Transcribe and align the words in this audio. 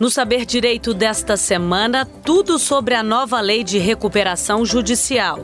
No 0.00 0.08
Saber 0.08 0.46
Direito 0.46 0.94
desta 0.94 1.36
semana, 1.36 2.06
tudo 2.24 2.56
sobre 2.56 2.94
a 2.94 3.02
nova 3.02 3.40
lei 3.40 3.64
de 3.64 3.78
recuperação 3.78 4.64
judicial. 4.64 5.40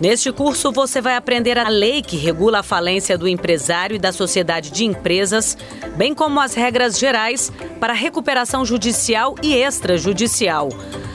Neste 0.00 0.32
curso, 0.32 0.72
você 0.72 1.02
vai 1.02 1.16
aprender 1.16 1.58
a 1.58 1.68
lei 1.68 2.00
que 2.00 2.16
regula 2.16 2.60
a 2.60 2.62
falência 2.62 3.18
do 3.18 3.28
empresário 3.28 3.96
e 3.96 3.98
da 3.98 4.10
sociedade 4.10 4.70
de 4.70 4.86
empresas, 4.86 5.54
bem 5.96 6.14
como 6.14 6.40
as 6.40 6.54
regras 6.54 6.98
gerais 6.98 7.52
para 7.78 7.92
recuperação 7.92 8.64
judicial 8.64 9.34
e 9.42 9.54
extrajudicial. 9.54 10.70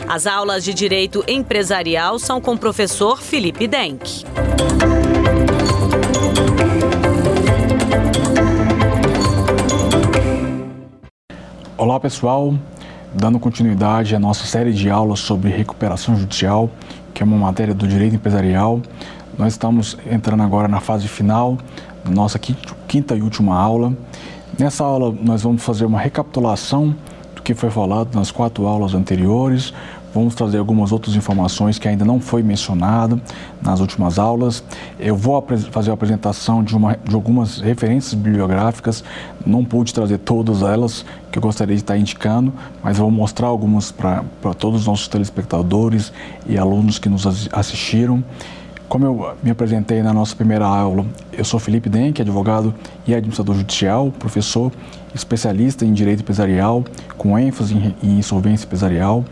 As 0.07 0.27
aulas 0.27 0.63
de 0.63 0.71
direito 0.71 1.23
empresarial 1.27 2.19
são 2.19 2.39
com 2.39 2.53
o 2.53 2.57
professor 2.57 3.19
Felipe 3.19 3.67
Denk. 3.67 4.23
Olá 11.77 11.99
pessoal, 11.99 12.53
dando 13.15 13.39
continuidade 13.39 14.15
à 14.15 14.19
nossa 14.19 14.45
série 14.45 14.73
de 14.73 14.89
aulas 14.89 15.19
sobre 15.19 15.49
recuperação 15.49 16.15
judicial, 16.15 16.69
que 17.13 17.23
é 17.23 17.25
uma 17.25 17.37
matéria 17.37 17.73
do 17.73 17.87
direito 17.87 18.15
empresarial. 18.15 18.81
Nós 19.37 19.53
estamos 19.53 19.97
entrando 20.09 20.43
agora 20.43 20.67
na 20.67 20.79
fase 20.79 21.07
final 21.07 21.57
nossa 22.09 22.39
quinta 22.39 23.15
e 23.15 23.21
última 23.21 23.55
aula. 23.55 23.93
Nessa 24.57 24.83
aula, 24.83 25.13
nós 25.21 25.41
vamos 25.41 25.63
fazer 25.63 25.85
uma 25.85 25.99
recapitulação 25.99 26.95
do 27.35 27.41
que 27.41 27.53
foi 27.53 27.69
falado 27.69 28.15
nas 28.15 28.31
quatro 28.31 28.65
aulas 28.67 28.93
anteriores. 28.93 29.73
Vamos 30.15 30.33
trazer 30.33 30.59
algumas 30.59 30.93
outras 30.93 31.13
informações 31.13 31.77
que 31.77 31.89
ainda 31.89 32.05
não 32.05 32.21
foi 32.21 32.41
mencionada 32.41 33.21
nas 33.61 33.81
últimas 33.81 34.17
aulas. 34.17 34.63
Eu 34.97 35.13
vou 35.13 35.45
fazer 35.71 35.91
a 35.91 35.93
apresentação 35.93 36.63
de, 36.63 36.73
uma, 36.73 36.97
de 37.03 37.13
algumas 37.13 37.59
referências 37.59 38.13
bibliográficas. 38.13 39.03
Não 39.45 39.65
pude 39.65 39.93
trazer 39.93 40.19
todas 40.19 40.61
elas 40.61 41.03
que 41.29 41.37
eu 41.37 41.41
gostaria 41.41 41.75
de 41.75 41.81
estar 41.81 41.97
indicando, 41.97 42.53
mas 42.81 42.97
vou 42.97 43.11
mostrar 43.11 43.47
algumas 43.47 43.91
para 43.91 44.23
todos 44.57 44.81
os 44.81 44.87
nossos 44.87 45.09
telespectadores 45.09 46.13
e 46.47 46.57
alunos 46.57 46.97
que 46.97 47.09
nos 47.09 47.49
assistiram. 47.51 48.23
Como 48.87 49.05
eu 49.05 49.35
me 49.43 49.51
apresentei 49.51 50.01
na 50.01 50.13
nossa 50.13 50.33
primeira 50.33 50.65
aula, 50.65 51.05
eu 51.33 51.43
sou 51.43 51.59
Felipe 51.59 51.89
Denk, 51.89 52.21
advogado 52.21 52.73
e 53.05 53.13
administrador 53.13 53.53
judicial, 53.53 54.13
professor, 54.17 54.71
especialista 55.13 55.83
em 55.83 55.91
direito 55.91 56.21
empresarial, 56.21 56.85
com 57.17 57.37
ênfase 57.37 57.75
em 58.01 58.17
insolvência 58.17 58.65
empresarial. 58.65 59.25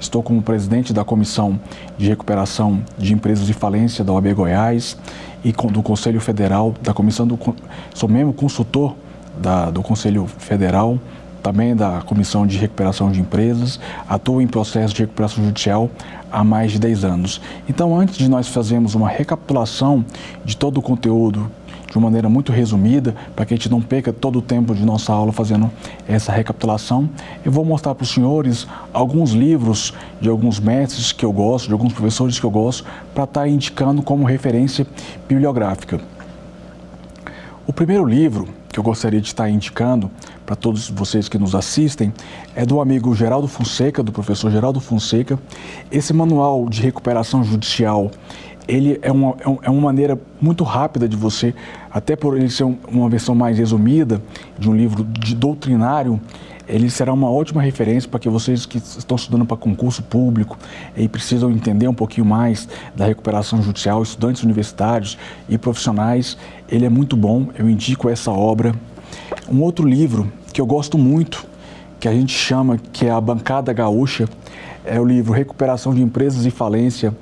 Estou 0.00 0.22
como 0.22 0.40
presidente 0.40 0.92
da 0.92 1.04
Comissão 1.04 1.58
de 1.96 2.08
Recuperação 2.08 2.82
de 2.96 3.12
Empresas 3.12 3.46
de 3.46 3.52
Falência 3.52 4.04
da 4.04 4.12
OAB 4.12 4.32
Goiás 4.32 4.96
e 5.44 5.52
do 5.52 5.82
Conselho 5.82 6.20
Federal, 6.20 6.74
da 6.80 6.94
Comissão 6.94 7.26
do. 7.26 7.38
Sou 7.94 8.08
membro 8.08 8.32
consultor 8.32 8.94
da, 9.36 9.70
do 9.70 9.82
Conselho 9.82 10.26
Federal, 10.26 10.98
também 11.42 11.74
da 11.74 12.00
Comissão 12.02 12.46
de 12.46 12.58
Recuperação 12.58 13.10
de 13.10 13.20
Empresas, 13.20 13.80
atuo 14.08 14.40
em 14.40 14.46
processo 14.46 14.94
de 14.94 15.02
recuperação 15.02 15.44
judicial 15.44 15.90
há 16.30 16.44
mais 16.44 16.72
de 16.72 16.78
10 16.78 17.04
anos. 17.04 17.40
Então, 17.68 17.98
antes 17.98 18.16
de 18.16 18.28
nós 18.28 18.46
fazermos 18.46 18.94
uma 18.94 19.08
recapitulação 19.08 20.04
de 20.44 20.56
todo 20.56 20.78
o 20.78 20.82
conteúdo 20.82 21.50
de 21.90 21.96
uma 21.96 22.06
maneira 22.06 22.28
muito 22.28 22.52
resumida, 22.52 23.14
para 23.34 23.46
que 23.46 23.54
a 23.54 23.56
gente 23.56 23.70
não 23.70 23.80
perca 23.80 24.12
todo 24.12 24.38
o 24.38 24.42
tempo 24.42 24.74
de 24.74 24.84
nossa 24.84 25.12
aula 25.12 25.32
fazendo 25.32 25.70
essa 26.06 26.32
recapitulação. 26.32 27.08
Eu 27.44 27.50
vou 27.50 27.64
mostrar 27.64 27.94
para 27.94 28.04
os 28.04 28.10
senhores 28.10 28.66
alguns 28.92 29.32
livros 29.32 29.94
de 30.20 30.28
alguns 30.28 30.60
mestres 30.60 31.12
que 31.12 31.24
eu 31.24 31.32
gosto, 31.32 31.66
de 31.66 31.72
alguns 31.72 31.92
professores 31.92 32.38
que 32.38 32.44
eu 32.44 32.50
gosto, 32.50 32.84
para 33.14 33.24
estar 33.24 33.40
tá 33.40 33.48
indicando 33.48 34.02
como 34.02 34.24
referência 34.24 34.86
bibliográfica. 35.26 36.00
O 37.66 37.72
primeiro 37.72 38.04
livro 38.04 38.48
que 38.70 38.78
eu 38.78 38.84
gostaria 38.84 39.20
de 39.20 39.26
estar 39.26 39.44
tá 39.44 39.50
indicando 39.50 40.10
para 40.44 40.54
todos 40.56 40.88
vocês 40.88 41.28
que 41.28 41.38
nos 41.38 41.54
assistem 41.54 42.12
é 42.54 42.64
do 42.64 42.80
amigo 42.80 43.14
Geraldo 43.14 43.48
Fonseca, 43.48 44.02
do 44.02 44.12
professor 44.12 44.50
Geraldo 44.50 44.80
Fonseca. 44.80 45.38
Esse 45.90 46.12
manual 46.12 46.68
de 46.68 46.80
recuperação 46.80 47.42
judicial 47.42 48.10
ele 48.68 48.98
é 49.00 49.10
uma, 49.10 49.30
é, 49.30 49.58
é 49.62 49.70
uma 49.70 49.80
maneira 49.80 50.20
muito 50.40 50.62
rápida 50.62 51.08
de 51.08 51.16
você, 51.16 51.54
até 51.90 52.14
por 52.14 52.36
ele 52.36 52.50
ser 52.50 52.64
uma 52.64 53.08
versão 53.08 53.34
mais 53.34 53.58
resumida 53.58 54.20
de 54.58 54.68
um 54.68 54.76
livro 54.76 55.02
de 55.02 55.34
doutrinário, 55.34 56.20
ele 56.68 56.90
será 56.90 57.14
uma 57.14 57.30
ótima 57.30 57.62
referência 57.62 58.08
para 58.10 58.20
que 58.20 58.28
vocês 58.28 58.66
que 58.66 58.76
estão 58.76 59.16
estudando 59.16 59.46
para 59.46 59.56
concurso 59.56 60.02
público 60.02 60.58
e 60.94 61.08
precisam 61.08 61.50
entender 61.50 61.88
um 61.88 61.94
pouquinho 61.94 62.26
mais 62.26 62.68
da 62.94 63.06
recuperação 63.06 63.62
judicial, 63.62 64.02
estudantes 64.02 64.42
universitários 64.42 65.16
e 65.48 65.56
profissionais, 65.56 66.36
ele 66.68 66.84
é 66.84 66.90
muito 66.90 67.16
bom, 67.16 67.48
eu 67.58 67.70
indico 67.70 68.10
essa 68.10 68.30
obra. 68.30 68.74
Um 69.50 69.62
outro 69.62 69.88
livro 69.88 70.30
que 70.52 70.60
eu 70.60 70.66
gosto 70.66 70.98
muito, 70.98 71.46
que 71.98 72.06
a 72.06 72.12
gente 72.12 72.36
chama 72.36 72.76
que 72.92 73.06
é 73.06 73.10
a 73.10 73.20
Bancada 73.20 73.72
Gaúcha, 73.72 74.28
é 74.84 75.00
o 75.00 75.04
livro 75.04 75.32
Recuperação 75.32 75.94
de 75.94 76.02
Empresas 76.02 76.44
e 76.44 76.50
Falência, 76.50 77.14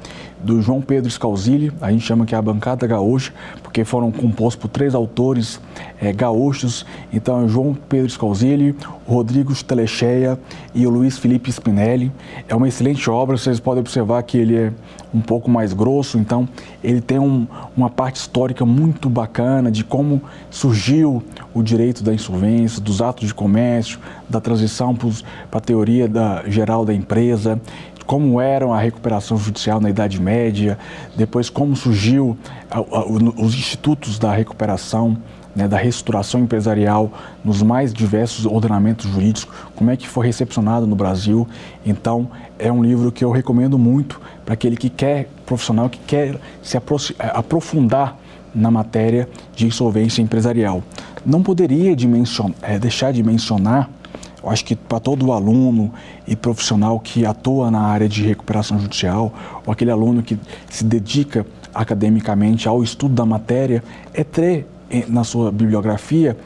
do 0.46 0.62
João 0.62 0.80
Pedro 0.80 1.10
Scalzilli, 1.10 1.72
a 1.80 1.90
gente 1.90 2.04
chama 2.04 2.24
que 2.24 2.34
é 2.34 2.38
a 2.38 2.42
bancada 2.42 2.86
gaúcha, 2.86 3.32
porque 3.62 3.84
foram 3.84 4.12
compostos 4.12 4.62
por 4.62 4.68
três 4.68 4.94
autores 4.94 5.60
é, 6.00 6.12
gaúchos, 6.12 6.86
então 7.12 7.44
é 7.44 7.48
João 7.48 7.76
Pedro 7.88 8.08
Scalzilli, 8.08 8.74
Rodrigo 9.06 9.52
Telecheia 9.64 10.38
e 10.72 10.86
o 10.86 10.90
Luiz 10.90 11.18
Felipe 11.18 11.50
Spinelli. 11.50 12.12
É 12.48 12.54
uma 12.54 12.68
excelente 12.68 13.10
obra, 13.10 13.36
vocês 13.36 13.58
podem 13.58 13.80
observar 13.80 14.22
que 14.22 14.38
ele 14.38 14.56
é 14.56 14.72
um 15.12 15.20
pouco 15.20 15.50
mais 15.50 15.72
grosso, 15.72 16.16
então 16.18 16.48
ele 16.82 17.00
tem 17.00 17.18
um, 17.18 17.46
uma 17.76 17.90
parte 17.90 18.16
histórica 18.16 18.64
muito 18.64 19.10
bacana 19.10 19.70
de 19.70 19.82
como 19.82 20.22
surgiu 20.50 21.22
o 21.52 21.62
direito 21.62 22.04
da 22.04 22.14
insolvência, 22.14 22.80
dos 22.80 23.02
atos 23.02 23.26
de 23.26 23.34
comércio, 23.34 23.98
da 24.28 24.40
transição 24.40 24.94
para 24.94 25.58
a 25.58 25.60
teoria 25.60 26.06
da, 26.06 26.44
geral 26.48 26.84
da 26.84 26.94
empresa, 26.94 27.60
como 28.06 28.40
era 28.40 28.66
a 28.66 28.78
recuperação 28.78 29.36
judicial 29.36 29.80
na 29.80 29.90
Idade 29.90 30.20
Média, 30.20 30.78
depois 31.16 31.50
como 31.50 31.74
surgiu 31.74 32.36
a, 32.70 32.78
a, 32.78 33.04
os 33.06 33.54
institutos 33.54 34.18
da 34.18 34.32
recuperação, 34.32 35.18
né, 35.54 35.66
da 35.66 35.76
restauração 35.76 36.40
empresarial 36.40 37.10
nos 37.44 37.62
mais 37.62 37.92
diversos 37.92 38.46
ordenamentos 38.46 39.10
jurídicos, 39.10 39.48
como 39.74 39.90
é 39.90 39.96
que 39.96 40.06
foi 40.06 40.26
recepcionado 40.26 40.86
no 40.86 40.94
Brasil. 40.94 41.48
Então, 41.84 42.28
é 42.58 42.70
um 42.70 42.82
livro 42.82 43.10
que 43.10 43.24
eu 43.24 43.30
recomendo 43.30 43.78
muito 43.78 44.20
para 44.44 44.54
aquele 44.54 44.76
que 44.76 44.90
quer, 44.90 45.28
profissional, 45.44 45.88
que 45.88 45.98
quer 45.98 46.38
se 46.62 46.76
aprofundar 46.76 48.16
na 48.54 48.70
matéria 48.70 49.28
de 49.54 49.66
insolvência 49.66 50.22
empresarial. 50.22 50.82
Não 51.24 51.42
poderia 51.42 51.96
de 51.96 52.08
é, 52.62 52.78
deixar 52.78 53.12
de 53.12 53.22
mencionar 53.22 53.90
eu 54.46 54.52
acho 54.52 54.64
que 54.64 54.76
para 54.76 55.00
todo 55.00 55.32
aluno 55.32 55.92
e 56.24 56.36
profissional 56.36 57.00
que 57.00 57.26
atua 57.26 57.68
na 57.68 57.80
área 57.80 58.08
de 58.08 58.22
recuperação 58.22 58.78
judicial, 58.78 59.34
ou 59.66 59.72
aquele 59.72 59.90
aluno 59.90 60.22
que 60.22 60.38
se 60.70 60.84
dedica 60.84 61.44
academicamente 61.74 62.68
ao 62.68 62.80
estudo 62.80 63.12
da 63.12 63.26
matéria, 63.26 63.82
é 64.14 64.22
ter 64.22 64.64
eh, 64.88 65.04
na 65.08 65.24
sua 65.24 65.50
bibliografia 65.50 66.36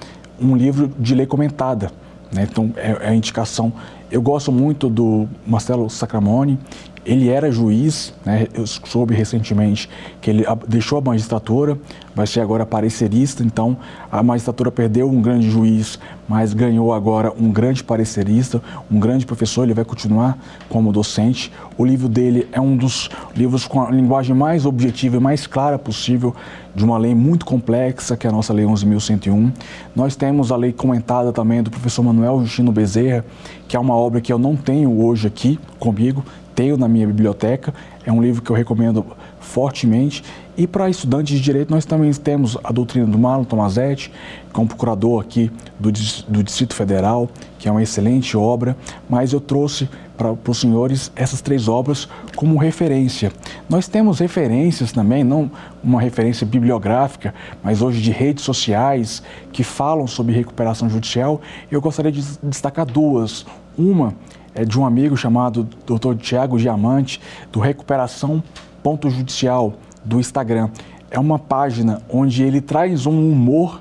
um 0.40 0.56
livro 0.56 0.90
de 0.98 1.14
lei 1.14 1.26
comentada. 1.26 1.92
Né? 2.32 2.48
Então, 2.50 2.72
é, 2.74 2.90
é 3.02 3.08
a 3.10 3.14
indicação. 3.14 3.70
Eu 4.10 4.22
gosto 4.22 4.50
muito 4.50 4.88
do 4.88 5.28
Marcelo 5.46 5.90
Sacramone, 5.90 6.58
ele 7.04 7.28
era 7.28 7.50
juiz, 7.50 8.12
né? 8.24 8.46
eu 8.52 8.66
soube 8.66 9.14
recentemente 9.14 9.88
que 10.20 10.30
ele 10.30 10.44
deixou 10.68 10.98
a 10.98 11.00
magistratura, 11.00 11.78
vai 12.14 12.26
ser 12.26 12.40
agora 12.40 12.66
parecerista, 12.66 13.42
então 13.42 13.76
a 14.10 14.22
magistratura 14.22 14.70
perdeu 14.70 15.08
um 15.08 15.22
grande 15.22 15.50
juiz, 15.50 15.98
mas 16.28 16.52
ganhou 16.52 16.92
agora 16.92 17.32
um 17.38 17.50
grande 17.50 17.82
parecerista, 17.82 18.62
um 18.90 19.00
grande 19.00 19.24
professor, 19.24 19.64
ele 19.64 19.74
vai 19.74 19.84
continuar 19.84 20.38
como 20.68 20.92
docente. 20.92 21.50
O 21.78 21.84
livro 21.84 22.08
dele 22.08 22.46
é 22.52 22.60
um 22.60 22.76
dos 22.76 23.08
livros 23.34 23.66
com 23.66 23.80
a 23.80 23.90
linguagem 23.90 24.34
mais 24.34 24.66
objetiva 24.66 25.16
e 25.16 25.20
mais 25.20 25.46
clara 25.46 25.78
possível 25.78 26.34
de 26.74 26.84
uma 26.84 26.98
lei 26.98 27.14
muito 27.14 27.44
complexa, 27.44 28.16
que 28.16 28.26
é 28.26 28.30
a 28.30 28.32
nossa 28.32 28.52
Lei 28.52 28.64
11.101. 28.64 29.52
Nós 29.94 30.14
temos 30.14 30.52
a 30.52 30.56
lei 30.56 30.72
comentada 30.72 31.32
também 31.32 31.62
do 31.62 31.70
professor 31.70 32.02
Manuel 32.02 32.40
Justino 32.40 32.70
Bezerra, 32.70 33.24
que 33.66 33.76
é 33.76 33.80
uma 33.80 33.94
obra 33.94 34.20
que 34.20 34.32
eu 34.32 34.38
não 34.38 34.56
tenho 34.56 35.02
hoje 35.04 35.26
aqui 35.26 35.58
comigo, 35.78 36.24
tenho 36.60 36.76
na 36.76 36.86
minha 36.86 37.06
biblioteca, 37.06 37.72
é 38.04 38.12
um 38.12 38.20
livro 38.20 38.42
que 38.42 38.50
eu 38.50 38.54
recomendo 38.54 39.02
fortemente. 39.40 40.22
E 40.58 40.66
para 40.66 40.90
estudantes 40.90 41.38
de 41.38 41.42
direito, 41.42 41.70
nós 41.70 41.86
também 41.86 42.12
temos 42.12 42.58
a 42.62 42.70
doutrina 42.70 43.06
do 43.06 43.18
Marlon 43.18 43.44
Tomazetti, 43.44 44.12
que 44.52 44.60
é 44.60 44.62
um 44.62 44.66
procurador 44.66 45.22
aqui 45.22 45.50
do, 45.78 45.90
do 46.28 46.42
Distrito 46.42 46.74
Federal, 46.74 47.30
que 47.58 47.66
é 47.66 47.70
uma 47.70 47.82
excelente 47.82 48.36
obra, 48.36 48.76
mas 49.08 49.32
eu 49.32 49.40
trouxe 49.40 49.88
para 50.18 50.36
os 50.46 50.60
senhores 50.60 51.10
essas 51.16 51.40
três 51.40 51.66
obras 51.66 52.06
como 52.36 52.58
referência. 52.58 53.32
Nós 53.66 53.88
temos 53.88 54.18
referências 54.18 54.92
também, 54.92 55.24
não 55.24 55.50
uma 55.82 55.98
referência 55.98 56.46
bibliográfica, 56.46 57.32
mas 57.62 57.80
hoje 57.80 58.02
de 58.02 58.10
redes 58.10 58.44
sociais 58.44 59.22
que 59.50 59.64
falam 59.64 60.06
sobre 60.06 60.34
recuperação 60.34 60.90
judicial. 60.90 61.40
Eu 61.70 61.80
gostaria 61.80 62.12
de 62.12 62.22
destacar 62.42 62.84
duas. 62.84 63.46
Uma 63.78 64.14
de 64.66 64.78
um 64.78 64.84
amigo 64.84 65.16
chamado 65.16 65.68
Dr. 65.86 66.14
Tiago 66.16 66.58
Diamante, 66.58 67.20
do 67.52 67.60
Recuperação 67.60 68.42
Ponto 68.82 69.08
Judicial 69.10 69.74
do 70.04 70.18
Instagram. 70.18 70.70
É 71.10 71.18
uma 71.18 71.38
página 71.38 72.02
onde 72.08 72.42
ele 72.42 72.60
traz 72.60 73.06
um 73.06 73.30
humor 73.30 73.80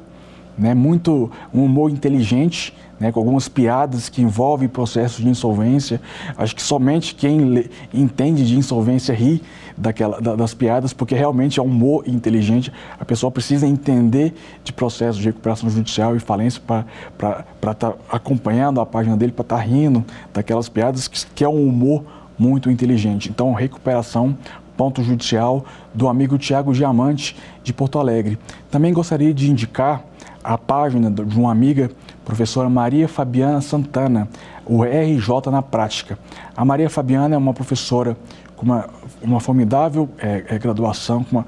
né, 0.60 0.74
muito 0.74 1.32
um 1.54 1.64
humor 1.64 1.90
inteligente, 1.90 2.76
né, 3.00 3.12
com 3.12 3.20
algumas 3.20 3.48
piadas 3.48 4.10
que 4.10 4.22
envolvem 4.22 4.68
processos 4.68 5.24
de 5.24 5.30
insolvência. 5.30 6.02
Acho 6.38 6.56
que 6.56 6.62
somente 6.62 7.16
quem 7.16 7.70
entende 7.94 8.46
de 8.46 8.58
insolvência 8.58 9.14
ri 9.14 9.42
daquela, 9.78 10.20
da, 10.20 10.36
das 10.36 10.54
piadas, 10.54 10.92
porque 10.92 11.16
realmente 11.16 11.60
é 11.60 11.64
um 11.64 11.68
humor 11.68 12.04
inteligente. 12.08 12.72
A 13.00 13.06
pessoa 13.06 13.32
precisa 13.32 13.66
entender 13.66 14.34
de 14.64 14.74
processos 14.74 15.18
de 15.18 15.28
recuperação 15.28 15.70
judicial 15.70 16.16
e 16.16 16.20
falência 16.20 16.62
para 16.66 17.46
estar 17.56 17.74
tá 17.74 17.94
acompanhando 18.12 18.82
a 18.82 18.86
página 18.86 19.16
dele, 19.16 19.32
para 19.32 19.44
estar 19.44 19.58
tá 19.58 19.62
rindo 19.62 20.04
daquelas 20.34 20.68
piadas, 20.68 21.08
que, 21.08 21.26
que 21.28 21.44
é 21.44 21.50
um 21.50 21.68
humor 21.68 22.04
muito 22.38 22.70
inteligente. 22.70 23.30
Então, 23.30 23.54
recuperação 23.54 24.38
ponto 24.80 25.04
judicial 25.04 25.66
do 25.94 26.08
amigo 26.08 26.38
Tiago 26.38 26.74
Diamante 26.74 27.36
de 27.62 27.74
Porto 27.74 28.00
Alegre. 28.00 28.40
Também 28.72 28.94
gostaria 28.94 29.34
de 29.34 29.52
indicar 29.52 30.06
a 30.42 30.58
página 30.58 31.12
de 31.12 31.38
uma 31.38 31.52
amiga, 31.52 31.92
professora 32.30 32.70
Maria 32.70 33.08
Fabiana 33.08 33.60
Santana, 33.60 34.30
o 34.64 34.84
RJ 34.84 35.50
na 35.52 35.64
prática. 35.64 36.20
A 36.56 36.64
Maria 36.64 36.88
Fabiana 36.88 37.34
é 37.34 37.38
uma 37.38 37.56
professora 37.56 38.16
com 38.56 38.68
uma, 38.68 38.88
uma 39.20 39.40
formidável 39.40 40.08
é, 40.20 40.46
é, 40.48 40.60
graduação, 40.60 41.24
com 41.24 41.38
uma, 41.38 41.46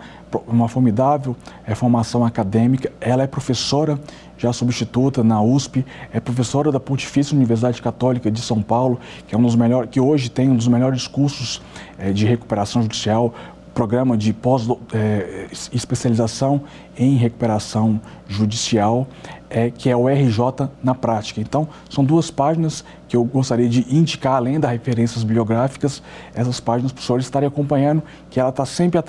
uma 0.47 0.67
formidável 0.67 1.35
é, 1.67 1.75
formação 1.75 2.25
acadêmica. 2.25 2.91
Ela 2.99 3.21
é 3.21 3.27
professora 3.27 3.99
já 4.39 4.51
substituta 4.51 5.23
na 5.23 5.39
USP, 5.39 5.85
é 6.11 6.19
professora 6.19 6.71
da 6.71 6.79
Pontifícia 6.79 7.37
Universidade 7.37 7.79
Católica 7.79 8.31
de 8.31 8.41
São 8.41 8.59
Paulo, 8.59 8.99
que 9.27 9.35
é 9.35 9.37
um 9.37 9.43
dos 9.43 9.55
melhores, 9.55 9.87
que 9.91 9.99
hoje 9.99 10.31
tem 10.31 10.49
um 10.49 10.55
dos 10.55 10.67
melhores 10.67 11.05
cursos 11.05 11.61
é, 11.99 12.11
de 12.11 12.25
recuperação 12.25 12.81
judicial, 12.81 13.35
programa 13.73 14.17
de 14.17 14.33
pós 14.33 14.67
é, 14.93 15.47
especialização 15.71 16.61
em 16.97 17.15
recuperação 17.15 17.99
judicial, 18.27 19.07
é, 19.49 19.69
que 19.69 19.89
é 19.89 19.95
o 19.95 20.07
RJ 20.07 20.69
na 20.83 20.95
prática. 20.95 21.41
Então, 21.41 21.67
são 21.89 22.03
duas 22.03 22.31
páginas 22.31 22.83
que 23.07 23.15
eu 23.15 23.23
gostaria 23.23 23.67
de 23.67 23.85
indicar, 23.93 24.35
além 24.35 24.59
das 24.59 24.71
referências 24.71 25.23
bibliográficas, 25.23 26.01
essas 26.33 26.59
páginas 26.59 26.91
para 26.91 26.99
os 26.99 27.05
senhores 27.05 27.25
estarem 27.25 27.47
acompanhando, 27.47 28.01
que 28.29 28.39
ela 28.39 28.49
está 28.49 28.65
sempre 28.65 28.99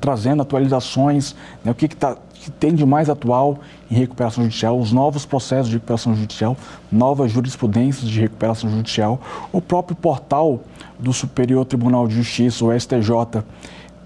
trazendo 0.00 0.42
atualizações, 0.42 1.34
né, 1.64 1.72
o 1.72 1.74
que, 1.74 1.88
que, 1.88 1.96
tá, 1.96 2.16
que 2.32 2.50
tem 2.50 2.74
de 2.74 2.86
mais 2.86 3.10
atual 3.10 3.58
em 3.90 3.94
recuperação 3.94 4.44
judicial, 4.44 4.78
os 4.78 4.92
novos 4.92 5.26
processos 5.26 5.68
de 5.68 5.74
recuperação 5.74 6.14
judicial, 6.14 6.56
novas 6.90 7.32
jurisprudências 7.32 8.08
de 8.08 8.20
recuperação 8.20 8.70
judicial, 8.70 9.20
o 9.52 9.60
próprio 9.60 9.96
portal 9.96 10.60
do 10.98 11.12
Superior 11.12 11.64
Tribunal 11.64 12.06
de 12.06 12.14
Justiça, 12.14 12.64
o 12.64 12.78
STJ, 12.78 13.42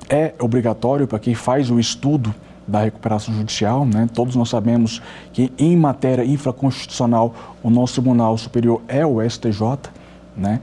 é 0.09 0.35
obrigatório 0.41 1.07
para 1.07 1.19
quem 1.19 1.35
faz 1.35 1.71
o 1.71 1.79
estudo 1.79 2.35
da 2.67 2.83
recuperação 2.83 3.35
judicial. 3.35 3.85
Né? 3.85 4.09
Todos 4.13 4.35
nós 4.35 4.49
sabemos 4.49 5.01
que, 5.33 5.53
em 5.59 5.77
matéria 5.77 6.25
infraconstitucional, 6.25 7.35
o 7.63 7.71
nosso 7.71 7.95
Tribunal 7.95 8.37
Superior 8.37 8.83
é 8.89 9.07
o 9.07 9.23
STJ. 9.23 9.91
Né? 10.37 10.61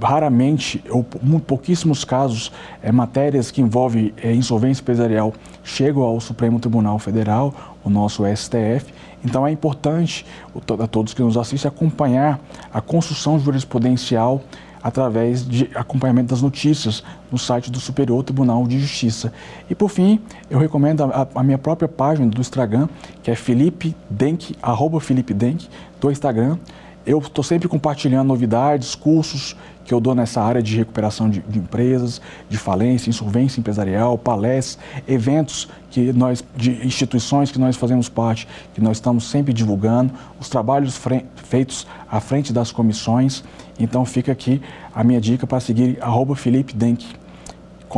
Raramente, 0.00 0.84
ou 0.90 1.02
pouquíssimos 1.40 2.04
casos, 2.04 2.52
é, 2.82 2.92
matérias 2.92 3.50
que 3.50 3.60
envolvem 3.60 4.12
é, 4.22 4.32
insolvência 4.32 4.82
empresarial 4.82 5.32
chegam 5.64 6.02
ao 6.02 6.20
Supremo 6.20 6.60
Tribunal 6.60 6.98
Federal, 6.98 7.54
o 7.82 7.90
nosso 7.90 8.22
STF. 8.24 8.92
Então 9.24 9.44
é 9.46 9.50
importante 9.50 10.24
a 10.54 10.86
todos 10.86 11.12
que 11.12 11.22
nos 11.22 11.36
assistem 11.36 11.68
acompanhar 11.68 12.38
a 12.72 12.80
construção 12.80 13.38
jurisprudencial 13.38 14.40
através 14.88 15.46
de 15.46 15.70
acompanhamento 15.74 16.30
das 16.30 16.42
notícias 16.42 17.04
no 17.30 17.38
site 17.38 17.70
do 17.70 17.78
Superior 17.78 18.22
Tribunal 18.24 18.66
de 18.66 18.80
Justiça. 18.80 19.32
E 19.68 19.74
por 19.74 19.90
fim, 19.90 20.20
eu 20.50 20.58
recomendo 20.58 21.04
a, 21.04 21.28
a 21.34 21.42
minha 21.42 21.58
própria 21.58 21.88
página 21.88 22.26
do 22.26 22.40
Instagram, 22.40 22.88
que 23.22 23.30
é 23.30 23.34
Felipe 23.34 23.94
Denk, 24.08 24.56
arroba 24.62 24.98
Felipe 24.98 25.34
Denk, 25.34 25.68
do 26.00 26.10
Instagram. 26.10 26.58
Eu 27.04 27.18
estou 27.18 27.44
sempre 27.44 27.68
compartilhando 27.68 28.26
novidades, 28.26 28.94
cursos 28.94 29.54
que 29.84 29.94
eu 29.94 30.00
dou 30.00 30.14
nessa 30.14 30.42
área 30.42 30.62
de 30.62 30.76
recuperação 30.76 31.30
de, 31.30 31.40
de, 31.40 31.58
empresas, 31.58 32.20
de 32.48 32.58
falência, 32.58 33.08
insolvência 33.08 33.58
empresarial, 33.58 34.18
palestras, 34.18 34.78
eventos 35.06 35.66
que 35.90 36.12
nós, 36.12 36.44
de 36.54 36.86
instituições 36.86 37.50
que 37.50 37.58
nós 37.58 37.76
fazemos 37.76 38.06
parte, 38.06 38.46
que 38.74 38.80
nós 38.82 38.98
estamos 38.98 39.24
sempre 39.30 39.54
divulgando, 39.54 40.12
os 40.38 40.50
trabalhos 40.50 41.00
feitos 41.36 41.86
à 42.10 42.20
frente 42.20 42.52
das 42.52 42.70
comissões. 42.70 43.42
Então 43.78 44.04
fica 44.04 44.32
aqui 44.32 44.60
a 44.94 45.04
minha 45.04 45.20
dica 45.20 45.46
para 45.46 45.60
seguir 45.60 45.98
arroba 46.00 46.34
Felipe 46.34 46.74
Denk 46.74 47.04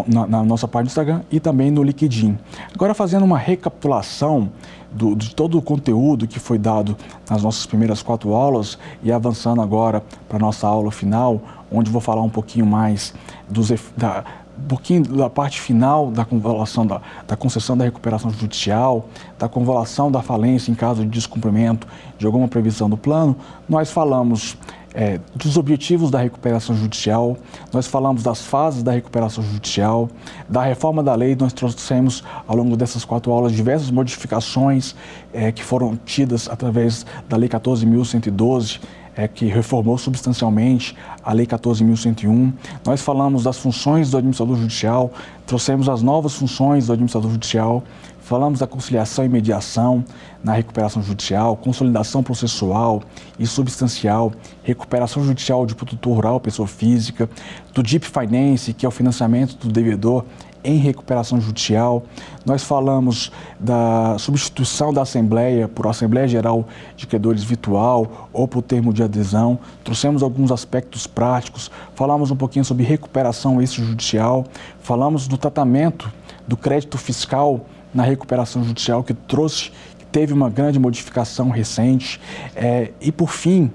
na, 0.06 0.26
na, 0.26 0.44
nossa 0.44 0.68
página 0.68 0.84
do 0.84 0.88
Instagram 0.88 1.22
e 1.30 1.40
também 1.40 1.70
no 1.70 1.82
LinkedIn. 1.82 2.38
Agora 2.72 2.94
fazendo 2.94 3.24
uma 3.24 3.38
recapitulação 3.38 4.50
do, 4.92 5.14
de 5.14 5.34
todo 5.34 5.58
o 5.58 5.62
conteúdo 5.62 6.26
que 6.26 6.38
foi 6.38 6.58
dado 6.58 6.96
nas 7.28 7.42
nossas 7.42 7.66
primeiras 7.66 8.02
quatro 8.02 8.34
aulas 8.34 8.78
e 9.02 9.10
avançando 9.10 9.60
agora 9.60 10.02
para 10.28 10.36
a 10.36 10.40
nossa 10.40 10.66
aula 10.66 10.90
final, 10.90 11.40
onde 11.70 11.90
vou 11.90 12.00
falar 12.00 12.22
um 12.22 12.28
pouquinho 12.28 12.66
mais 12.66 13.14
dos, 13.48 13.70
da, 13.96 14.24
um 14.58 14.68
pouquinho 14.68 15.02
da 15.02 15.30
parte 15.30 15.60
final 15.60 16.10
da 16.10 16.24
convolução 16.24 16.86
da, 16.86 17.00
da, 17.26 17.36
concessão 17.36 17.76
da 17.76 17.84
recuperação 17.84 18.30
judicial, 18.30 19.06
da 19.38 19.48
convolução 19.48 20.10
da 20.10 20.22
falência 20.22 20.70
em 20.70 20.74
caso 20.74 21.02
de 21.02 21.08
descumprimento 21.08 21.86
de 22.18 22.26
alguma 22.26 22.46
previsão 22.46 22.88
do 22.88 22.96
plano, 22.96 23.36
nós 23.68 23.90
falamos 23.90 24.56
é, 24.94 25.20
dos 25.34 25.56
objetivos 25.56 26.10
da 26.10 26.20
recuperação 26.20 26.74
judicial, 26.74 27.36
nós 27.72 27.86
falamos 27.86 28.22
das 28.22 28.42
fases 28.42 28.82
da 28.82 28.92
recuperação 28.92 29.42
judicial, 29.42 30.08
da 30.48 30.62
reforma 30.62 31.02
da 31.02 31.14
lei, 31.14 31.36
nós 31.36 31.52
trouxemos 31.52 32.24
ao 32.46 32.56
longo 32.56 32.76
dessas 32.76 33.04
quatro 33.04 33.30
aulas 33.32 33.52
diversas 33.52 33.90
modificações 33.90 34.94
é, 35.32 35.52
que 35.52 35.62
foram 35.62 35.96
tidas 36.04 36.48
através 36.48 37.06
da 37.28 37.36
Lei 37.36 37.48
14.112, 37.48 38.80
é, 39.16 39.28
que 39.28 39.46
reformou 39.46 39.98
substancialmente 39.98 40.96
a 41.22 41.32
Lei 41.32 41.46
14.101. 41.46 42.52
Nós 42.84 43.00
falamos 43.00 43.44
das 43.44 43.58
funções 43.58 44.10
do 44.10 44.16
administrador 44.16 44.56
judicial, 44.56 45.12
trouxemos 45.46 45.88
as 45.88 46.02
novas 46.02 46.34
funções 46.34 46.86
do 46.86 46.92
administrador 46.92 47.30
judicial, 47.30 47.82
Falamos 48.30 48.60
da 48.60 48.66
conciliação 48.68 49.24
e 49.24 49.28
mediação 49.28 50.04
na 50.44 50.52
recuperação 50.52 51.02
judicial, 51.02 51.56
consolidação 51.56 52.22
processual 52.22 53.02
e 53.36 53.44
substancial, 53.44 54.30
recuperação 54.62 55.24
judicial 55.24 55.66
de 55.66 55.74
produtor 55.74 56.14
rural, 56.14 56.38
pessoa 56.38 56.68
física, 56.68 57.28
do 57.74 57.82
Deep 57.82 58.06
Finance, 58.06 58.72
que 58.72 58.86
é 58.86 58.88
o 58.88 58.92
financiamento 58.92 59.56
do 59.56 59.72
devedor 59.72 60.24
em 60.62 60.76
recuperação 60.76 61.40
judicial. 61.40 62.04
Nós 62.46 62.62
falamos 62.62 63.32
da 63.58 64.16
substituição 64.16 64.94
da 64.94 65.02
Assembleia 65.02 65.66
por 65.66 65.88
Assembleia 65.88 66.28
Geral 66.28 66.68
de 66.96 67.08
Credores 67.08 67.42
Virtual 67.42 68.28
ou 68.32 68.46
por 68.46 68.62
termo 68.62 68.92
de 68.92 69.02
adesão. 69.02 69.58
Trouxemos 69.82 70.22
alguns 70.22 70.52
aspectos 70.52 71.04
práticos, 71.04 71.68
falamos 71.96 72.30
um 72.30 72.36
pouquinho 72.36 72.64
sobre 72.64 72.84
recuperação 72.84 73.60
extrajudicial, 73.60 74.44
falamos 74.78 75.26
do 75.26 75.36
tratamento 75.36 76.08
do 76.46 76.56
crédito 76.56 76.96
fiscal 76.96 77.66
na 77.94 78.02
recuperação 78.02 78.64
judicial 78.64 79.02
que 79.02 79.14
trouxe, 79.14 79.70
que 79.98 80.06
teve 80.06 80.32
uma 80.32 80.48
grande 80.48 80.78
modificação 80.78 81.50
recente. 81.50 82.20
É, 82.54 82.92
e 83.00 83.10
por 83.10 83.30
fim, 83.30 83.70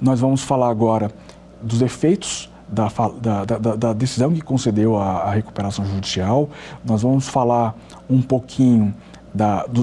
nós 0.00 0.20
vamos 0.20 0.42
falar 0.42 0.68
agora 0.68 1.10
dos 1.62 1.82
efeitos 1.82 2.50
da, 2.68 2.88
da, 3.20 3.44
da, 3.44 3.76
da 3.76 3.92
decisão 3.92 4.32
que 4.32 4.40
concedeu 4.40 4.96
a, 4.96 5.22
a, 5.22 5.30
recuperação 5.30 5.84
judicial. 5.84 6.48
Nós 6.84 7.02
vamos 7.02 7.28
falar 7.28 7.76
um 8.08 8.20
pouquinho 8.20 8.94
da, 9.32 9.64
do, 9.66 9.82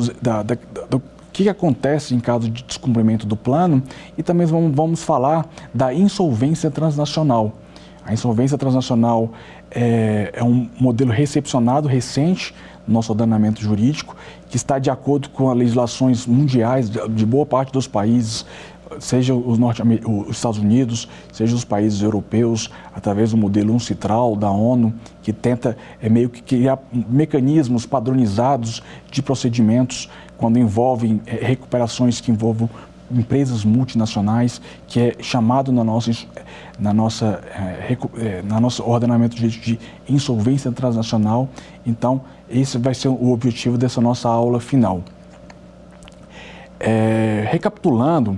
do 0.90 1.02
que 1.32 1.48
acontece 1.48 2.14
em 2.14 2.20
caso 2.20 2.50
de 2.50 2.64
descumprimento 2.64 3.26
do 3.26 3.36
plano 3.36 3.82
e 4.18 4.24
também 4.24 4.46
vamos, 4.46 4.76
vamos 4.76 5.04
falar 5.04 5.48
da 5.74 5.94
insolvência 5.94 6.70
transnacional. 6.70 7.54
A 8.06 8.14
insolvência 8.14 8.58
transnacional 8.58 9.32
é, 9.70 10.32
é 10.34 10.44
um 10.44 10.70
modelo 10.80 11.12
recepcionado 11.12 11.88
recente 11.88 12.54
nosso 12.88 13.12
ordenamento 13.12 13.62
jurídico, 13.62 14.16
que 14.50 14.56
está 14.56 14.80
de 14.80 14.90
acordo 14.90 15.30
com 15.30 15.50
as 15.50 15.58
legislações 15.58 16.26
mundiais 16.26 16.90
de 16.90 17.26
boa 17.26 17.46
parte 17.46 17.72
dos 17.72 17.88
países, 17.88 18.46
seja 19.00 19.34
os, 19.34 19.58
norte 19.58 19.82
os 19.82 20.36
Estados 20.36 20.60
Unidos, 20.60 21.08
seja 21.32 21.56
os 21.56 21.64
países 21.64 22.02
europeus, 22.02 22.70
através 22.94 23.32
do 23.32 23.38
modelo 23.38 23.74
UNCITRAL 23.74 24.36
da 24.36 24.50
ONU, 24.50 24.94
que 25.22 25.32
tenta 25.32 25.78
é, 26.02 26.10
meio 26.10 26.30
que 26.30 26.42
criar 26.42 26.80
mecanismos 26.92 27.86
padronizados 27.86 28.84
de 29.10 29.22
procedimentos 29.22 30.10
quando 30.38 30.58
envolvem 30.58 31.22
é, 31.26 31.36
recuperações 31.46 32.20
que 32.20 32.32
envolvam 32.32 32.70
empresas 33.10 33.66
multinacionais, 33.66 34.62
que 34.88 35.00
é 35.00 35.16
chamado 35.20 35.72
na 35.72 35.84
nossa, 35.84 36.12
na 36.80 36.94
nossa, 36.94 37.42
é, 38.18 38.42
na 38.42 38.60
nosso 38.60 38.84
ordenamento 38.84 39.36
de, 39.36 39.50
de 39.50 39.80
insolvência 40.08 40.72
transnacional. 40.72 41.50
Então, 41.86 42.22
esse 42.52 42.78
vai 42.78 42.94
ser 42.94 43.08
o 43.08 43.32
objetivo 43.32 43.78
dessa 43.78 44.02
nossa 44.02 44.30
aula 44.30 44.60
final. 44.60 45.04
É, 46.80 47.48
recapitulando, 47.50 48.38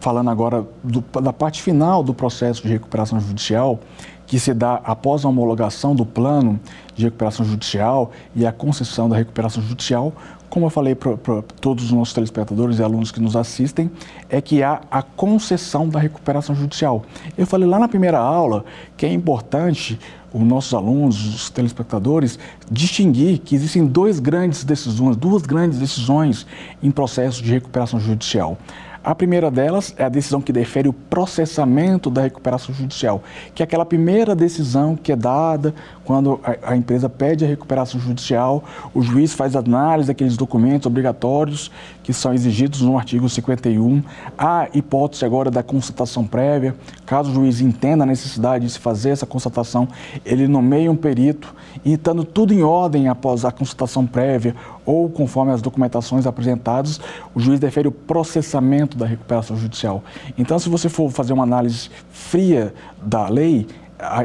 falando 0.00 0.30
agora 0.30 0.66
do, 0.82 1.00
da 1.20 1.32
parte 1.32 1.62
final 1.62 2.02
do 2.02 2.14
processo 2.14 2.62
de 2.62 2.68
recuperação 2.68 3.20
judicial, 3.20 3.78
que 4.26 4.38
se 4.38 4.54
dá 4.54 4.80
após 4.84 5.24
a 5.24 5.28
homologação 5.28 5.94
do 5.94 6.06
plano 6.06 6.58
de 6.94 7.04
recuperação 7.04 7.44
judicial 7.44 8.10
e 8.34 8.46
a 8.46 8.52
concessão 8.52 9.08
da 9.08 9.16
recuperação 9.16 9.62
judicial, 9.62 10.12
como 10.48 10.66
eu 10.66 10.70
falei 10.70 10.94
para 10.94 11.16
todos 11.60 11.84
os 11.84 11.92
nossos 11.92 12.12
telespectadores 12.12 12.78
e 12.78 12.82
alunos 12.82 13.10
que 13.10 13.20
nos 13.20 13.36
assistem, 13.36 13.90
é 14.28 14.38
que 14.38 14.62
há 14.62 14.82
a 14.90 15.02
concessão 15.02 15.88
da 15.88 15.98
recuperação 15.98 16.54
judicial. 16.54 17.04
Eu 17.38 17.46
falei 17.46 17.66
lá 17.66 17.78
na 17.78 17.88
primeira 17.88 18.18
aula 18.18 18.64
que 18.96 19.06
é 19.06 19.12
importante 19.12 19.98
os 20.32 20.42
nossos 20.42 20.72
alunos, 20.74 21.34
os 21.34 21.50
telespectadores, 21.50 22.38
distinguir 22.70 23.38
que 23.38 23.54
existem 23.54 23.86
dois 23.86 24.18
grandes 24.18 24.64
decisões, 24.64 25.16
duas 25.16 25.42
grandes 25.42 25.78
decisões 25.78 26.46
em 26.82 26.90
processo 26.90 27.42
de 27.42 27.52
recuperação 27.52 28.00
judicial. 28.00 28.56
A 29.04 29.16
primeira 29.16 29.50
delas 29.50 29.92
é 29.98 30.04
a 30.04 30.08
decisão 30.08 30.40
que 30.40 30.52
defere 30.52 30.88
o 30.88 30.92
processamento 30.92 32.08
da 32.08 32.22
recuperação 32.22 32.72
judicial, 32.72 33.20
que 33.52 33.60
é 33.60 33.64
aquela 33.64 33.84
primeira 33.84 34.32
decisão 34.32 34.94
que 34.94 35.10
é 35.10 35.16
dada 35.16 35.74
quando 36.04 36.40
a, 36.42 36.72
a 36.72 36.76
empresa 36.76 37.08
pede 37.08 37.44
a 37.44 37.48
recuperação 37.48 38.00
judicial, 38.00 38.64
o 38.94 39.02
juiz 39.02 39.32
faz 39.32 39.54
análise 39.54 40.08
daqueles 40.08 40.36
documentos 40.36 40.86
obrigatórios 40.86 41.70
que 42.02 42.12
são 42.12 42.34
exigidos 42.34 42.80
no 42.80 42.98
artigo 42.98 43.28
51. 43.28 44.02
Há 44.36 44.68
hipótese 44.74 45.24
agora 45.24 45.50
da 45.50 45.62
constatação 45.62 46.26
prévia. 46.26 46.74
Caso 47.06 47.30
o 47.30 47.34
juiz 47.34 47.60
entenda 47.60 48.04
a 48.04 48.06
necessidade 48.06 48.66
de 48.66 48.72
se 48.72 48.78
fazer 48.78 49.10
essa 49.10 49.26
constatação, 49.26 49.88
ele 50.24 50.48
nomeia 50.48 50.90
um 50.90 50.96
perito 50.96 51.54
e, 51.84 51.92
estando 51.92 52.24
tudo 52.24 52.52
em 52.52 52.62
ordem 52.62 53.08
após 53.08 53.44
a 53.44 53.52
constatação 53.52 54.06
prévia 54.06 54.54
ou 54.84 55.08
conforme 55.08 55.52
as 55.52 55.62
documentações 55.62 56.26
apresentadas, 56.26 57.00
o 57.34 57.40
juiz 57.40 57.60
defere 57.60 57.86
o 57.86 57.92
processamento 57.92 58.96
da 58.96 59.06
recuperação 59.06 59.56
judicial. 59.56 60.02
Então, 60.36 60.58
se 60.58 60.68
você 60.68 60.88
for 60.88 61.10
fazer 61.10 61.32
uma 61.32 61.44
análise 61.44 61.90
fria 62.10 62.74
da 63.00 63.28
lei, 63.28 63.66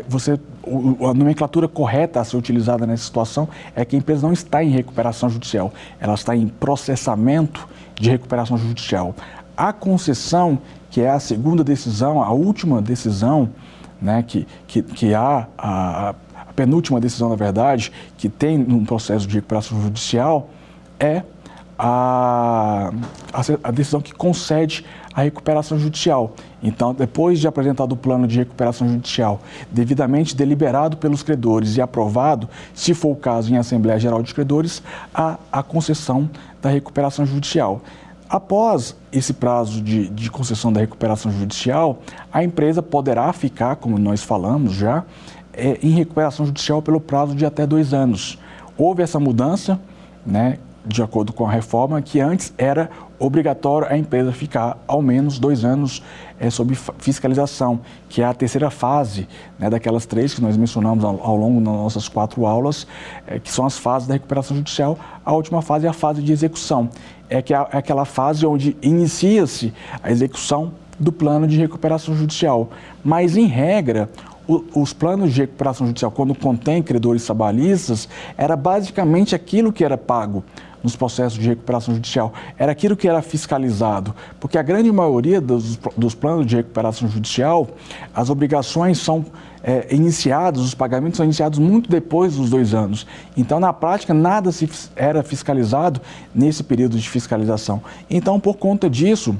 você, 0.07 0.39
a 1.01 1.13
nomenclatura 1.13 1.67
correta 1.67 2.19
a 2.19 2.23
ser 2.23 2.37
utilizada 2.37 2.85
nessa 2.85 3.03
situação 3.03 3.47
é 3.75 3.83
que 3.85 3.95
a 3.95 3.99
empresa 3.99 4.25
não 4.25 4.33
está 4.33 4.63
em 4.63 4.69
recuperação 4.69 5.29
judicial, 5.29 5.73
ela 5.99 6.13
está 6.13 6.35
em 6.35 6.47
processamento 6.47 7.67
de 7.95 8.09
recuperação 8.09 8.57
judicial. 8.57 9.15
A 9.55 9.73
concessão, 9.73 10.59
que 10.89 11.01
é 11.01 11.09
a 11.09 11.19
segunda 11.19 11.63
decisão, 11.63 12.21
a 12.21 12.31
última 12.31 12.81
decisão, 12.81 13.49
né, 14.01 14.23
que, 14.25 14.47
que, 14.67 14.83
que 14.83 15.13
há, 15.13 15.47
a, 15.57 16.09
a 16.09 16.53
penúltima 16.55 16.99
decisão, 16.99 17.29
na 17.29 17.35
verdade, 17.35 17.91
que 18.17 18.29
tem 18.29 18.57
num 18.57 18.85
processo 18.85 19.27
de 19.27 19.35
recuperação 19.35 19.81
judicial, 19.81 20.49
é 20.99 21.23
a, 21.77 22.91
a, 23.63 23.71
decisão 23.71 24.01
que 24.01 24.13
concede 24.13 24.83
a 25.13 25.21
recuperação 25.21 25.77
judicial. 25.77 26.33
Então, 26.61 26.93
depois 26.93 27.39
de 27.39 27.47
apresentado 27.47 27.91
o 27.91 27.97
plano 27.97 28.27
de 28.27 28.39
recuperação 28.39 28.87
judicial, 28.89 29.39
devidamente 29.71 30.35
deliberado 30.35 30.97
pelos 30.97 31.21
credores 31.21 31.77
e 31.77 31.81
aprovado, 31.81 32.49
se 32.73 32.93
for 32.93 33.11
o 33.11 33.15
caso 33.15 33.53
em 33.53 33.57
Assembleia 33.57 33.99
Geral 33.99 34.23
de 34.23 34.33
Credores, 34.33 34.81
a, 35.13 35.37
a 35.51 35.61
concessão 35.61 36.29
da 36.61 36.69
recuperação 36.69 37.25
judicial. 37.25 37.81
Após 38.29 38.95
esse 39.11 39.33
prazo 39.33 39.81
de, 39.81 40.09
de 40.09 40.29
concessão 40.29 40.73
da 40.73 40.81
recuperação 40.81 41.31
judicial, 41.31 41.99
a 42.31 42.43
empresa 42.43 42.81
poderá 42.81 43.31
ficar, 43.31 43.77
como 43.77 43.97
nós 43.97 44.21
falamos 44.21 44.73
já, 44.73 45.05
é, 45.53 45.79
em 45.81 45.91
recuperação 45.91 46.45
judicial 46.45 46.81
pelo 46.81 46.99
prazo 46.99 47.33
de 47.33 47.45
até 47.45 47.65
dois 47.65 47.93
anos. 47.93 48.37
Houve 48.77 49.01
essa 49.01 49.19
mudança, 49.19 49.79
né, 50.25 50.59
de 50.87 51.03
acordo 51.03 51.33
com 51.33 51.45
a 51.45 51.51
reforma, 51.51 52.01
que 52.01 52.19
antes 52.19 52.53
era 52.57 52.89
obrigatório 53.19 53.87
a 53.89 53.97
empresa 53.97 54.31
ficar 54.31 54.77
ao 54.87 55.01
menos 55.01 55.39
dois 55.39 55.65
anos 55.65 56.03
é, 56.39 56.49
sob 56.49 56.75
fiscalização, 56.99 57.79
que 58.07 58.21
é 58.21 58.25
a 58.25 58.33
terceira 58.33 58.69
fase 58.69 59.27
né, 59.57 59.69
daquelas 59.69 60.05
três 60.05 60.33
que 60.33 60.41
nós 60.41 60.55
mencionamos 60.55 61.03
ao, 61.03 61.21
ao 61.21 61.35
longo 61.35 61.59
das 61.59 61.73
nossas 61.73 62.07
quatro 62.07 62.45
aulas, 62.45 62.87
é, 63.25 63.39
que 63.39 63.51
são 63.51 63.65
as 63.65 63.77
fases 63.77 64.07
da 64.07 64.13
recuperação 64.13 64.55
judicial. 64.55 64.97
A 65.25 65.33
última 65.33 65.61
fase 65.61 65.85
é 65.85 65.89
a 65.89 65.93
fase 65.93 66.21
de 66.21 66.31
execução, 66.31 66.89
é, 67.29 67.41
que 67.41 67.53
é, 67.53 67.57
aquela 67.57 68.05
fase 68.05 68.45
onde 68.45 68.77
inicia-se 68.81 69.73
a 70.01 70.11
execução 70.11 70.71
do 70.99 71.11
plano 71.11 71.47
de 71.47 71.57
recuperação 71.57 72.15
judicial. 72.15 72.69
Mas, 73.03 73.35
em 73.37 73.45
regra, 73.45 74.09
os 74.47 74.93
planos 74.93 75.33
de 75.33 75.41
recuperação 75.41 75.85
judicial, 75.87 76.09
quando 76.09 76.33
contém 76.33 76.81
credores 76.81 77.25
trabalhistas, 77.25 78.07
era 78.37 78.55
basicamente 78.55 79.35
aquilo 79.35 79.73
que 79.73 79.83
era 79.83 79.97
pago 79.97 80.43
nos 80.83 80.95
processos 80.95 81.39
de 81.39 81.49
recuperação 81.49 81.93
judicial. 81.93 82.33
Era 82.57 82.71
aquilo 82.71 82.95
que 82.95 83.07
era 83.07 83.21
fiscalizado, 83.21 84.13
porque 84.39 84.57
a 84.57 84.61
grande 84.61 84.91
maioria 84.91 85.41
dos, 85.41 85.77
dos 85.95 86.15
planos 86.15 86.45
de 86.45 86.55
recuperação 86.55 87.07
judicial, 87.07 87.67
as 88.13 88.29
obrigações 88.29 88.99
são 88.99 89.25
é, 89.63 89.93
iniciadas, 89.93 90.61
os 90.61 90.73
pagamentos 90.73 91.17
são 91.17 91.25
iniciados 91.25 91.59
muito 91.59 91.89
depois 91.89 92.35
dos 92.35 92.49
dois 92.49 92.73
anos. 92.73 93.05
Então, 93.35 93.59
na 93.59 93.73
prática, 93.73 94.13
nada 94.13 94.51
se 94.51 94.69
era 94.95 95.23
fiscalizado 95.23 95.99
nesse 96.33 96.63
período 96.63 96.97
de 96.97 97.09
fiscalização. 97.09 97.81
Então, 98.09 98.39
por 98.39 98.55
conta 98.55 98.89
disso, 98.89 99.35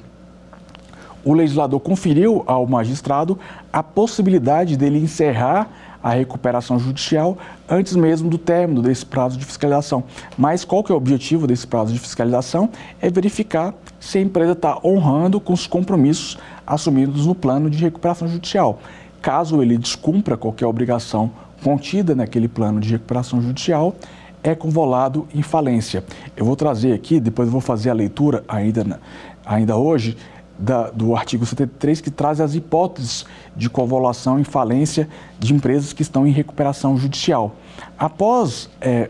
o 1.24 1.34
legislador 1.34 1.80
conferiu 1.80 2.44
ao 2.48 2.66
magistrado 2.66 3.38
a 3.72 3.84
possibilidade 3.84 4.78
dele 4.78 4.98
encerrar 4.98 5.70
a 6.02 6.12
recuperação 6.12 6.80
judicial 6.80 7.38
antes 7.70 7.96
mesmo 7.96 8.30
do 8.30 8.38
término 8.38 8.82
desse 8.82 9.06
prazo 9.06 9.38
de 9.38 9.46
fiscalização. 9.46 10.04
Mas 10.38 10.64
qual 10.64 10.84
que 10.84 10.92
é 10.92 10.96
o 10.96 10.98
objetivo 10.98 11.48
desse 11.48 11.66
prazo 11.68 11.94
de 11.94 12.00
fiscalização? 12.00 12.70
É 13.02 13.10
verificar 13.10 13.74
se 14.00 14.18
a 14.18 14.22
empresa 14.22 14.54
está 14.54 14.80
honrando 14.84 15.40
com 15.40 15.54
os 15.54 15.68
compromissos 15.68 16.38
assumidos 16.66 17.26
no 17.26 17.36
plano 17.36 17.70
de 17.70 17.78
recuperação 17.78 18.28
judicial. 18.28 18.80
Caso 19.22 19.62
ele 19.62 19.78
descumpra 19.78 20.38
qualquer 20.38 20.66
obrigação 20.66 21.32
contida 21.64 22.16
naquele 22.16 22.48
plano 22.48 22.80
de 22.80 22.92
recuperação 22.92 23.42
judicial, 23.42 23.96
é 24.44 24.56
convolado 24.56 25.28
em 25.34 25.42
falência. 25.42 26.04
Eu 26.36 26.46
vou 26.46 26.56
trazer 26.56 26.94
aqui, 26.94 27.20
depois 27.20 27.50
vou 27.50 27.62
fazer 27.62 27.90
a 27.90 27.94
leitura 27.94 28.44
ainda, 28.48 29.00
ainda 29.46 29.76
hoje, 29.76 30.16
da, 30.58 30.90
do 30.90 31.16
artigo 31.16 31.46
73, 31.46 32.02
que 32.02 32.12
traz 32.12 32.42
as 32.42 32.56
hipóteses 32.56 33.26
de 33.56 33.70
convolução 33.70 34.40
e 34.40 34.44
falência 34.44 35.08
de 35.40 35.54
empresas 35.54 35.94
que 35.94 36.02
estão 36.02 36.26
em 36.26 36.32
recuperação 36.32 36.98
judicial. 36.98 37.56
Após 37.98 38.70
é, 38.82 39.10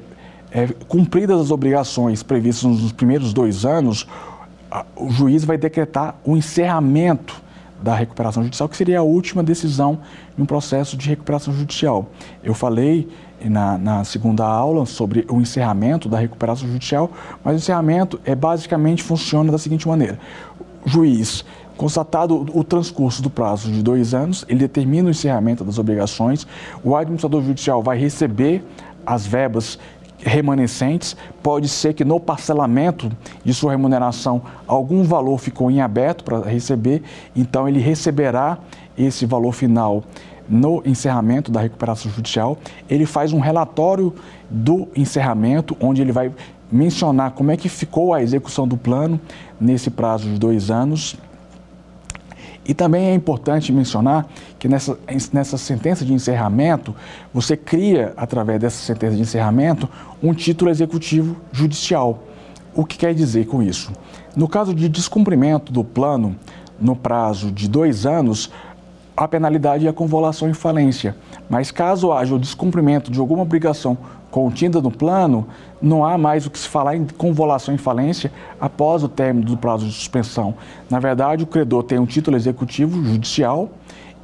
é, 0.52 0.68
cumpridas 0.88 1.40
as 1.40 1.52
obrigações 1.52 2.24
previstas 2.24 2.64
nos 2.64 2.92
primeiros 2.92 3.34
dois 3.34 3.66
anos, 3.66 4.08
a, 4.70 4.86
o 4.96 5.10
juiz 5.10 5.44
vai 5.46 5.58
decretar 5.58 6.16
o 6.26 6.36
encerramento 6.36 7.42
da 7.82 7.94
recuperação 7.94 8.44
judicial, 8.44 8.68
que 8.68 8.76
seria 8.76 9.00
a 9.00 9.04
última 9.04 9.44
decisão 9.44 10.00
em 10.38 10.42
um 10.42 10.46
processo 10.46 10.98
de 10.98 11.08
recuperação 11.10 11.54
judicial. 11.54 12.08
Eu 12.44 12.54
falei 12.54 13.08
na, 13.46 13.78
na, 13.78 14.04
segunda 14.04 14.46
aula 14.46 14.86
sobre 14.86 15.26
o 15.30 15.40
encerramento 15.40 16.10
da 16.10 16.18
recuperação 16.18 16.68
judicial, 16.68 17.12
mas 17.44 17.54
o 17.54 17.58
encerramento 17.58 18.20
é 18.26 18.34
basicamente 18.34 19.04
funciona 19.04 19.52
da 19.52 19.58
seguinte 19.58 19.88
maneira: 19.88 20.20
juiz, 20.88 21.44
constatado 21.76 22.46
o 22.54 22.64
transcurso 22.64 23.22
do 23.22 23.30
prazo 23.30 23.72
de 23.72 23.84
dois 23.84 24.14
anos, 24.14 24.46
ele 24.48 24.60
determina 24.60 25.10
o 25.10 25.12
encerramento 25.12 25.64
das 25.64 25.78
obrigações, 25.78 26.48
o 26.84 26.96
administrador 26.96 27.44
judicial 27.44 27.84
vai 27.84 27.98
receber 27.98 28.64
as 29.06 29.28
verbas 29.28 29.78
remanescentes, 30.20 31.16
pode 31.44 31.68
ser 31.68 31.94
que 31.94 32.04
no 32.04 32.20
parcelamento 32.20 33.12
de 33.44 33.54
sua 33.54 33.72
remuneração 33.72 34.42
algum 34.66 35.04
valor 35.04 35.38
ficou 35.38 35.70
em 35.70 35.82
aberto 35.82 36.24
para 36.24 36.42
receber, 36.42 37.04
então 37.36 37.68
ele 37.68 37.80
receberá 37.80 38.58
esse 38.98 39.26
valor 39.26 39.52
final 39.52 40.04
no 40.50 40.82
encerramento 40.86 41.52
da 41.52 41.62
recuperação 41.62 42.10
judicial. 42.12 42.58
Ele 42.90 43.06
faz 43.06 43.34
um 43.34 43.40
relatório 43.40 44.14
do 44.50 44.88
encerramento, 44.96 45.76
onde 45.80 46.02
ele 46.02 46.12
vai 46.12 46.32
mencionar 46.72 47.32
como 47.32 47.52
é 47.52 47.58
que 47.58 47.70
ficou 47.70 48.14
a 48.14 48.22
execução 48.22 48.68
do 48.68 48.78
plano 48.78 49.20
nesse 49.60 49.90
prazo 49.90 50.28
de 50.30 50.38
dois 50.38 50.70
anos. 50.70 51.16
E 52.68 52.74
também 52.74 53.06
é 53.06 53.14
importante 53.14 53.72
mencionar 53.72 54.28
que 54.60 54.68
nessa, 54.68 55.00
nessa 55.32 55.58
sentença 55.58 56.04
de 56.04 56.14
encerramento, 56.14 56.94
você 57.34 57.56
cria, 57.56 58.14
através 58.18 58.60
dessa 58.60 58.84
sentença 58.84 59.16
de 59.16 59.22
encerramento, 59.22 59.88
um 60.22 60.34
título 60.34 60.70
executivo 60.70 61.38
judicial. 61.52 62.24
O 62.76 62.84
que 62.84 62.98
quer 62.98 63.14
dizer 63.14 63.48
com 63.48 63.64
isso? 63.64 63.94
No 64.36 64.48
caso 64.48 64.76
de 64.76 64.90
descumprimento 64.90 65.72
do 65.72 65.84
plano 65.84 66.36
no 66.80 66.96
prazo 66.96 67.52
de 67.52 67.70
dois 67.70 68.06
anos, 68.06 68.52
a 69.16 69.28
penalidade 69.28 69.88
é 69.88 69.90
a 69.90 69.94
convolução 69.94 70.48
em 70.50 70.54
falência. 70.54 71.16
Mas 71.50 71.72
caso 71.72 72.12
haja 72.12 72.36
o 72.36 72.40
descumprimento 72.40 73.10
de 73.10 73.20
alguma 73.20 73.42
obrigação 73.42 73.98
contida 74.32 74.82
no 74.82 74.92
plano, 74.92 75.48
não 75.82 76.06
há 76.06 76.18
mais 76.18 76.46
o 76.46 76.50
que 76.50 76.60
se 76.60 76.68
falar 76.68 76.96
em 76.96 77.06
convolução 77.06 77.74
em 77.74 77.78
falência 77.78 78.32
após 78.60 79.04
o 79.04 79.10
término 79.10 79.46
do 79.46 79.58
prazo 79.58 79.86
de 79.86 79.94
suspensão. 79.94 80.56
Na 80.90 81.00
verdade, 81.00 81.44
o 81.44 81.48
credor 81.48 81.84
tem 81.84 82.00
um 82.00 82.06
título 82.06 82.36
executivo 82.36 83.04
judicial 83.04 83.70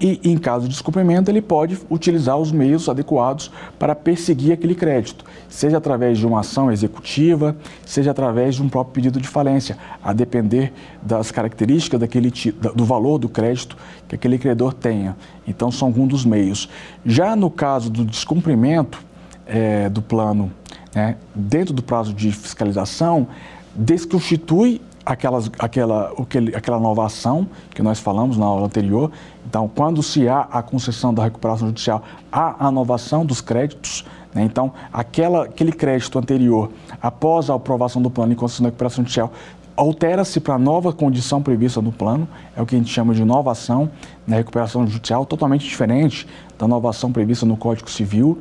e, 0.01 0.19
em 0.23 0.37
caso 0.37 0.63
de 0.63 0.71
descumprimento, 0.71 1.29
ele 1.31 1.41
pode 1.41 1.79
utilizar 1.89 2.37
os 2.37 2.51
meios 2.51 2.89
adequados 2.89 3.51
para 3.79 3.95
perseguir 3.95 4.51
aquele 4.51 4.75
crédito, 4.75 5.23
seja 5.47 5.77
através 5.77 6.17
de 6.17 6.27
uma 6.27 6.41
ação 6.41 6.71
executiva, 6.71 7.55
seja 7.85 8.11
através 8.11 8.55
de 8.55 8.63
um 8.63 8.67
próprio 8.67 8.95
pedido 8.95 9.21
de 9.21 9.27
falência, 9.27 9.77
a 10.03 10.11
depender 10.11 10.73
das 11.01 11.31
características 11.31 11.99
daquele, 11.99 12.31
do 12.75 12.83
valor 12.83 13.17
do 13.17 13.29
crédito 13.29 13.77
que 14.07 14.15
aquele 14.15 14.37
credor 14.37 14.73
tenha. 14.73 15.15
Então, 15.47 15.71
são 15.71 15.87
alguns 15.87 16.09
dos 16.09 16.25
meios. 16.25 16.67
Já 17.05 17.35
no 17.35 17.49
caso 17.49 17.89
do 17.89 18.03
descumprimento 18.03 19.12
é, 19.45 19.89
do 19.89 20.01
plano 20.01 20.51
né, 20.93 21.15
dentro 21.33 21.73
do 21.73 21.81
prazo 21.81 22.13
de 22.13 22.31
fiscalização, 22.31 23.27
desconstitui 23.75 24.81
aquelas, 25.05 25.49
aquela, 25.59 26.13
aquele, 26.17 26.55
aquela 26.55 26.79
nova 26.79 27.05
ação 27.05 27.47
que 27.73 27.81
nós 27.81 27.99
falamos 27.99 28.37
na 28.37 28.45
aula 28.45 28.65
anterior. 28.65 29.11
Então, 29.45 29.69
quando 29.73 30.01
se 30.01 30.27
há 30.27 30.41
a 30.41 30.61
concessão 30.61 31.13
da 31.13 31.23
recuperação 31.23 31.67
judicial, 31.67 32.03
há 32.31 32.67
a 32.67 32.71
inovação 32.71 33.25
dos 33.25 33.41
créditos. 33.41 34.05
Né? 34.33 34.43
Então, 34.43 34.71
aquela, 34.91 35.45
aquele 35.45 35.71
crédito 35.71 36.17
anterior, 36.17 36.71
após 37.01 37.49
a 37.49 37.55
aprovação 37.55 38.01
do 38.01 38.09
plano 38.09 38.31
de 38.31 38.35
concessão 38.35 38.63
da 38.63 38.69
recuperação 38.69 39.03
judicial, 39.03 39.31
altera-se 39.75 40.39
para 40.39 40.55
a 40.55 40.59
nova 40.59 40.93
condição 40.93 41.41
prevista 41.41 41.81
no 41.81 41.91
plano, 41.91 42.27
é 42.55 42.61
o 42.61 42.65
que 42.65 42.75
a 42.75 42.77
gente 42.77 42.91
chama 42.91 43.13
de 43.13 43.21
inovação 43.21 43.89
na 44.25 44.35
recuperação 44.35 44.85
judicial, 44.87 45.25
totalmente 45.25 45.67
diferente 45.67 46.27
da 46.57 46.65
inovação 46.65 47.11
prevista 47.11 47.45
no 47.45 47.57
Código 47.57 47.89
Civil. 47.89 48.39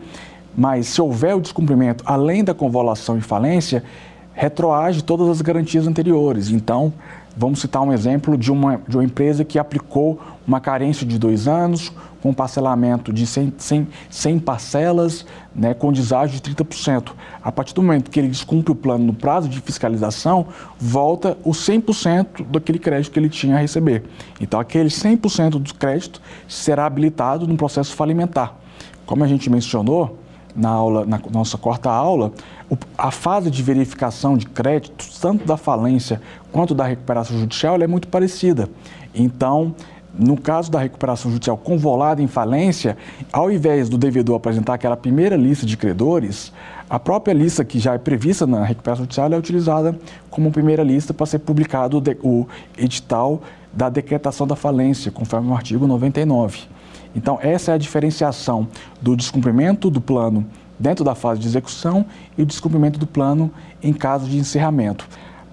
Mas, 0.57 0.89
se 0.89 1.01
houver 1.01 1.35
o 1.35 1.41
descumprimento, 1.41 2.05
além 2.07 2.45
da 2.45 2.53
convolução 2.55 3.17
e 3.17 3.21
falência, 3.21 3.83
retroage 4.35 5.03
todas 5.03 5.29
as 5.29 5.41
garantias 5.41 5.87
anteriores. 5.87 6.51
Então, 6.51 6.93
vamos 7.37 7.61
citar 7.61 7.83
um 7.83 7.93
exemplo 7.93 8.37
de 8.37 8.51
uma, 8.51 8.81
de 8.87 8.97
uma 8.97 9.05
empresa 9.05 9.45
que 9.45 9.59
aplicou 9.59 10.21
uma 10.47 10.61
carência 10.61 11.07
de 11.07 11.19
dois 11.19 11.47
anos, 11.47 11.93
com 12.23 12.33
parcelamento 12.33 13.13
de 13.13 13.27
100, 13.27 13.55
100, 13.59 13.89
100 14.09 14.39
parcelas, 14.39 15.27
né, 15.55 15.75
com 15.75 15.93
deságio 15.93 16.41
de 16.41 16.55
30%. 16.55 17.13
A 17.43 17.51
partir 17.51 17.75
do 17.75 17.83
momento 17.83 18.11
que 18.11 18.21
ele 18.21 18.29
descumpre 18.29 18.71
o 18.71 18.77
plano 18.77 19.05
no 19.05 19.13
prazo 19.13 19.49
de 19.49 19.61
fiscalização, 19.61 20.47
volta 20.79 21.37
o 21.43 21.51
100% 21.51 22.47
daquele 22.49 22.79
crédito 22.79 23.13
que 23.13 23.19
ele 23.19 23.29
tinha 23.29 23.57
a 23.57 23.59
receber. 23.59 24.05
Então, 24.41 24.61
aquele 24.61 24.89
100% 24.89 25.51
do 25.51 25.75
crédito 25.75 26.23
será 26.47 26.87
habilitado 26.87 27.47
no 27.47 27.57
processo 27.57 27.95
falimentar. 27.95 28.57
Como 29.05 29.25
a 29.25 29.27
gente 29.27 29.51
mencionou, 29.51 30.22
na, 30.55 30.69
aula, 30.69 31.07
na 31.07 31.21
nossa 31.31 31.57
quarta 31.57 31.91
aula, 31.91 32.33
a 32.97 33.11
fase 33.11 33.51
de 33.51 33.63
verificação 33.63 34.37
de 34.37 34.47
créditos, 34.47 35.19
tanto 35.19 35.47
da 35.47 35.57
falência 35.57 36.21
quanto 36.51 36.75
da 36.75 36.85
recuperação 36.85 37.39
judicial, 37.39 37.77
é 37.77 37.87
muito 37.87 38.09
parecida. 38.09 38.69
Então, 39.15 39.75
no 40.19 40.37
caso 40.37 40.71
da 40.71 40.79
recuperação 40.79 41.31
judicial 41.31 41.57
convolada 41.57 42.23
em 42.23 42.27
falência, 42.27 42.97
ao 43.33 43.51
invés 43.51 43.89
do 43.89 43.97
devedor 43.97 44.37
apresentar 44.37 44.75
aquela 44.75 44.97
primeira 44.97 45.37
lista 45.37 45.65
de 45.65 45.77
credores, 45.77 46.53
a 46.89 46.99
própria 46.99 47.33
lista 47.33 47.65
que 47.65 47.79
já 47.79 47.95
é 47.95 47.99
prevista 47.99 48.47
na 48.47 48.65
recuperação 48.65 49.05
judicial 49.05 49.33
é 49.33 49.39
utilizada 49.39 49.99
como 50.31 50.51
primeira 50.51 50.83
lista 50.83 51.15
para 51.15 51.25
ser 51.25 51.39
publicado 51.39 52.03
o 52.23 52.47
edital 52.77 53.41
da 53.73 53.89
decretação 53.89 54.47
da 54.47 54.55
falência, 54.55 55.11
conforme 55.11 55.49
o 55.49 55.55
artigo 55.55 55.87
99. 55.87 56.69
Então, 57.15 57.39
essa 57.43 57.73
é 57.73 57.75
a 57.75 57.79
diferenciação 57.79 58.67
do 59.01 59.17
descumprimento 59.17 59.91
do 59.91 60.01
plano 60.01 60.47
dentro 60.79 61.05
da 61.05 61.15
fase 61.15 61.41
de 61.41 61.47
execução 61.47 62.05
e 62.37 62.43
o 62.43 62.47
descumprimento 62.47 62.99
do 62.99 63.07
plano 63.07 63.51
em 63.83 63.93
caso 63.93 64.29
de 64.29 64.37
encerramento. 64.39 65.07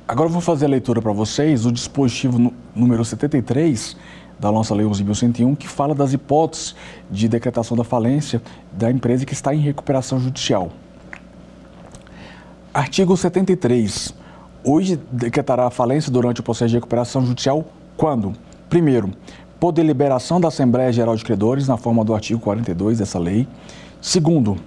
Agora 0.08 0.28
eu 0.28 0.34
vou 0.34 0.42
fazer 0.42 0.66
a 0.66 0.70
leitura 0.70 1.02
para 1.02 1.12
vocês 1.12 1.64
do 1.64 1.72
dispositivo 1.72 2.52
número 2.76 3.06
73 3.06 3.96
da 4.40 4.52
nossa 4.52 4.74
Lei 4.74 4.86
11.101, 4.86 5.56
que 5.56 5.68
fala 5.68 5.94
das 5.94 6.14
hipóteses 6.14 6.74
de 7.12 7.28
decretação 7.28 7.76
da 7.78 7.84
falência 7.84 8.42
da 8.72 8.90
empresa 8.90 9.26
que 9.26 9.34
está 9.34 9.54
em 9.54 9.60
recuperação 9.60 10.20
judicial. 10.20 10.72
Artigo 12.74 13.16
73. 13.16 14.16
Hoje 14.64 15.00
decretará 15.12 15.68
a 15.68 15.70
falência 15.70 16.12
durante 16.12 16.40
o 16.40 16.44
processo 16.44 16.70
de 16.70 16.76
recuperação 16.76 17.26
judicial 17.26 17.66
quando? 17.98 18.34
Primeiro, 18.70 19.12
por 19.60 19.72
deliberação 19.72 20.40
da 20.40 20.48
Assembleia 20.48 20.92
Geral 20.92 21.16
de 21.16 21.24
Credores, 21.24 21.68
na 21.68 21.78
forma 21.78 22.04
do 22.06 22.14
artigo 22.14 22.40
42 22.40 23.00
dessa 23.00 23.20
lei. 23.20 23.48
Segundo, 24.02 24.58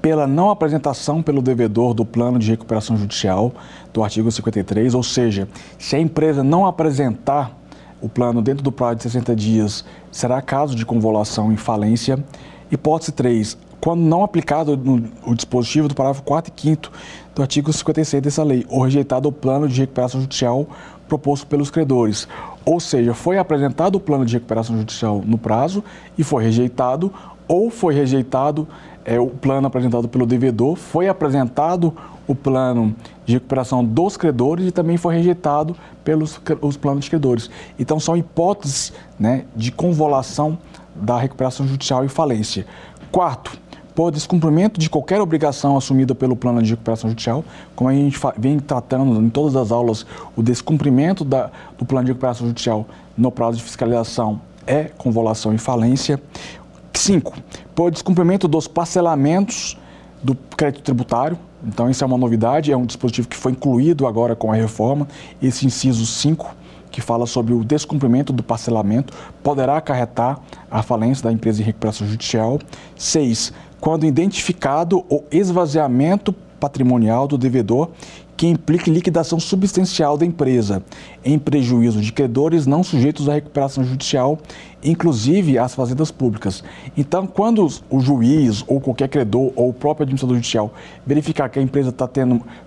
pela 0.00 0.26
não 0.26 0.50
apresentação 0.50 1.22
pelo 1.22 1.42
devedor 1.42 1.94
do 1.94 2.04
plano 2.04 2.38
de 2.38 2.50
recuperação 2.50 2.96
judicial 2.96 3.52
do 3.92 4.02
artigo 4.02 4.32
53, 4.32 4.94
ou 4.94 5.02
seja, 5.02 5.46
se 5.78 5.94
a 5.94 6.00
empresa 6.00 6.42
não 6.42 6.66
apresentar 6.66 7.56
o 8.00 8.08
plano 8.08 8.42
dentro 8.42 8.64
do 8.64 8.72
prazo 8.72 8.96
de 8.96 9.02
60 9.04 9.36
dias, 9.36 9.84
será 10.10 10.42
caso 10.42 10.74
de 10.74 10.84
convolução 10.84 11.52
em 11.52 11.56
falência. 11.56 12.18
Hipótese 12.70 13.12
3, 13.12 13.56
quando 13.80 14.00
não 14.00 14.24
aplicado 14.24 14.80
o 15.24 15.34
dispositivo 15.34 15.88
do 15.88 15.94
parágrafo 15.94 16.22
4 16.22 16.52
e 16.56 16.60
5 16.60 16.90
do 17.34 17.42
artigo 17.42 17.72
56 17.72 18.22
dessa 18.22 18.42
lei, 18.42 18.66
ou 18.68 18.82
rejeitado 18.82 19.28
o 19.28 19.32
plano 19.32 19.68
de 19.68 19.80
recuperação 19.80 20.20
judicial 20.20 20.66
proposto 21.06 21.46
pelos 21.46 21.70
credores. 21.70 22.26
Ou 22.64 22.78
seja, 22.78 23.14
foi 23.14 23.38
apresentado 23.38 23.96
o 23.96 24.00
plano 24.00 24.24
de 24.24 24.34
recuperação 24.34 24.76
judicial 24.76 25.22
no 25.24 25.36
prazo 25.36 25.82
e 26.16 26.22
foi 26.22 26.44
rejeitado, 26.44 27.12
ou 27.48 27.70
foi 27.70 27.94
rejeitado 27.94 28.68
é, 29.04 29.18
o 29.18 29.26
plano 29.26 29.66
apresentado 29.66 30.08
pelo 30.08 30.26
devedor, 30.26 30.76
foi 30.76 31.08
apresentado 31.08 31.92
o 32.26 32.34
plano 32.34 32.94
de 33.26 33.34
recuperação 33.34 33.84
dos 33.84 34.16
credores 34.16 34.66
e 34.66 34.70
também 34.70 34.96
foi 34.96 35.16
rejeitado 35.16 35.76
pelos 36.04 36.40
os 36.60 36.76
planos 36.76 37.04
de 37.04 37.10
credores. 37.10 37.50
Então, 37.78 37.98
são 37.98 38.16
hipóteses 38.16 38.92
né, 39.18 39.44
de 39.56 39.72
convolução 39.72 40.56
da 40.94 41.18
recuperação 41.18 41.66
judicial 41.66 42.04
e 42.04 42.08
falência. 42.08 42.66
Quarto, 43.10 43.58
por 43.94 44.10
descumprimento 44.10 44.80
de 44.80 44.88
qualquer 44.88 45.20
obrigação 45.20 45.76
assumida 45.76 46.14
pelo 46.14 46.34
plano 46.34 46.62
de 46.62 46.70
recuperação 46.70 47.10
judicial, 47.10 47.44
como 47.74 47.90
a 47.90 47.92
gente 47.92 48.18
vem 48.38 48.58
tratando 48.58 49.20
em 49.20 49.28
todas 49.28 49.56
as 49.56 49.70
aulas, 49.70 50.06
o 50.36 50.42
descumprimento 50.42 51.24
da, 51.24 51.50
do 51.78 51.84
plano 51.84 52.06
de 52.06 52.12
recuperação 52.12 52.46
judicial 52.46 52.86
no 53.16 53.30
prazo 53.30 53.58
de 53.58 53.62
fiscalização 53.62 54.40
é 54.66 54.84
convolução 54.84 55.54
e 55.54 55.58
falência. 55.58 56.20
Cinco, 56.94 57.34
por 57.74 57.90
descumprimento 57.90 58.46
dos 58.46 58.68
parcelamentos 58.68 59.76
do 60.22 60.34
crédito 60.34 60.82
tributário. 60.82 61.38
Então, 61.64 61.90
isso 61.90 62.02
é 62.04 62.06
uma 62.06 62.18
novidade, 62.18 62.72
é 62.72 62.76
um 62.76 62.86
dispositivo 62.86 63.28
que 63.28 63.36
foi 63.36 63.52
incluído 63.52 64.06
agora 64.06 64.36
com 64.36 64.52
a 64.52 64.54
reforma. 64.54 65.08
Esse 65.40 65.66
inciso 65.66 66.06
5, 66.06 66.54
que 66.90 67.00
fala 67.00 67.26
sobre 67.26 67.54
o 67.54 67.64
descumprimento 67.64 68.32
do 68.32 68.42
parcelamento, 68.42 69.12
poderá 69.42 69.76
acarretar 69.76 70.38
a 70.70 70.82
falência 70.82 71.24
da 71.24 71.32
empresa 71.32 71.60
em 71.60 71.64
recuperação 71.64 72.06
judicial. 72.06 72.58
6 72.96 73.52
quando 73.82 74.06
identificado 74.06 75.04
o 75.10 75.24
esvaziamento 75.28 76.32
patrimonial 76.60 77.26
do 77.26 77.36
devedor 77.36 77.88
que 78.36 78.46
implique 78.46 78.88
liquidação 78.88 79.40
substancial 79.40 80.16
da 80.16 80.24
empresa, 80.24 80.84
em 81.24 81.36
prejuízo 81.38 82.00
de 82.00 82.12
credores 82.12 82.64
não 82.64 82.84
sujeitos 82.84 83.28
à 83.28 83.34
recuperação 83.34 83.84
judicial, 83.84 84.38
inclusive 84.84 85.58
as 85.58 85.74
fazendas 85.74 86.12
públicas. 86.12 86.62
Então, 86.96 87.26
quando 87.26 87.66
o 87.90 88.00
juiz 88.00 88.64
ou 88.68 88.80
qualquer 88.80 89.08
credor 89.08 89.52
ou 89.56 89.70
o 89.70 89.74
próprio 89.74 90.04
administrador 90.04 90.36
judicial 90.36 90.72
verificar 91.04 91.48
que 91.48 91.58
a 91.58 91.62
empresa 91.62 91.90
está 91.90 92.08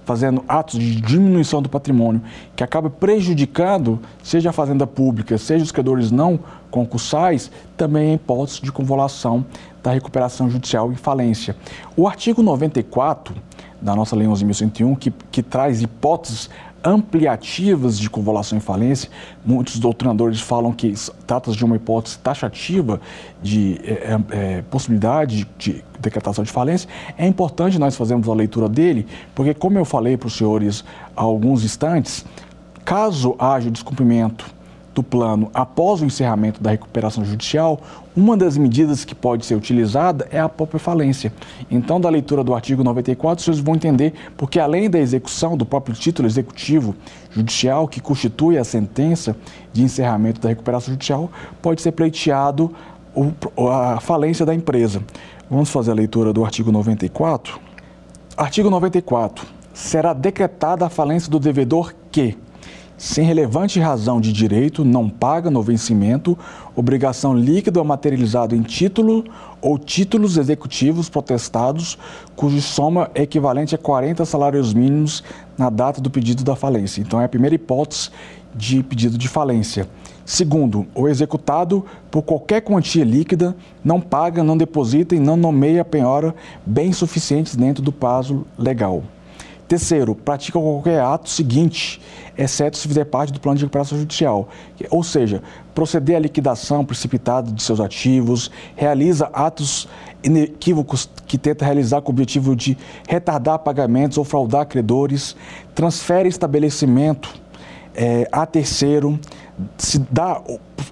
fazendo 0.06 0.44
atos 0.48 0.80
de 0.80 1.00
diminuição 1.00 1.62
do 1.62 1.70
patrimônio 1.70 2.22
que 2.56 2.64
acaba 2.64 2.90
prejudicando, 2.90 4.00
seja 4.22 4.50
a 4.50 4.54
fazenda 4.54 4.86
pública, 4.86 5.38
seja 5.38 5.64
os 5.64 5.72
credores 5.72 6.12
não 6.12 6.40
concursais, 6.70 7.50
também 7.78 8.12
é 8.12 8.14
hipótese 8.16 8.62
de 8.62 8.72
convolução 8.72 9.46
da 9.86 9.92
recuperação 9.92 10.50
judicial 10.50 10.92
em 10.92 10.96
falência. 10.96 11.56
O 11.96 12.08
artigo 12.08 12.42
94 12.42 13.36
da 13.80 13.96
nossa 13.96 14.16
Lei 14.16 14.28
11.101, 14.28 14.98
que, 14.98 15.14
que 15.32 15.44
traz 15.44 15.84
hipóteses 15.84 16.50
ampliativas 16.84 18.00
de 18.00 18.10
convolução 18.10 18.58
em 18.58 18.62
falência. 18.62 19.12
Muitos 19.46 19.78
doutrinadores 19.78 20.42
falam 20.42 20.72
que 20.72 20.92
trata-se 21.28 21.56
de 21.56 21.64
uma 21.64 21.76
hipótese 21.76 22.18
taxativa 22.18 23.00
de 23.44 23.80
é, 23.84 24.20
é, 24.32 24.62
possibilidade 24.64 25.48
de, 25.60 25.74
de 25.74 25.84
decretação 26.00 26.44
de 26.44 26.52
falência. 26.52 26.90
É 27.16 27.28
importante 27.28 27.78
nós 27.78 27.96
fazermos 27.96 28.28
a 28.28 28.34
leitura 28.34 28.68
dele, 28.68 29.06
porque, 29.36 29.54
como 29.54 29.78
eu 29.78 29.86
falei 29.86 30.18
para 30.18 30.28
os 30.28 30.36
senhores 30.36 30.84
há 31.16 31.22
alguns 31.22 31.64
instantes, 31.64 32.26
caso 32.84 33.36
haja 33.38 33.70
descumprimento 33.70 34.56
do 34.96 35.04
plano 35.04 35.52
após 35.54 36.02
o 36.02 36.06
encerramento 36.06 36.64
da 36.64 36.72
recuperação 36.72 37.24
judicial, 37.26 37.80
uma 38.16 38.38
das 38.38 38.58
medidas 38.58 39.04
que 39.04 39.14
pode 39.14 39.46
ser 39.46 39.56
utilizada 39.56 40.26
é 40.32 40.40
a 40.40 40.48
própria 40.48 40.80
falência. 40.80 41.34
Então, 41.70 42.00
da 42.00 42.10
leitura 42.10 42.44
do 42.44 42.56
artigo 42.56 42.82
94, 42.82 43.44
vocês 43.44 43.60
vão 43.60 43.76
entender 43.76 44.14
porque, 44.38 44.58
além 44.58 44.90
da 44.90 44.98
execução 44.98 45.58
do 45.58 45.66
próprio 45.66 45.94
título 45.94 46.28
executivo 46.28 46.96
judicial, 47.30 47.90
que 47.90 48.00
constitui 48.00 48.58
a 48.58 48.64
sentença 48.64 49.36
de 49.74 49.84
encerramento 49.84 50.40
da 50.40 50.48
recuperação 50.48 50.94
judicial, 50.94 51.30
pode 51.62 51.82
ser 51.82 51.92
pleiteado 51.92 52.74
a 53.70 54.00
falência 54.00 54.46
da 54.46 54.56
empresa. 54.56 55.04
Vamos 55.50 55.70
fazer 55.70 55.92
a 55.92 55.94
leitura 55.94 56.32
do 56.32 56.46
artigo 56.46 56.72
94. 56.72 57.60
Artigo 58.38 58.70
94. 58.70 59.46
Será 59.74 60.14
decretada 60.14 60.86
a 60.86 60.90
falência 60.90 61.30
do 61.30 61.38
devedor 61.38 61.94
que 62.10 62.38
sem 62.98 63.26
relevante 63.26 63.80
razão 63.80 64.22
de 64.22 64.32
direito, 64.32 64.86
não 64.86 65.10
paga 65.10 65.50
no 65.50 65.62
vencimento 65.62 66.38
obrigação 66.76 67.36
líquida 67.36 67.80
ou 67.80 67.86
materializada 67.86 68.56
em 68.56 68.62
título 68.62 69.24
ou 69.62 69.78
títulos 69.78 70.38
executivos 70.38 71.10
protestados, 71.10 71.98
cuja 72.36 72.62
soma 72.62 73.10
é 73.14 73.24
equivalente 73.24 73.76
a 73.76 73.78
40 73.78 74.24
salários 74.26 74.74
mínimos 74.74 75.24
na 75.58 75.70
data 75.70 76.00
do 76.00 76.10
pedido 76.10 76.44
da 76.44 76.56
falência. 76.56 77.02
Então, 77.02 77.20
é 77.20 77.26
a 77.26 77.30
primeira 77.30 77.56
hipótese 77.56 78.10
de 78.54 78.82
pedido 78.84 79.18
de 79.18 79.28
falência. 79.28 79.88
Segundo, 80.26 80.88
o 80.96 81.08
executado 81.08 81.86
por 82.10 82.24
qualquer 82.24 82.62
quantia 82.62 83.04
líquida 83.04 83.56
não 83.84 84.00
paga, 84.00 84.44
não 84.44 84.58
deposita 84.58 85.16
e 85.16 85.20
não 85.20 85.36
nomeia 85.36 85.84
penhora 85.84 86.34
bens 86.66 86.98
suficientes 86.98 87.56
dentro 87.56 87.84
do 87.84 87.92
prazo 87.92 88.46
legal. 88.58 89.04
Terceiro, 89.68 90.14
pratica 90.14 90.60
qualquer 90.60 91.02
ato 91.02 91.28
seguinte, 91.28 92.00
exceto 92.38 92.78
se 92.78 92.88
fizer 92.88 93.06
parte 93.06 93.34
do 93.34 93.40
plano 93.40 93.58
de 93.58 93.64
recuperação 93.64 93.98
judicial. 93.98 94.48
Ou 94.92 95.04
seja, 95.04 95.42
proceder 95.74 96.16
à 96.16 96.20
liquidação 96.20 96.86
precipitada 96.86 97.52
de 97.52 97.64
seus 97.64 97.80
ativos, 97.80 98.52
realiza 98.76 99.30
atos 99.34 99.88
inequívocos 100.24 101.10
que 101.26 101.38
tenta 101.38 101.66
realizar 101.66 102.02
com 102.02 102.12
o 102.12 102.14
objetivo 102.14 102.56
de 102.56 102.78
retardar 103.08 103.60
pagamentos 103.60 104.18
ou 104.20 104.24
fraudar 104.24 104.68
credores, 104.68 105.36
transfere 105.74 106.30
estabelecimento 106.30 107.34
é, 107.96 108.28
a 108.32 108.46
terceiro, 108.46 109.20
se 109.78 110.00
dá 110.12 110.42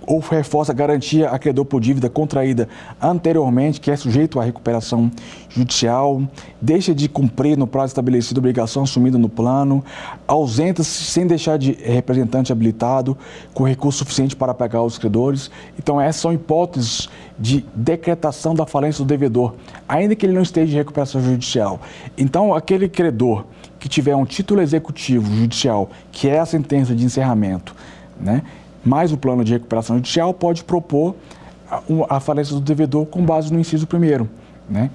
ou 0.06 0.19
reforça 0.19 0.71
a 0.71 0.76
garantia 0.76 1.30
a 1.30 1.39
credor 1.39 1.65
por 1.65 1.82
dívida 1.82 2.10
contraída 2.10 2.67
anteriormente, 3.02 3.80
que 3.80 3.91
é 3.91 3.95
sujeito 3.95 4.39
à 4.39 4.43
recuperação 4.43 5.12
judicial, 5.49 6.21
deixa 6.62 6.93
de 6.93 7.08
cumprir 7.08 7.58
no 7.58 7.67
prazo 7.67 7.88
estabelecido 7.88 8.38
obrigação 8.39 8.84
assumida 8.84 9.17
no 9.17 9.30
plano, 9.30 9.84
ausenta-se 10.28 11.04
sem 11.06 11.28
deixar 11.28 11.58
de 11.58 11.73
representante 11.73 12.52
habilitado 12.52 13.17
com 13.54 13.63
recurso 13.63 13.99
suficiente 13.99 14.36
para 14.36 14.54
pagar 14.54 14.82
os 14.82 14.97
credores. 14.97 15.52
Então, 15.78 15.99
essas 15.99 16.21
são 16.21 16.34
hipóteses 16.34 17.10
de 17.38 17.65
decretação 17.76 18.56
da 18.56 18.65
falência 18.65 19.04
do 19.04 19.08
devedor, 19.08 19.54
ainda 19.88 20.15
que 20.15 20.26
ele 20.26 20.34
não 20.34 20.41
esteja 20.41 20.73
em 20.73 20.78
recuperação 20.78 21.21
judicial. 21.21 21.80
Então, 22.17 22.54
aquele 22.54 22.88
credor 22.89 23.45
que 23.80 23.89
tiver 23.89 24.15
um 24.15 24.26
título 24.26 24.62
executivo 24.62 25.34
judicial, 25.36 25.89
que 26.12 26.30
é 26.30 26.39
a 26.39 26.45
sentença 26.45 26.95
de 26.95 27.04
encerramento, 27.04 27.76
né? 28.19 28.43
mais 28.84 29.12
o 29.12 29.17
plano 29.17 29.43
de 29.43 29.54
recuperação 29.54 29.95
judicial 29.97 30.34
pode 30.34 30.63
propor 30.63 31.15
a, 32.10 32.19
falência 32.19 32.54
do 32.54 32.62
devedor 32.62 33.06
com 33.06 33.23
base 33.26 33.52
no 33.52 33.60
inciso 33.60 33.88
primeiro. 33.88 34.30
Né? 34.69 34.89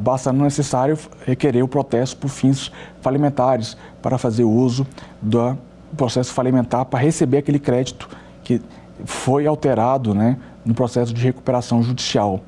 Basta 0.00 0.32
não 0.32 0.44
necessário 0.44 0.98
requerer 1.24 1.62
o 1.62 1.68
protesto 1.68 2.16
por 2.16 2.28
fins 2.28 2.72
falimentares 3.00 3.76
para 4.02 4.18
fazer 4.18 4.44
uso 4.44 4.86
do 5.22 5.56
processo 5.96 6.32
falimentar 6.32 6.84
para 6.84 6.98
receber 6.98 7.38
aquele 7.38 7.58
crédito 7.58 8.08
que 8.42 8.60
foi 9.04 9.46
alterado 9.46 10.14
né, 10.14 10.36
no 10.64 10.74
processo 10.74 11.14
de 11.14 11.22
recuperação 11.22 11.82
judicial. 11.82 12.40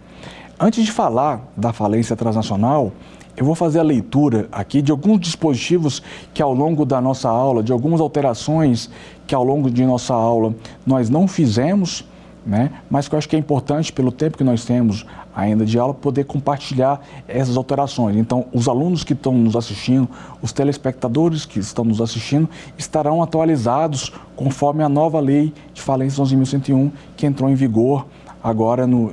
Antes 0.58 0.84
de 0.84 0.92
falar 0.92 1.40
da 1.56 1.72
falência 1.72 2.16
transnacional, 2.16 2.92
eu 3.40 3.46
vou 3.46 3.54
fazer 3.54 3.80
a 3.80 3.82
leitura 3.82 4.46
aqui 4.52 4.82
de 4.82 4.92
alguns 4.92 5.18
dispositivos 5.18 6.02
que 6.34 6.42
ao 6.42 6.52
longo 6.52 6.84
da 6.84 7.00
nossa 7.00 7.26
aula, 7.26 7.62
de 7.62 7.72
algumas 7.72 7.98
alterações 7.98 8.90
que 9.26 9.34
ao 9.34 9.42
longo 9.42 9.70
de 9.70 9.82
nossa 9.82 10.12
aula 10.12 10.54
nós 10.86 11.08
não 11.08 11.26
fizemos, 11.26 12.04
né? 12.44 12.70
mas 12.90 13.08
que 13.08 13.14
eu 13.14 13.18
acho 13.18 13.26
que 13.26 13.34
é 13.34 13.38
importante, 13.38 13.94
pelo 13.94 14.12
tempo 14.12 14.36
que 14.36 14.44
nós 14.44 14.66
temos 14.66 15.06
ainda 15.34 15.64
de 15.64 15.78
aula, 15.78 15.94
poder 15.94 16.24
compartilhar 16.24 17.00
essas 17.26 17.56
alterações. 17.56 18.14
Então, 18.14 18.44
os 18.52 18.68
alunos 18.68 19.04
que 19.04 19.14
estão 19.14 19.32
nos 19.32 19.56
assistindo, 19.56 20.06
os 20.42 20.52
telespectadores 20.52 21.46
que 21.46 21.58
estão 21.58 21.82
nos 21.82 22.02
assistindo, 22.02 22.46
estarão 22.76 23.22
atualizados 23.22 24.12
conforme 24.36 24.82
a 24.82 24.88
nova 24.88 25.18
lei 25.18 25.50
de 25.72 25.80
falência 25.80 26.22
11.101, 26.22 26.90
que 27.16 27.24
entrou 27.24 27.48
em 27.48 27.54
vigor 27.54 28.04
agora, 28.42 28.86
no, 28.86 29.12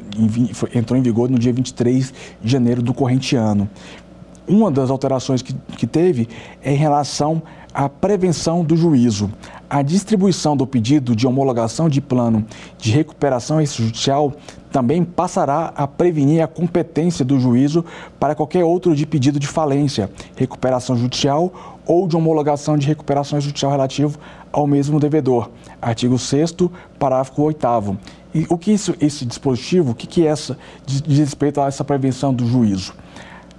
entrou 0.73 0.97
em 0.97 1.01
vigor 1.01 1.29
no 1.29 1.37
dia 1.37 1.53
23 1.53 2.13
de 2.41 2.51
janeiro 2.51 2.81
do 2.81 2.93
corrente 2.93 3.35
ano. 3.35 3.69
Uma 4.47 4.71
das 4.71 4.89
alterações 4.89 5.41
que, 5.41 5.53
que 5.53 5.85
teve 5.85 6.29
é 6.63 6.71
em 6.71 6.77
relação 6.77 7.41
à 7.73 7.89
prevenção 7.89 8.63
do 8.63 8.77
juízo. 8.77 9.29
A 9.69 9.81
distribuição 9.81 10.55
do 10.55 10.65
pedido 10.65 11.13
de 11.13 11.27
homologação 11.27 11.89
de 11.89 11.99
plano 11.99 12.45
de 12.77 12.89
recuperação 12.89 13.61
extrajudicial 13.61 14.33
também 14.71 15.03
passará 15.03 15.73
a 15.75 15.85
prevenir 15.85 16.41
a 16.41 16.47
competência 16.47 17.25
do 17.25 17.37
juízo 17.39 17.83
para 18.17 18.33
qualquer 18.33 18.63
outro 18.63 18.95
de 18.95 19.05
pedido 19.05 19.37
de 19.37 19.47
falência, 19.47 20.09
recuperação 20.37 20.95
judicial 20.95 21.81
ou 21.85 22.07
de 22.07 22.15
homologação 22.15 22.77
de 22.77 22.87
recuperação 22.87 23.41
judicial 23.41 23.71
relativo 23.71 24.17
ao 24.51 24.65
mesmo 24.65 24.99
devedor. 24.99 25.49
Artigo 25.81 26.17
6 26.17 26.55
parágrafo 26.97 27.41
8 27.41 27.97
E 28.33 28.45
o 28.49 28.57
que 28.57 28.71
isso, 28.71 28.95
esse 29.01 29.25
dispositivo, 29.25 29.91
o 29.91 29.95
que, 29.95 30.07
que 30.07 30.25
é 30.25 30.29
essa, 30.29 30.57
diz 30.85 31.01
respeito 31.19 31.59
a 31.59 31.67
essa 31.67 31.83
prevenção 31.83 32.33
do 32.33 32.47
juízo? 32.47 32.93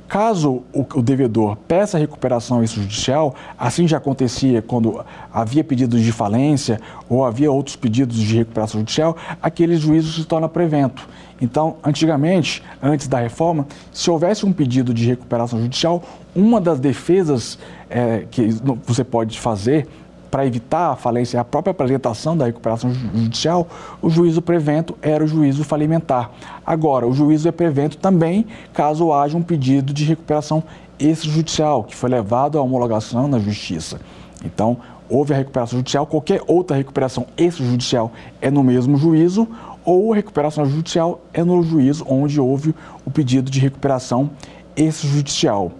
Caso 0.08 0.62
o, 0.72 1.02
devedor 1.02 1.54
peça 1.68 1.98
recuperação 1.98 2.64
extrajudicial, 2.64 3.34
assim 3.58 3.86
já 3.86 3.98
acontecia 3.98 4.62
quando 4.62 5.04
havia 5.30 5.62
pedidos 5.62 6.00
de 6.00 6.10
falência 6.12 6.80
ou 7.10 7.26
havia 7.26 7.52
outros 7.52 7.76
pedidos 7.76 8.16
de 8.16 8.38
recuperação 8.38 8.80
judicial, 8.80 9.14
aquele 9.42 9.76
juízo 9.76 10.10
se 10.12 10.26
torna 10.26 10.48
prevento. 10.48 11.06
Então, 11.40 11.76
antigamente, 11.84 12.62
antes 12.82 13.06
da 13.06 13.20
reforma, 13.20 13.66
se 13.92 14.10
houvesse 14.10 14.46
um 14.46 14.52
pedido 14.52 14.94
de 14.94 15.06
recuperação 15.06 15.60
judicial, 15.60 16.02
uma 16.34 16.58
das 16.58 16.80
defesas 16.80 17.58
é, 17.90 18.24
que 18.30 18.48
você 18.86 19.04
pode 19.04 19.38
fazer 19.38 19.86
para 20.30 20.46
evitar 20.46 20.92
a 20.92 20.96
falência, 20.96 21.40
a 21.40 21.44
própria 21.44 21.70
apresentação 21.70 22.36
da 22.36 22.46
recuperação 22.46 22.92
judicial, 22.92 23.66
o 24.00 24.10
juízo 24.10 24.42
prevento 24.42 24.96
era 25.00 25.24
o 25.24 25.26
juízo 25.26 25.64
falimentar. 25.64 26.30
Agora, 26.64 27.06
o 27.06 27.12
juízo 27.12 27.48
é 27.48 27.52
prevento 27.52 27.96
também 27.96 28.46
caso 28.72 29.12
haja 29.12 29.36
um 29.36 29.42
pedido 29.42 29.92
de 29.92 30.04
recuperação 30.04 30.62
extrajudicial, 30.98 31.84
que 31.84 31.94
foi 31.94 32.10
levado 32.10 32.58
à 32.58 32.62
homologação 32.62 33.28
na 33.28 33.38
justiça. 33.38 34.00
Então, 34.44 34.78
houve 35.08 35.32
a 35.32 35.36
recuperação 35.36 35.78
judicial, 35.78 36.06
qualquer 36.06 36.42
outra 36.46 36.76
recuperação 36.76 37.26
extrajudicial 37.36 38.12
é 38.40 38.50
no 38.50 38.62
mesmo 38.62 38.96
juízo, 38.96 39.48
ou 39.84 40.12
a 40.12 40.16
recuperação 40.16 40.66
judicial 40.66 41.20
é 41.32 41.42
no 41.42 41.62
juízo 41.62 42.04
onde 42.08 42.38
houve 42.40 42.74
o 43.06 43.10
pedido 43.10 43.50
de 43.50 43.58
recuperação 43.58 44.30
extrajudicial. 44.76 45.72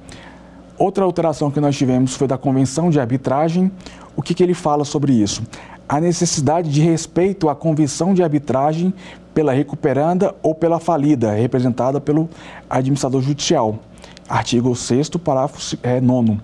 Outra 0.79 1.05
alteração 1.05 1.51
que 1.51 1.61
nós 1.61 1.77
tivemos 1.77 2.15
foi 2.15 2.29
da 2.29 2.39
convenção 2.39 2.89
de 2.89 3.01
arbitragem, 3.01 3.71
o 4.19 4.23
que, 4.23 4.35
que 4.35 4.43
ele 4.43 4.53
fala 4.53 4.85
sobre 4.85 5.13
isso? 5.13 5.45
A 5.89 6.01
necessidade 6.01 6.69
de 6.69 6.81
respeito 6.81 7.49
à 7.49 7.55
convenção 7.55 8.13
de 8.13 8.21
arbitragem 8.21 8.93
pela 9.33 9.53
recuperanda 9.53 10.35
ou 10.43 10.57
pela 10.57 10.81
falida, 10.81 11.31
representada 11.31 12.01
pelo 12.01 12.29
administrador 12.69 13.23
judicial. 13.23 13.79
Artigo 14.29 14.75
6 14.75 15.11
parágrafo 15.11 15.79
é, 15.85 16.01
9 16.01 16.37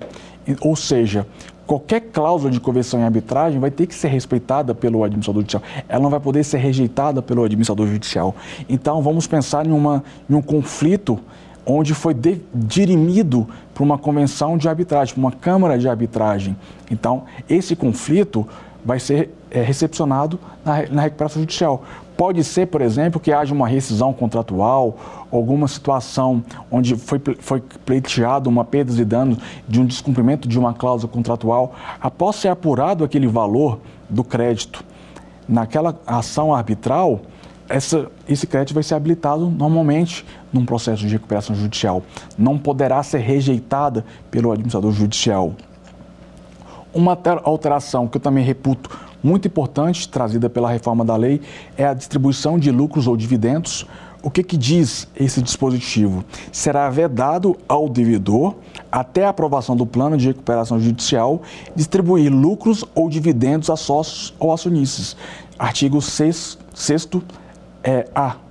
Ou 0.60 0.76
seja, 0.76 1.26
qualquer 1.66 2.00
cláusula 2.12 2.48
de 2.48 2.60
convenção 2.60 3.00
em 3.00 3.02
arbitragem 3.02 3.58
vai 3.58 3.72
ter 3.72 3.88
que 3.88 3.94
ser 3.96 4.06
respeitada 4.06 4.72
pelo 4.72 5.02
administrador 5.02 5.42
judicial. 5.42 5.62
Ela 5.88 6.00
não 6.00 6.10
vai 6.10 6.20
poder 6.20 6.44
ser 6.44 6.58
rejeitada 6.58 7.20
pelo 7.20 7.42
administrador 7.42 7.88
judicial. 7.88 8.36
Então, 8.68 9.02
vamos 9.02 9.26
pensar 9.26 9.66
em, 9.66 9.72
uma, 9.72 10.04
em 10.30 10.34
um 10.36 10.40
conflito 10.40 11.18
onde 11.66 11.94
foi 11.94 12.14
dirimido 12.52 13.48
para 13.72 13.82
uma 13.82 13.98
convenção 13.98 14.56
de 14.56 14.68
arbitragem, 14.68 15.14
para 15.14 15.20
uma 15.20 15.32
câmara 15.32 15.78
de 15.78 15.88
arbitragem. 15.88 16.56
Então, 16.90 17.24
esse 17.48 17.74
conflito 17.74 18.46
vai 18.84 19.00
ser 19.00 19.30
é, 19.50 19.62
recepcionado 19.62 20.38
na, 20.64 20.86
na 20.90 21.02
recuperação 21.02 21.40
judicial. 21.40 21.82
Pode 22.16 22.44
ser, 22.44 22.66
por 22.66 22.80
exemplo, 22.80 23.18
que 23.18 23.32
haja 23.32 23.52
uma 23.52 23.66
rescisão 23.66 24.12
contratual, 24.12 24.96
alguma 25.32 25.66
situação 25.66 26.44
onde 26.70 26.94
foi, 26.96 27.20
foi 27.40 27.60
pleiteado 27.84 28.48
uma 28.48 28.64
perda 28.64 28.92
de 28.92 29.04
danos 29.04 29.38
de 29.66 29.80
um 29.80 29.86
descumprimento 29.86 30.46
de 30.46 30.58
uma 30.58 30.74
cláusula 30.74 31.10
contratual. 31.12 31.74
Após 32.00 32.36
ser 32.36 32.48
apurado 32.48 33.02
aquele 33.02 33.26
valor 33.26 33.80
do 34.08 34.22
crédito 34.22 34.84
naquela 35.48 35.98
ação 36.06 36.54
arbitral, 36.54 37.22
essa, 37.68 38.10
esse 38.28 38.46
crédito 38.46 38.74
vai 38.74 38.82
ser 38.82 38.94
habilitado 38.94 39.50
normalmente 39.50 40.24
num 40.54 40.64
processo 40.64 41.06
de 41.06 41.08
recuperação 41.08 41.54
judicial. 41.54 42.02
Não 42.38 42.56
poderá 42.56 43.02
ser 43.02 43.18
rejeitada 43.18 44.04
pelo 44.30 44.52
administrador 44.52 44.92
judicial. 44.92 45.52
Uma 46.94 47.18
alteração 47.42 48.06
que 48.06 48.16
eu 48.16 48.20
também 48.20 48.44
reputo 48.44 48.88
muito 49.20 49.48
importante, 49.48 50.08
trazida 50.08 50.48
pela 50.48 50.70
reforma 50.70 51.04
da 51.04 51.16
lei, 51.16 51.40
é 51.76 51.84
a 51.84 51.94
distribuição 51.94 52.58
de 52.58 52.70
lucros 52.70 53.08
ou 53.08 53.16
dividendos. 53.16 53.84
O 54.22 54.30
que, 54.30 54.42
que 54.42 54.56
diz 54.56 55.08
esse 55.16 55.42
dispositivo? 55.42 56.24
Será 56.52 56.88
vedado 56.88 57.56
ao 57.68 57.88
devedor, 57.88 58.54
até 58.92 59.24
a 59.24 59.30
aprovação 59.30 59.74
do 59.74 59.84
plano 59.84 60.16
de 60.16 60.28
recuperação 60.28 60.78
judicial, 60.78 61.42
distribuir 61.74 62.32
lucros 62.32 62.84
ou 62.94 63.08
dividendos 63.08 63.68
a 63.70 63.76
sócios 63.76 64.34
ou 64.38 64.52
acionistas. 64.52 65.16
Artigo 65.58 66.00
6, 66.00 66.58
6 66.74 67.08
é 67.82 68.06
A. 68.14 68.43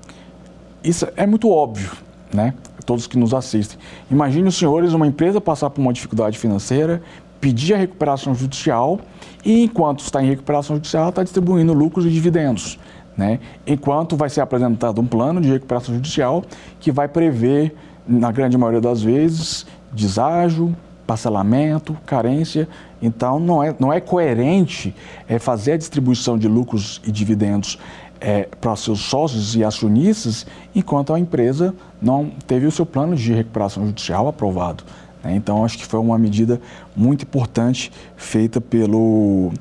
Isso 0.84 1.08
é 1.16 1.26
muito 1.26 1.50
óbvio, 1.50 1.92
né? 2.34 2.54
Todos 2.86 3.08
que 3.08 3.18
nos 3.18 3.34
assistem. 3.34 3.78
Imagine 4.12 4.50
os 4.50 4.58
senhores 4.58 4.94
uma 4.94 5.08
empresa 5.08 5.40
passar 5.40 5.70
por 5.70 5.82
uma 5.82 5.94
dificuldade 5.94 6.38
financeira, 6.38 7.02
pedir 7.40 7.74
a 7.74 7.78
recuperação 7.78 8.36
judicial 8.36 9.00
e, 9.46 9.64
enquanto 9.64 10.00
está 10.00 10.22
em 10.22 10.28
recuperação 10.28 10.76
judicial, 10.76 11.10
está 11.10 11.24
distribuindo 11.24 11.74
lucros 11.74 12.06
e 12.06 12.10
dividendos. 12.10 12.78
Né? 13.16 13.40
Enquanto 13.66 14.18
vai 14.18 14.30
ser 14.30 14.42
apresentado 14.42 15.00
um 15.00 15.06
plano 15.06 15.40
de 15.40 15.50
recuperação 15.50 15.94
judicial 15.96 16.44
que 16.80 16.92
vai 16.92 17.08
prever, 17.08 17.76
na 18.08 18.32
grande 18.32 18.58
maioria 18.58 18.82
das 18.82 19.02
vezes, 19.02 19.66
deságio, 19.92 20.76
parcelamento, 21.06 21.98
carência. 22.06 22.68
Então, 23.02 23.40
não 23.40 23.64
é, 23.64 23.76
não 23.80 23.92
é 23.92 24.00
coerente 24.00 24.96
é, 25.28 25.38
fazer 25.38 25.74
a 25.74 25.78
distribuição 25.78 26.38
de 26.38 26.48
lucros 26.48 27.02
e 27.06 27.12
dividendos 27.12 27.78
é, 28.24 28.48
para 28.62 28.74
seus 28.78 29.02
sócios 29.02 29.54
e 29.54 29.66
acionistas, 29.66 30.48
enquanto 30.74 31.14
a 31.14 31.20
empresa 31.20 31.76
não 32.02 32.32
teve 32.48 32.66
o 32.66 32.72
seu 32.72 32.86
plano 32.86 33.18
de 33.18 33.34
recuperação 33.34 33.86
judicial 33.86 34.30
aprovado. 34.30 34.86
Né? 35.22 35.36
Então, 35.36 35.66
acho 35.66 35.78
que 35.78 35.86
foi 35.86 36.00
uma 36.00 36.18
medida 36.18 36.62
muito 36.96 37.24
importante 37.24 37.92
feita 38.16 38.62
pelo, 38.62 39.52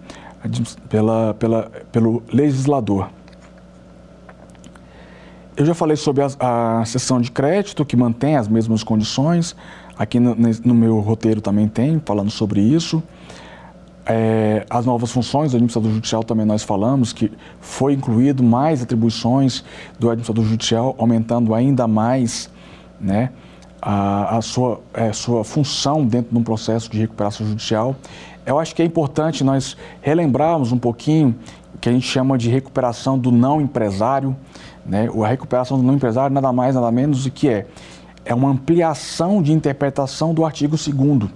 pela, 0.89 1.35
pela, 1.35 1.71
pelo 1.91 2.23
legislador. 2.33 3.11
Eu 5.57 5.67
já 5.67 5.75
falei 5.75 5.97
sobre 5.97 6.23
a, 6.23 6.81
a 6.81 6.85
sessão 6.85 7.21
de 7.21 7.33
crédito, 7.33 7.85
que 7.85 7.97
mantém 7.97 8.37
as 8.37 8.47
mesmas 8.47 8.85
condições. 8.85 9.57
Aqui 9.99 10.21
no, 10.21 10.37
no 10.65 10.75
meu 10.75 11.01
roteiro 11.01 11.41
também 11.41 11.67
tem, 11.67 12.01
falando 12.05 12.31
sobre 12.31 12.61
isso. 12.61 13.03
É, 14.05 14.67
as 14.69 14.85
novas 14.85 15.13
funções 15.13 15.53
do 15.53 15.57
administrador 15.57 15.93
judicial 15.93 16.25
também 16.25 16.45
nós 16.45 16.65
falamos 16.65 17.13
que 17.13 17.31
foi 17.61 17.93
incluído 17.93 18.43
mais 18.43 18.83
atribuições 18.83 19.65
do 19.99 20.11
administrador 20.11 20.45
judicial, 20.45 20.95
aumentando 20.99 21.55
ainda 21.55 21.87
mais 21.87 22.51
né, 23.01 23.31
a, 23.81 24.39
a 24.39 24.43
sua, 24.43 24.81
é, 24.93 25.13
sua 25.13 25.45
função 25.45 26.05
dentro 26.05 26.33
de 26.33 26.39
um 26.39 26.43
processo 26.43 26.91
de 26.91 26.99
recuperação 26.99 27.47
judicial. 27.47 27.95
Eu 28.45 28.59
acho 28.59 28.75
que 28.75 28.83
é 28.83 28.85
importante 28.85 29.45
nós 29.45 29.77
relembrarmos 30.01 30.73
um 30.73 30.79
pouquinho 30.79 31.35
que 31.81 31.89
a 31.89 31.93
gente 31.93 32.07
chama 32.07 32.37
de 32.37 32.51
recuperação 32.51 33.17
do 33.17 33.31
não 33.31 33.61
empresário. 33.61 34.37
Né? 34.85 35.09
A 35.23 35.27
recuperação 35.29 35.77
do 35.77 35.83
não 35.85 35.95
empresário 35.95 36.35
nada 36.35 36.53
mais, 36.53 36.75
nada 36.75 36.91
menos 36.91 37.25
do 37.25 37.31
que 37.31 37.49
é 37.49 37.67
é 38.25 38.35
uma 38.35 38.51
ampliação 38.51 39.43
de 39.43 39.53
interpretação 39.53 40.33
do 40.33 40.45
artigo 40.45 40.77
2 40.77 41.31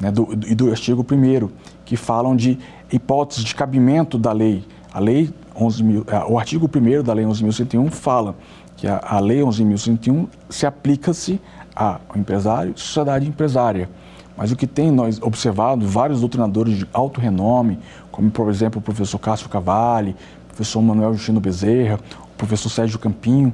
né, 0.00 0.10
do, 0.10 0.28
e 0.46 0.54
do 0.54 0.70
artigo 0.70 1.04
1 1.10 1.48
que 1.90 1.96
falam 1.96 2.36
de 2.36 2.56
hipóteses 2.92 3.42
de 3.42 3.52
cabimento 3.52 4.16
da 4.16 4.30
lei. 4.30 4.64
A 4.94 5.00
lei 5.00 5.28
11 5.56 5.82
mil, 5.82 6.04
é, 6.06 6.18
o 6.24 6.38
artigo 6.38 6.70
1 6.72 7.02
da 7.02 7.12
lei 7.12 7.24
11.101 7.24 7.90
fala 7.90 8.36
que 8.76 8.86
a, 8.86 9.00
a 9.02 9.18
lei 9.18 9.40
11.101 9.40 10.28
se 10.48 10.66
aplica-se 10.66 11.40
ao 11.74 12.00
empresário 12.14 12.78
sociedade 12.78 13.26
empresária. 13.26 13.90
Mas 14.36 14.52
o 14.52 14.56
que 14.56 14.68
tem 14.68 14.88
nós 14.92 15.20
observado, 15.20 15.84
vários 15.84 16.20
doutrinadores 16.20 16.78
de 16.78 16.86
alto 16.92 17.20
renome, 17.20 17.76
como 18.12 18.30
por 18.30 18.48
exemplo 18.48 18.78
o 18.78 18.82
professor 18.82 19.18
Cássio 19.18 19.48
Cavalli, 19.48 20.14
o 20.44 20.46
professor 20.50 20.80
Manuel 20.80 21.14
Justino 21.14 21.40
Bezerra, 21.40 21.98
o 22.22 22.36
professor 22.36 22.68
Sérgio 22.68 23.00
Campinho, 23.00 23.52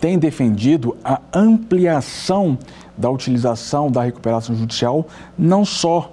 tem 0.00 0.18
defendido 0.18 0.96
a 1.04 1.20
ampliação 1.32 2.58
da 2.98 3.08
utilização 3.08 3.92
da 3.92 4.02
recuperação 4.02 4.56
judicial, 4.56 5.06
não 5.38 5.64
só 5.64 6.12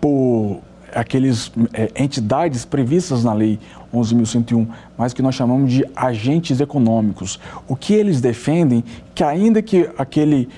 por 0.00 0.62
aqueles 0.94 1.52
é, 1.72 1.90
entidades 1.96 2.64
previstas 2.64 3.24
na 3.24 3.32
lei 3.32 3.58
11.101, 3.94 4.66
mas 4.96 5.12
que 5.12 5.22
nós 5.22 5.34
chamamos 5.34 5.72
de 5.72 5.84
agentes 5.94 6.60
econômicos. 6.60 7.40
O 7.68 7.76
que 7.76 7.94
eles 7.94 8.20
defendem 8.20 8.84
que 9.14 9.24
ainda 9.24 9.62
que 9.62 9.90
aquele 9.98 10.48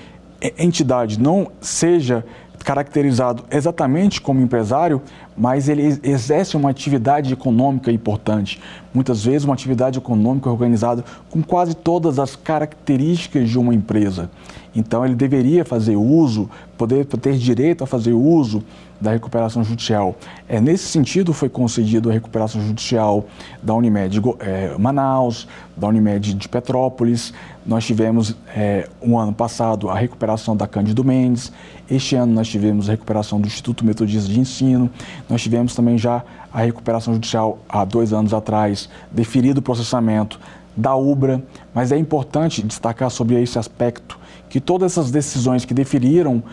é, 0.41 0.53
entidade 0.63 1.19
não 1.19 1.51
seja 1.61 2.25
caracterizado 2.63 3.43
exatamente 3.51 4.21
como 4.21 4.39
empresário, 4.39 5.01
mas 5.37 5.69
ele 5.69 5.99
exerce 6.03 6.55
uma 6.55 6.69
atividade 6.69 7.33
econômica 7.33 7.91
importante. 7.91 8.61
Muitas 8.93 9.23
vezes, 9.23 9.43
uma 9.43 9.53
atividade 9.53 9.97
econômica 9.97 10.49
organizada 10.49 11.03
com 11.29 11.41
quase 11.41 11.75
todas 11.75 12.19
as 12.19 12.35
características 12.35 13.49
de 13.49 13.57
uma 13.57 13.73
empresa. 13.73 14.29
Então, 14.75 15.05
ele 15.05 15.15
deveria 15.15 15.63
fazer 15.63 15.95
uso, 15.95 16.49
poder 16.77 17.05
ter 17.05 17.37
direito 17.37 17.83
a 17.83 17.87
fazer 17.87 18.13
uso 18.13 18.63
da 19.03 19.11
recuperação 19.11 19.63
judicial. 19.63 20.15
É, 20.47 20.61
nesse 20.61 20.85
sentido, 20.85 21.33
foi 21.33 21.49
concedido 21.49 22.09
a 22.09 22.13
recuperação 22.13 22.61
judicial 22.61 23.25
da 23.61 23.73
Unimed 23.73 24.21
é, 24.39 24.75
Manaus, 24.77 25.45
da 25.75 25.87
Unimed 25.87 26.33
de 26.33 26.47
Petrópolis. 26.47 27.33
Nós 27.65 27.85
tivemos, 27.85 28.35
é, 28.55 28.87
um 29.01 29.19
ano 29.19 29.33
passado, 29.33 29.89
a 29.89 29.97
recuperação 29.97 30.55
da 30.55 30.65
Cândido 30.65 31.03
Mendes. 31.03 31.51
Este 31.89 32.15
ano, 32.15 32.33
nós 32.33 32.47
tivemos 32.47 32.87
a 32.87 32.93
recuperação 32.93 33.41
do 33.41 33.47
Instituto 33.47 33.85
Metodista 33.85 34.31
de 34.31 34.39
Ensino. 34.39 34.89
Nós 35.29 35.41
tivemos 35.41 35.75
também 35.75 35.97
já 35.97 36.23
a 36.51 36.61
recuperação 36.61 37.13
judicial, 37.13 37.59
há 37.67 37.85
dois 37.85 38.13
anos 38.13 38.33
atrás, 38.33 38.89
deferido 39.11 39.59
o 39.59 39.61
processamento 39.61 40.39
da 40.75 40.95
UBRA. 40.95 41.41
Mas 41.73 41.91
é 41.91 41.97
importante 41.97 42.61
destacar 42.61 43.09
sobre 43.09 43.41
esse 43.41 43.57
aspecto 43.57 44.19
que 44.49 44.59
todas 44.59 44.91
essas 44.91 45.09
decisões 45.09 45.65
que 45.65 45.73
deferiram 45.73 46.43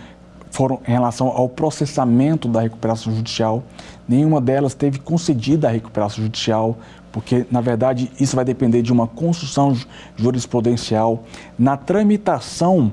foram 0.50 0.80
em 0.86 0.90
relação 0.90 1.28
ao 1.28 1.48
processamento 1.48 2.48
da 2.48 2.60
recuperação 2.60 3.14
judicial. 3.14 3.62
Nenhuma 4.08 4.40
delas 4.40 4.74
teve 4.74 4.98
concedida 4.98 5.68
a 5.68 5.70
recuperação 5.70 6.24
judicial, 6.24 6.78
porque, 7.12 7.46
na 7.50 7.60
verdade, 7.60 8.10
isso 8.18 8.36
vai 8.36 8.44
depender 8.44 8.82
de 8.82 8.92
uma 8.92 9.06
construção 9.06 9.76
jurisprudencial. 10.16 11.24
Na 11.58 11.76
tramitação 11.76 12.92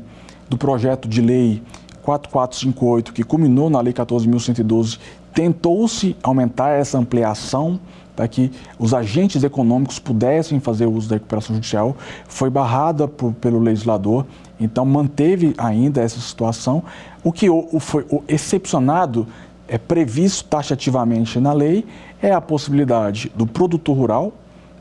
do 0.50 0.58
projeto 0.58 1.08
de 1.08 1.22
lei 1.22 1.64
4458, 2.08 3.12
que 3.12 3.22
culminou 3.22 3.70
na 3.70 3.82
Lei 3.82 3.92
14.112, 3.92 4.98
tentou-se 5.38 6.18
aumentar 6.24 6.70
essa 6.70 6.98
ampliação 6.98 7.80
para 8.16 8.28
que 8.28 8.52
os 8.80 8.92
agentes 8.92 9.44
econômicos 9.44 10.00
pudessem 10.00 10.60
fazer 10.60 10.88
uso 10.88 11.08
da 11.08 11.18
recuperação 11.18 11.56
judicial, 11.56 11.96
foi 12.28 12.50
barrada 12.50 13.08
por, 13.08 13.32
pelo 13.34 13.60
legislador, 13.60 14.26
então 14.60 14.84
manteve 14.84 15.54
ainda 15.56 16.02
essa 16.02 16.20
situação. 16.20 16.84
O 17.24 17.32
que 17.32 17.48
o, 17.52 17.80
foi 17.80 18.04
o 18.10 18.24
excepcionado, 18.28 19.28
é 19.68 19.78
previsto 19.78 20.44
taxativamente 20.46 21.40
na 21.40 21.54
lei, 21.54 21.86
é 22.20 22.32
a 22.32 22.42
possibilidade 22.42 23.32
do 23.36 23.46
produtor 23.46 23.96
rural, 23.96 24.34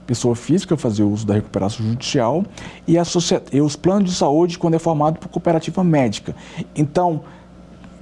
pessoa 0.07 0.35
física, 0.35 0.75
fazer 0.75 1.03
uso 1.03 1.27
da 1.27 1.35
recuperação 1.35 1.85
judicial 1.85 2.47
e, 2.89 2.97
a 2.97 3.03
e 3.53 3.61
os 3.61 3.77
planos 3.77 4.09
de 4.09 4.17
saúde 4.17 4.59
quando 4.59 4.73
é 4.73 4.79
formado 4.79 5.19
por 5.19 5.29
cooperativa 5.29 5.85
médica. 5.85 6.35
Então, 6.75 7.21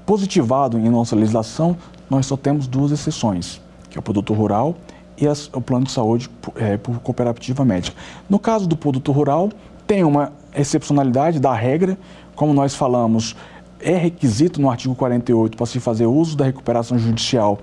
positivado 0.06 0.78
em 0.78 0.88
nossa 0.88 1.16
legislação, 1.16 1.76
nós 2.08 2.26
só 2.26 2.36
temos 2.36 2.66
duas 2.66 2.92
exceções, 2.92 3.60
que 3.90 3.98
é 3.98 4.00
o 4.00 4.02
produtor 4.02 4.36
rural 4.36 4.76
e 5.16 5.26
as, 5.26 5.48
o 5.52 5.60
plano 5.60 5.86
de 5.86 5.92
saúde 5.92 6.28
é, 6.56 6.76
por 6.76 6.98
cooperativa 7.00 7.64
médica. 7.64 7.96
No 8.28 8.38
caso 8.38 8.66
do 8.66 8.76
produto 8.76 9.12
rural, 9.12 9.50
tem 9.86 10.04
uma 10.04 10.32
excepcionalidade 10.54 11.38
da 11.38 11.52
regra, 11.52 11.98
como 12.34 12.52
nós 12.52 12.74
falamos, 12.74 13.36
é 13.80 13.96
requisito 13.96 14.60
no 14.60 14.70
artigo 14.70 14.94
48 14.94 15.56
para 15.56 15.66
se 15.66 15.78
fazer 15.78 16.06
uso 16.06 16.36
da 16.36 16.44
recuperação 16.44 16.98
judicial 16.98 17.58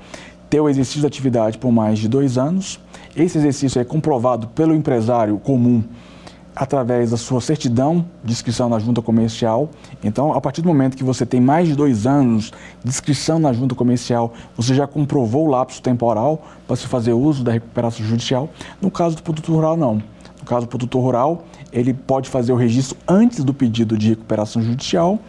ter 0.49 0.59
o 0.59 0.67
exercício 0.67 0.99
de 0.99 1.07
atividade 1.07 1.57
por 1.57 1.71
mais 1.71 1.97
de 1.97 2.09
dois 2.09 2.37
anos. 2.37 2.79
Esse 3.15 3.37
exercício 3.37 3.79
é 3.79 3.85
comprovado 3.85 4.47
pelo 4.47 4.75
empresário 4.75 5.37
comum 5.39 5.81
através 6.55 7.11
da 7.11 7.17
sua 7.17 7.39
certidão 7.41 8.05
de 8.23 8.31
inscrição 8.31 8.67
na 8.67 8.79
junta 8.79 9.01
comercial. 9.01 9.69
Então, 10.03 10.33
a 10.33 10.41
partir 10.41 10.61
do 10.61 10.67
momento 10.67 10.97
que 10.97 11.03
você 11.03 11.25
tem 11.25 11.39
mais 11.39 11.67
de 11.67 11.75
dois 11.75 12.05
anos 12.05 12.51
de 12.83 12.89
inscrição 12.89 13.39
na 13.39 13.53
junta 13.53 13.73
comercial, 13.73 14.33
você 14.55 14.73
já 14.73 14.85
comprovou 14.85 15.47
o 15.47 15.49
lapso 15.49 15.81
temporal 15.81 16.45
para 16.67 16.75
se 16.75 16.87
fazer 16.87 17.13
uso 17.13 17.43
da 17.43 17.51
recuperação 17.51 18.05
judicial. 18.05 18.49
No 18.81 18.91
caso 18.91 19.15
do 19.15 19.23
produtor 19.23 19.55
rural, 19.55 19.77
não. 19.77 19.95
No 19.95 20.45
caso 20.45 20.65
do 20.65 20.69
produtor 20.69 21.01
rural, 21.01 21.45
ele 21.71 21.93
pode 21.93 22.29
fazer 22.29 22.51
o 22.51 22.55
registro 22.55 22.97
antes 23.07 23.43
do 23.43 23.53
pedido 23.53 23.97
de 23.97 24.09
recuperação 24.09 24.61
judicial 24.61 25.19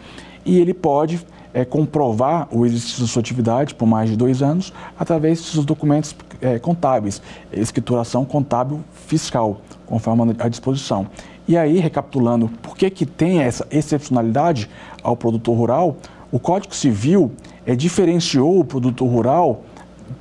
e 0.45 0.59
ele 0.59 0.73
pode 0.73 1.25
é, 1.53 1.63
comprovar 1.63 2.47
o 2.51 2.65
exercício 2.65 3.01
da 3.01 3.07
sua 3.07 3.19
atividade 3.19 3.75
por 3.75 3.85
mais 3.85 4.09
de 4.09 4.17
dois 4.17 4.41
anos 4.41 4.73
através 4.97 5.53
dos 5.53 5.65
documentos 5.65 6.13
é, 6.43 6.59
contábeis, 6.59 7.21
escrituração 7.51 8.25
contábil 8.25 8.81
fiscal 8.91 9.61
conforme 9.85 10.35
a 10.37 10.47
disposição. 10.49 11.07
E 11.47 11.57
aí, 11.57 11.79
recapitulando, 11.79 12.49
por 12.61 12.77
que, 12.77 12.89
que 12.89 13.05
tem 13.05 13.41
essa 13.41 13.65
excepcionalidade 13.71 14.69
ao 15.01 15.15
produtor 15.15 15.57
rural? 15.57 15.97
O 16.31 16.39
Código 16.39 16.75
Civil 16.75 17.31
é, 17.65 17.75
diferenciou 17.75 18.59
o 18.59 18.65
produtor 18.65 19.09
rural 19.09 19.63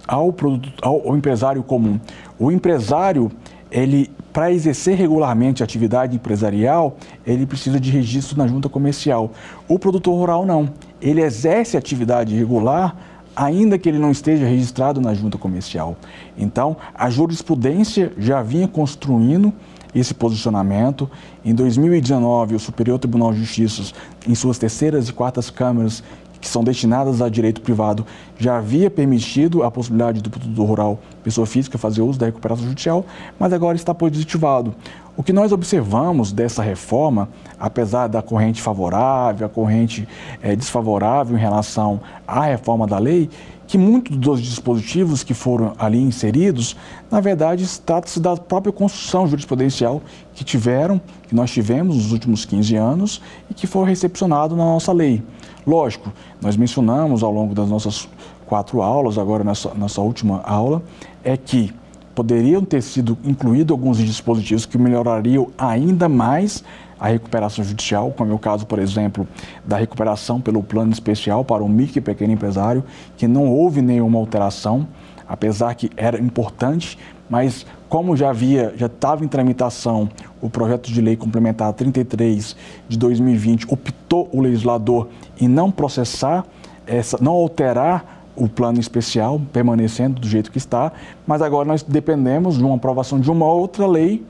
ao, 0.06 0.32
produto, 0.32 0.72
ao, 0.82 1.08
ao 1.08 1.16
empresário 1.16 1.62
comum. 1.62 2.00
O 2.38 2.50
empresário, 2.50 3.30
ele 3.70 4.10
para 4.32 4.50
exercer 4.50 4.96
regularmente 4.96 5.62
a 5.62 5.64
atividade 5.64 6.16
empresarial, 6.16 6.96
ele 7.26 7.44
precisa 7.44 7.78
de 7.78 7.90
registro 7.90 8.38
na 8.38 8.46
junta 8.46 8.66
comercial. 8.66 9.30
O 9.68 9.78
produtor 9.78 10.14
rural 10.16 10.46
não. 10.46 10.70
Ele 11.02 11.20
exerce 11.20 11.76
atividade 11.76 12.34
regular 12.34 12.96
ainda 13.34 13.78
que 13.78 13.88
ele 13.88 13.98
não 13.98 14.10
esteja 14.10 14.46
registrado 14.46 15.00
na 15.00 15.14
junta 15.14 15.38
comercial. 15.38 15.96
Então, 16.36 16.76
a 16.94 17.10
jurisprudência 17.10 18.12
já 18.18 18.42
vinha 18.42 18.68
construindo 18.68 19.52
esse 19.94 20.14
posicionamento. 20.14 21.10
Em 21.44 21.54
2019, 21.54 22.54
o 22.54 22.58
Superior 22.58 22.98
Tribunal 22.98 23.32
de 23.32 23.40
Justiça, 23.40 23.92
em 24.26 24.34
suas 24.34 24.58
terceiras 24.58 25.08
e 25.08 25.12
quartas 25.12 25.50
câmaras, 25.50 26.02
que 26.40 26.48
são 26.48 26.64
destinadas 26.64 27.22
a 27.22 27.28
direito 27.28 27.60
privado, 27.60 28.04
já 28.36 28.58
havia 28.58 28.90
permitido 28.90 29.62
a 29.62 29.70
possibilidade 29.70 30.20
do 30.20 30.28
produtor 30.28 30.66
rural, 30.66 30.98
pessoa 31.22 31.46
física, 31.46 31.78
fazer 31.78 32.02
uso 32.02 32.18
da 32.18 32.26
recuperação 32.26 32.66
judicial, 32.66 33.06
mas 33.38 33.52
agora 33.52 33.76
está 33.76 33.94
positivado. 33.94 34.74
O 35.14 35.22
que 35.22 35.32
nós 35.32 35.52
observamos 35.52 36.32
dessa 36.32 36.62
reforma, 36.62 37.28
apesar 37.60 38.06
da 38.06 38.22
corrente 38.22 38.62
favorável, 38.62 39.46
a 39.46 39.50
corrente 39.50 40.08
é, 40.40 40.56
desfavorável 40.56 41.36
em 41.36 41.40
relação 41.40 42.00
à 42.26 42.44
reforma 42.44 42.86
da 42.86 42.98
lei, 42.98 43.28
que 43.66 43.76
muitos 43.76 44.16
dos 44.16 44.40
dispositivos 44.40 45.22
que 45.22 45.34
foram 45.34 45.74
ali 45.78 45.98
inseridos, 45.98 46.76
na 47.10 47.20
verdade, 47.20 47.68
trata-se 47.80 48.20
da 48.20 48.36
própria 48.38 48.72
construção 48.72 49.26
jurisprudencial 49.26 50.00
que 50.34 50.44
tiveram, 50.44 50.98
que 51.28 51.34
nós 51.34 51.50
tivemos 51.50 51.96
nos 51.96 52.10
últimos 52.10 52.46
15 52.46 52.76
anos 52.76 53.20
e 53.50 53.54
que 53.54 53.66
foi 53.66 53.86
recepcionado 53.86 54.56
na 54.56 54.64
nossa 54.64 54.92
lei. 54.92 55.22
Lógico, 55.66 56.10
nós 56.40 56.56
mencionamos 56.56 57.22
ao 57.22 57.30
longo 57.30 57.54
das 57.54 57.68
nossas 57.68 58.08
quatro 58.46 58.80
aulas, 58.80 59.18
agora 59.18 59.44
nessa, 59.44 59.74
nessa 59.74 60.00
última 60.00 60.40
aula, 60.40 60.82
é 61.22 61.36
que 61.36 61.72
poderiam 62.14 62.64
ter 62.64 62.82
sido 62.82 63.16
incluídos 63.24 63.72
alguns 63.72 63.98
dispositivos 63.98 64.66
que 64.66 64.78
melhorariam 64.78 65.48
ainda 65.56 66.08
mais 66.08 66.62
a 66.98 67.08
recuperação 67.08 67.64
judicial, 67.64 68.12
como 68.16 68.30
é 68.30 68.34
o 68.34 68.38
caso, 68.38 68.64
por 68.64 68.78
exemplo, 68.78 69.26
da 69.64 69.76
recuperação 69.76 70.40
pelo 70.40 70.62
plano 70.62 70.92
especial 70.92 71.44
para 71.44 71.62
o 71.62 71.68
micro 71.68 71.98
e 71.98 72.00
pequeno 72.00 72.32
empresário, 72.32 72.84
que 73.16 73.26
não 73.26 73.48
houve 73.48 73.82
nenhuma 73.82 74.18
alteração, 74.18 74.86
apesar 75.28 75.74
que 75.74 75.90
era 75.96 76.20
importante, 76.20 76.96
mas 77.28 77.66
como 77.88 78.16
já 78.16 78.30
havia, 78.30 78.72
já 78.76 78.86
estava 78.86 79.24
em 79.24 79.28
tramitação 79.28 80.08
o 80.40 80.48
projeto 80.48 80.92
de 80.92 81.00
lei 81.00 81.16
complementar 81.16 81.72
33 81.72 82.54
de 82.88 82.96
2020, 82.96 83.66
optou 83.68 84.28
o 84.32 84.40
legislador 84.40 85.08
em 85.40 85.48
não 85.48 85.70
processar 85.70 86.44
essa, 86.86 87.18
não 87.20 87.32
alterar 87.32 88.21
o 88.34 88.48
plano 88.48 88.80
especial 88.80 89.40
permanecendo 89.52 90.20
do 90.20 90.28
jeito 90.28 90.50
que 90.50 90.58
está, 90.58 90.92
mas 91.26 91.42
agora 91.42 91.66
nós 91.66 91.82
dependemos 91.82 92.56
de 92.56 92.64
uma 92.64 92.76
aprovação 92.76 93.20
de 93.20 93.30
uma 93.30 93.46
outra 93.46 93.86
lei 93.86 94.24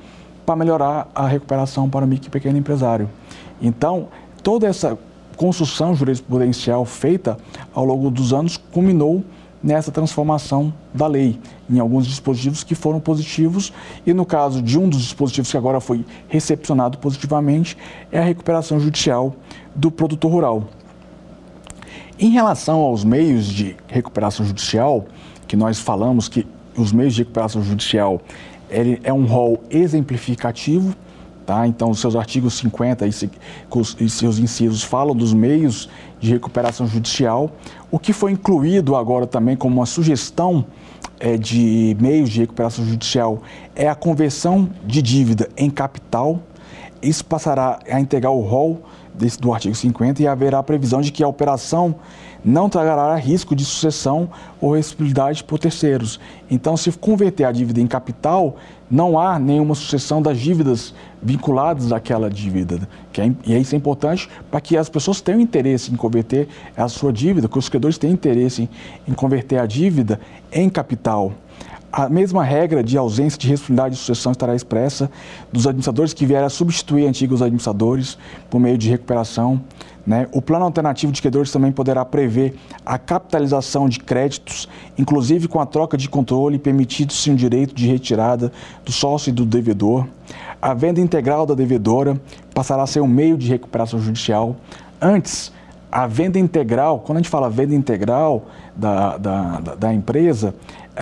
para 0.45 0.57
melhorar 0.57 1.09
a 1.15 1.27
recuperação 1.27 1.89
para 1.89 2.05
o 2.05 2.09
micro 2.09 2.27
e 2.27 2.31
pequeno 2.31 2.59
empresário. 2.59 3.09
Então, 3.61 4.09
toda 4.43 4.67
essa 4.67 4.99
construção 5.37 5.95
jurisprudencial 5.95 6.85
feita 6.85 7.37
ao 7.73 7.85
longo 7.85 8.11
dos 8.11 8.33
anos 8.33 8.57
culminou 8.57 9.25
nessa 9.63 9.93
transformação 9.93 10.75
da 10.93 11.07
lei, 11.07 11.39
em 11.71 11.79
alguns 11.79 12.07
dispositivos 12.07 12.65
que 12.65 12.75
foram 12.75 12.99
positivos, 12.99 13.73
e 14.05 14.13
no 14.13 14.27
caso 14.27 14.61
de 14.61 14.77
um 14.79 14.89
dos 14.89 15.01
dispositivos 15.01 15.51
que 15.51 15.57
agora 15.57 15.81
foi 15.81 16.05
recepcionado 16.29 16.99
positivamente, 16.99 17.77
é 18.11 18.19
a 18.19 18.25
recuperação 18.25 18.81
judicial 18.81 19.35
do 19.75 19.91
produtor 19.91 20.33
rural. 20.33 20.65
Em 22.23 22.29
relação 22.29 22.79
aos 22.79 23.03
meios 23.03 23.47
de 23.47 23.75
recuperação 23.89 24.47
judicial, 24.47 25.07
que 25.49 25.57
nós 25.57 25.81
falamos 25.81 26.29
que 26.29 26.47
os 26.77 26.93
meios 26.93 27.17
de 27.17 27.23
recuperação 27.23 27.65
judicial 27.65 28.23
ele 28.71 29.01
é 29.03 29.13
um 29.13 29.25
rol 29.27 29.61
exemplificativo, 29.69 30.95
tá? 31.45 31.67
Então, 31.67 31.91
os 31.91 31.99
seus 31.99 32.15
artigos 32.15 32.55
50 32.59 33.09
e, 33.09 34.09
seus 34.09 34.39
incisos 34.39 34.85
falam 34.85 35.17
dos 35.17 35.35
meios 35.35 35.91
de 36.21 36.31
recuperação 36.31 36.87
judicial. 36.87 37.51
O 37.91 37.99
que 37.99 38.13
foi 38.13 38.31
incluído 38.31 38.95
agora 38.95 39.27
também 39.27 39.57
como 39.57 39.75
uma 39.75 39.87
sugestão 39.87 40.65
é, 41.19 41.37
de 41.37 41.97
meios 42.01 42.31
de 42.31 42.39
recuperação 42.39 42.87
judicial 42.87 43.43
é 43.75 43.89
a 43.89 43.97
conversão 43.97 44.71
de 44.87 45.03
dívida 45.03 45.49
em 45.57 45.69
capital. 45.69 46.39
Isso 47.03 47.25
passará 47.25 47.81
a 47.91 47.99
integrar 47.99 48.33
o 48.33 48.43
rol 48.43 48.81
do 49.41 49.53
artigo 49.53 49.75
50 49.75 50.23
e 50.23 50.27
haverá 50.27 50.63
previsão 50.63 51.01
de 51.01 51.13
que 51.13 51.23
a 51.23 51.29
operação 51.29 51.95
não 52.45 52.69
trará 52.69 53.15
risco 53.15 53.55
de 53.55 53.65
sucessão 53.65 54.29
ou 54.61 54.75
responsabilidade 54.75 55.45
por 55.45 55.59
terceiros. 55.59 56.19
Então, 56.51 56.77
se 56.77 56.91
converter 56.93 57.45
a 57.45 57.53
dívida 57.53 57.81
em 57.81 57.87
capital, 57.87 58.57
não 58.91 59.19
há 59.19 59.39
nenhuma 59.39 59.75
sucessão 59.75 60.21
das 60.21 60.39
dívidas 60.39 60.95
vinculadas 61.23 61.93
àquela 61.93 62.29
dívida. 62.29 62.89
É, 63.17 63.33
e 63.47 63.57
isso 63.57 63.75
é 63.75 63.79
importante 63.79 64.29
para 64.51 64.61
que 64.61 64.77
as 64.77 64.89
pessoas 64.89 65.21
tenham 65.21 65.41
interesse 65.41 65.93
em 65.93 65.97
converter 65.97 66.49
a 66.77 66.89
sua 66.89 67.13
dívida, 67.13 67.49
que 67.49 67.59
os 67.59 67.69
credores 67.69 67.97
tenham 67.97 68.15
interesse 68.15 68.69
em 69.07 69.13
converter 69.13 69.59
a 69.59 69.67
dívida 69.67 70.21
em 70.51 70.69
capital. 70.69 71.33
A 71.93 72.09
mesma 72.09 72.43
regra 72.43 72.83
de 72.83 72.97
ausência 72.97 73.39
de 73.39 73.47
responsabilidade 73.49 73.97
de 73.97 74.01
sucessão 74.01 74.33
estará 74.33 74.55
expressa 74.55 75.11
dos 75.53 75.67
administradores 75.67 76.15
que 76.15 76.25
vierem 76.25 76.47
a 76.47 76.49
substituir 76.49 77.07
antigos 77.07 77.43
administradores 77.43 78.17
por 78.49 78.59
meio 78.59 78.79
de 78.79 78.89
recuperação. 78.89 79.61
Né? 80.07 80.27
O 80.33 80.41
plano 80.41 80.65
alternativo 80.65 81.13
de 81.13 81.21
credores 81.21 81.53
também 81.53 81.71
poderá 81.71 82.03
prever 82.03 82.55
a 82.85 82.97
capitalização 82.97 83.91
de 83.91 84.01
créditos, 84.01 84.67
inclusive 84.97 85.47
com 85.49 85.61
a 85.61 85.67
troca 85.67 85.99
de 85.99 86.09
controle, 86.09 86.59
permitido-se 86.59 87.31
um 87.31 87.35
direito 87.35 87.75
de 87.75 87.87
retirada 87.87 88.51
do 88.87 88.91
sócio 88.91 89.29
e 89.29 89.33
do 89.33 89.45
devedor. 89.45 90.07
A 90.63 90.73
venda 90.73 90.99
integral 90.99 91.45
da 91.45 91.53
devedora 91.55 92.19
passará 92.55 92.85
a 92.85 92.87
ser 92.87 93.01
um 93.03 93.07
meio 93.07 93.37
de 93.37 93.49
recuperação 93.49 94.01
judicial. 94.01 94.57
Antes, 94.99 95.53
a 95.93 96.07
venda 96.07 96.39
integral, 96.39 97.01
quando 97.01 97.19
a 97.19 97.21
gente 97.21 97.29
fala 97.29 97.51
venda 97.51 97.75
integral 97.75 98.47
da, 98.75 99.19
da, 99.19 99.61
da, 99.61 99.75
da 99.75 99.93
empresa, 99.93 100.55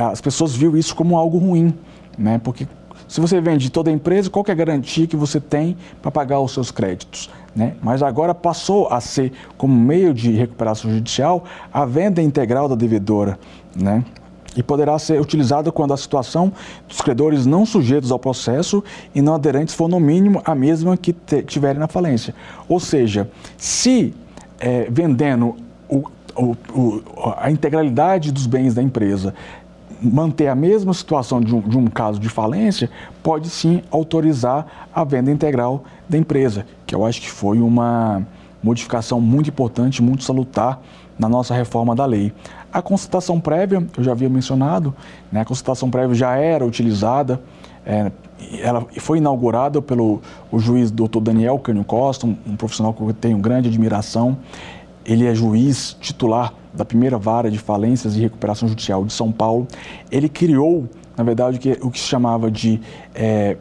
as 0.09 0.21
pessoas 0.21 0.55
viram 0.55 0.77
isso 0.77 0.95
como 0.95 1.17
algo 1.17 1.39
ruim, 1.39 1.75
né? 2.19 2.41
Porque 2.43 2.67
se 3.11 3.21
você 3.21 3.41
vende 3.41 3.71
toda 3.71 3.91
a 3.91 3.93
empresa, 3.93 4.31
qual 4.31 4.45
é 4.47 4.53
a 4.53 4.55
garantia 4.55 5.05
que 5.07 5.17
você 5.17 5.41
tem 5.41 5.77
para 6.01 6.13
pagar 6.13 6.39
os 6.39 6.53
seus 6.53 6.71
créditos? 6.71 7.29
Né? 7.57 7.75
Mas 7.83 8.05
agora 8.05 8.33
passou 8.33 8.87
a 8.89 9.01
ser, 9.01 9.33
como 9.59 9.75
meio 9.75 10.15
de 10.15 10.31
recuperação 10.31 10.89
judicial, 10.89 11.45
a 11.73 11.85
venda 11.85 12.23
integral 12.23 12.69
da 12.69 12.77
devedora. 12.77 13.37
Né? 13.75 14.05
E 14.57 14.63
poderá 14.63 14.97
ser 14.97 15.21
utilizada 15.21 15.73
quando 15.73 15.93
a 15.93 15.97
situação 15.97 16.53
dos 16.87 17.01
credores 17.01 17.47
não 17.47 17.67
sujeitos 17.67 18.13
ao 18.13 18.19
processo 18.19 18.83
e 19.13 19.21
não 19.21 19.35
aderentes 19.35 19.75
for, 19.75 19.89
no 19.89 19.99
mínimo, 19.99 20.41
a 20.45 20.55
mesma 20.55 20.97
que 20.97 21.13
tiverem 21.47 21.81
na 21.81 21.89
falência. 21.89 22.33
Ou 22.69 22.79
seja, 22.79 23.29
se 23.57 24.15
é, 24.61 24.87
vendendo 24.89 25.57
o, 25.89 26.05
o, 26.37 26.57
o, 26.73 27.03
a 27.37 27.51
integralidade 27.51 28.31
dos 28.31 28.47
bens 28.47 28.75
da 28.75 28.83
empresa 28.83 29.35
manter 30.01 30.49
a 30.49 30.55
mesma 30.55 30.95
situação 30.95 31.41
de 31.41 31.55
um, 31.55 31.61
de 31.61 31.77
um, 31.77 31.87
caso 31.87 32.19
de 32.19 32.29
falência, 32.29 32.91
pode 33.23 33.49
sim 33.51 33.83
autorizar 33.91 34.89
a 34.95 35.05
venda 35.05 35.31
integral 35.31 35.85
da 36.09 36.17
empresa, 36.17 36.67
que 36.87 36.95
eu 36.95 37.05
acho 37.05 37.21
que 37.21 37.31
foi 37.31 37.59
uma 37.61 38.27
modificação 38.63 39.21
muito 39.21 39.51
importante, 39.51 40.03
muito 40.03 40.25
salutar 40.25 40.81
na 41.19 41.29
nossa 41.29 41.55
reforma 41.55 41.95
da 41.95 42.07
lei. 42.07 42.33
A 42.73 42.81
consultação 42.81 43.41
prévia, 43.41 43.87
eu 43.97 44.05
já 44.05 44.13
havia 44.13 44.29
mencionado, 44.29 44.95
né, 45.31 45.41
a 45.41 45.45
consultação 45.45 45.91
prévia 45.91 46.15
já 46.15 46.37
era 46.37 46.65
utilizada, 46.65 47.41
é, 47.85 48.11
ela 48.61 48.87
foi 48.99 49.19
inaugurada 49.19 49.83
pelo 49.83 50.21
o 50.51 50.59
juiz 50.59 50.91
Dr. 50.91 51.21
Daniel 51.21 51.59
Cânio 51.59 51.85
Costa, 51.85 52.27
um, 52.27 52.37
um 52.47 52.57
profissional 52.57 52.93
que 52.93 53.03
eu 53.03 53.13
tenho 53.13 53.39
grande 53.39 53.69
admiração. 53.69 54.39
Ele 55.05 55.27
é 55.27 55.35
juiz 55.35 55.97
titular 56.01 56.55
da 56.73 56.85
primeira 56.85 57.19
vara 57.19 57.51
de 57.51 57.59
falências 57.59 58.17
e 58.17 58.21
recuperação 58.21 58.69
judicial 58.69 59.05
de 59.05 59.13
São 59.13 59.33
Paulo, 59.33 59.67
ele 60.11 60.29
criou, 60.29 60.89
na 61.17 61.25
verdade, 61.25 61.57
o 61.57 61.61
que, 61.61 61.79
o 61.83 61.93
se 61.93 62.07
chamava 62.07 62.51
de 62.51 62.81
é, 63.15 63.57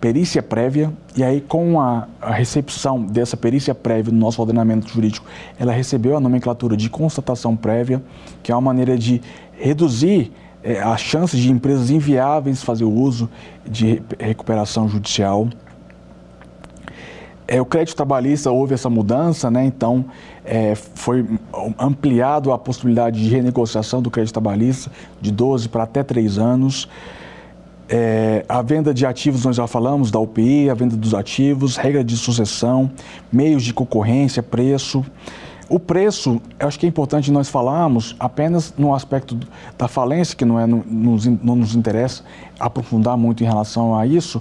perícia 0.00 0.42
prévia, 0.42 0.92
e 1.14 1.22
aí 1.22 1.40
com 1.40 1.80
a, 1.80 2.08
a, 2.20 2.32
recepção 2.32 3.02
dessa 3.02 3.36
perícia 3.36 3.74
prévia 3.74 4.12
no 4.12 4.18
nosso 4.18 4.40
ordenamento 4.40 4.88
jurídico, 4.88 5.26
ela 5.58 5.72
recebeu 5.72 6.16
a 6.16 6.20
nomenclatura 6.20 6.76
de 6.76 6.88
constatação 6.88 7.54
prévia, 7.54 8.02
que 8.42 8.50
é 8.50 8.54
uma 8.54 8.60
maneira 8.62 8.96
de 8.96 9.20
reduzir 9.52 10.32
é, 10.62 10.80
as 10.80 11.00
chances 11.00 11.38
de 11.38 11.50
empresas 11.50 11.90
inviáveis 11.90 12.62
fazer 12.62 12.84
uso 12.84 13.28
de 13.66 14.02
recuperação 14.18 14.88
judicial. 14.88 15.48
É, 17.52 17.60
o 17.60 17.64
crédito 17.64 17.96
trabalhista 17.96 18.48
houve 18.48 18.74
essa 18.74 18.88
mudança, 18.88 19.50
né? 19.50 19.64
então 19.64 20.04
é, 20.44 20.76
foi 20.76 21.26
ampliado 21.76 22.52
a 22.52 22.58
possibilidade 22.58 23.20
de 23.20 23.28
renegociação 23.28 24.00
do 24.00 24.08
crédito 24.08 24.32
trabalhista 24.32 24.88
de 25.20 25.32
12 25.32 25.68
para 25.68 25.82
até 25.82 26.04
3 26.04 26.38
anos. 26.38 26.88
É, 27.88 28.44
a 28.48 28.62
venda 28.62 28.94
de 28.94 29.04
ativos, 29.04 29.44
nós 29.44 29.56
já 29.56 29.66
falamos 29.66 30.12
da 30.12 30.20
UPI, 30.20 30.70
a 30.70 30.74
venda 30.74 30.96
dos 30.96 31.12
ativos, 31.12 31.76
regra 31.76 32.04
de 32.04 32.16
sucessão, 32.16 32.88
meios 33.32 33.64
de 33.64 33.74
concorrência, 33.74 34.44
preço. 34.44 35.04
O 35.68 35.80
preço, 35.80 36.40
acho 36.56 36.78
que 36.78 36.86
é 36.86 36.88
importante 36.88 37.32
nós 37.32 37.48
falarmos 37.48 38.14
apenas 38.20 38.72
no 38.78 38.94
aspecto 38.94 39.36
da 39.76 39.88
falência, 39.88 40.36
que 40.36 40.44
não, 40.44 40.60
é, 40.60 40.68
não, 40.68 40.84
não 40.86 41.56
nos 41.56 41.74
interessa 41.74 42.22
aprofundar 42.60 43.16
muito 43.16 43.42
em 43.42 43.46
relação 43.46 43.96
a 43.96 44.06
isso, 44.06 44.40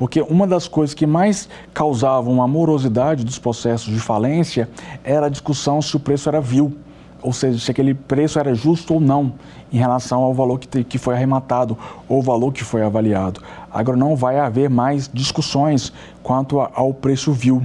porque 0.00 0.22
uma 0.22 0.46
das 0.46 0.66
coisas 0.66 0.94
que 0.94 1.06
mais 1.06 1.46
causavam 1.74 2.32
uma 2.32 2.48
morosidade 2.48 3.22
dos 3.22 3.38
processos 3.38 3.92
de 3.92 4.00
falência 4.00 4.66
era 5.04 5.26
a 5.26 5.28
discussão 5.28 5.82
se 5.82 5.94
o 5.94 6.00
preço 6.00 6.26
era 6.26 6.40
vil, 6.40 6.74
ou 7.20 7.34
seja, 7.34 7.58
se 7.58 7.70
aquele 7.70 7.92
preço 7.92 8.38
era 8.38 8.54
justo 8.54 8.94
ou 8.94 9.00
não 9.00 9.34
em 9.70 9.76
relação 9.76 10.22
ao 10.22 10.32
valor 10.32 10.58
que, 10.58 10.66
te, 10.66 10.82
que 10.84 10.96
foi 10.96 11.12
arrematado 11.12 11.76
ou 12.08 12.22
valor 12.22 12.50
que 12.50 12.64
foi 12.64 12.80
avaliado. 12.80 13.42
Agora 13.70 13.94
não 13.94 14.16
vai 14.16 14.38
haver 14.38 14.70
mais 14.70 15.06
discussões 15.12 15.92
quanto 16.22 16.58
ao 16.58 16.94
preço 16.94 17.30
vil. 17.30 17.60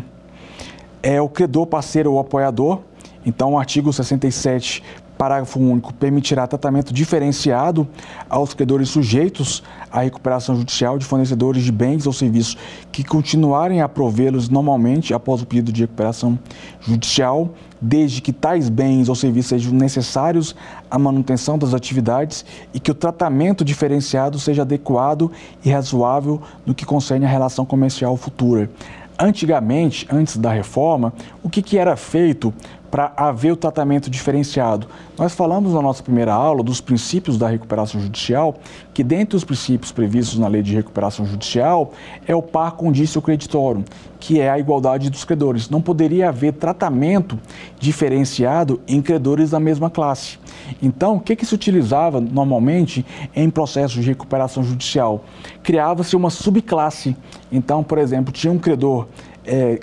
É 1.01 1.21
o 1.21 1.29
credor, 1.29 1.65
parceiro 1.67 2.11
ou 2.11 2.19
apoiador 2.19 2.81
então, 3.25 3.53
o 3.53 3.57
artigo 3.57 3.91
67 3.91 4.83
Parágrafo 5.18 5.59
único 5.59 5.93
permitirá 5.93 6.45
tratamento 6.45 6.93
diferenciado 6.93 7.88
aos 8.30 8.53
credores 8.53 8.89
sujeitos 8.89 9.63
à 9.91 10.01
recuperação 10.01 10.55
judicial 10.55 10.97
de 10.97 11.05
fornecedores 11.05 11.63
de 11.63 11.72
bens 11.72 12.05
ou 12.05 12.11
serviços 12.11 12.57
que 12.91 13.03
continuarem 13.03 13.82
a 13.82 13.88
provê-los 13.88 14.49
normalmente 14.49 15.13
após 15.13 15.41
o 15.41 15.45
pedido 15.45 15.72
de 15.72 15.82
recuperação 15.82 16.38
judicial, 16.82 17.53
desde 17.80 18.22
que 18.22 18.34
tais 18.34 18.68
bens 18.68 19.07
ou 19.07 19.16
serviços 19.16 19.49
sejam 19.49 19.74
necessários 19.74 20.55
à 20.91 20.99
manutenção 20.99 21.57
das 21.57 21.74
atividades 21.74 22.45
e 22.74 22.80
que 22.80 22.91
o 22.91 22.95
tratamento 22.95 23.63
diferenciado 23.63 24.38
seja 24.38 24.63
adequado 24.63 25.32
e 25.63 25.70
razoável 25.70 26.41
no 26.66 26.76
que 26.76 26.86
concerne 26.86 27.26
à 27.26 27.30
relação 27.30 27.66
comercial 27.66 28.18
futura. 28.18 28.70
Antigamente, 29.18 30.05
antes 30.11 30.36
da 30.36 30.51
reforma, 30.51 31.13
o 31.41 31.49
que, 31.49 31.61
que 31.61 31.78
era 31.78 31.95
feito 31.95 32.53
para 32.95 33.11
haver 33.17 33.51
o 33.51 33.57
tratamento 33.57 34.09
diferenciado. 34.09 34.87
Nós 35.17 35.35
falamos 35.35 35.73
na 35.73 35.81
nossa 35.81 36.01
primeira 36.01 36.33
aula 36.33 36.63
dos 36.63 36.79
princípios 36.79 37.37
da 37.37 37.49
recuperação 37.49 37.99
judicial, 37.99 38.55
que 38.93 39.03
dentre 39.03 39.35
os 39.35 39.43
princípios 39.43 39.91
previstos 39.91 40.39
na 40.39 40.47
lei 40.47 40.61
de 40.61 40.73
recuperação 40.73 41.25
judicial 41.25 41.91
é 42.25 42.33
o 42.33 42.41
par 42.41 42.71
condício 42.77 43.21
creditório, 43.21 43.83
que 44.17 44.39
é 44.39 44.49
a 44.49 44.57
igualdade 44.57 45.09
dos 45.09 45.25
credores. 45.25 45.69
Não 45.69 45.81
poderia 45.81 46.29
haver 46.29 46.53
tratamento 46.53 47.37
diferenciado 47.77 48.79
em 48.87 49.01
credores 49.01 49.49
da 49.49 49.59
mesma 49.59 49.89
classe. 49.89 50.39
Então, 50.81 51.17
o 51.17 51.19
que, 51.19 51.35
que 51.35 51.45
se 51.45 51.53
utilizava 51.53 52.21
normalmente 52.21 53.05
em 53.35 53.49
processos 53.49 54.05
de 54.05 54.09
recuperação 54.09 54.63
judicial? 54.63 55.25
Criava-se 55.61 56.15
uma 56.15 56.29
subclasse. 56.29 57.13
Então, 57.51 57.83
por 57.83 57.97
exemplo, 57.97 58.31
tinha 58.31 58.53
um 58.53 58.57
credor 58.57 59.07
é, 59.45 59.77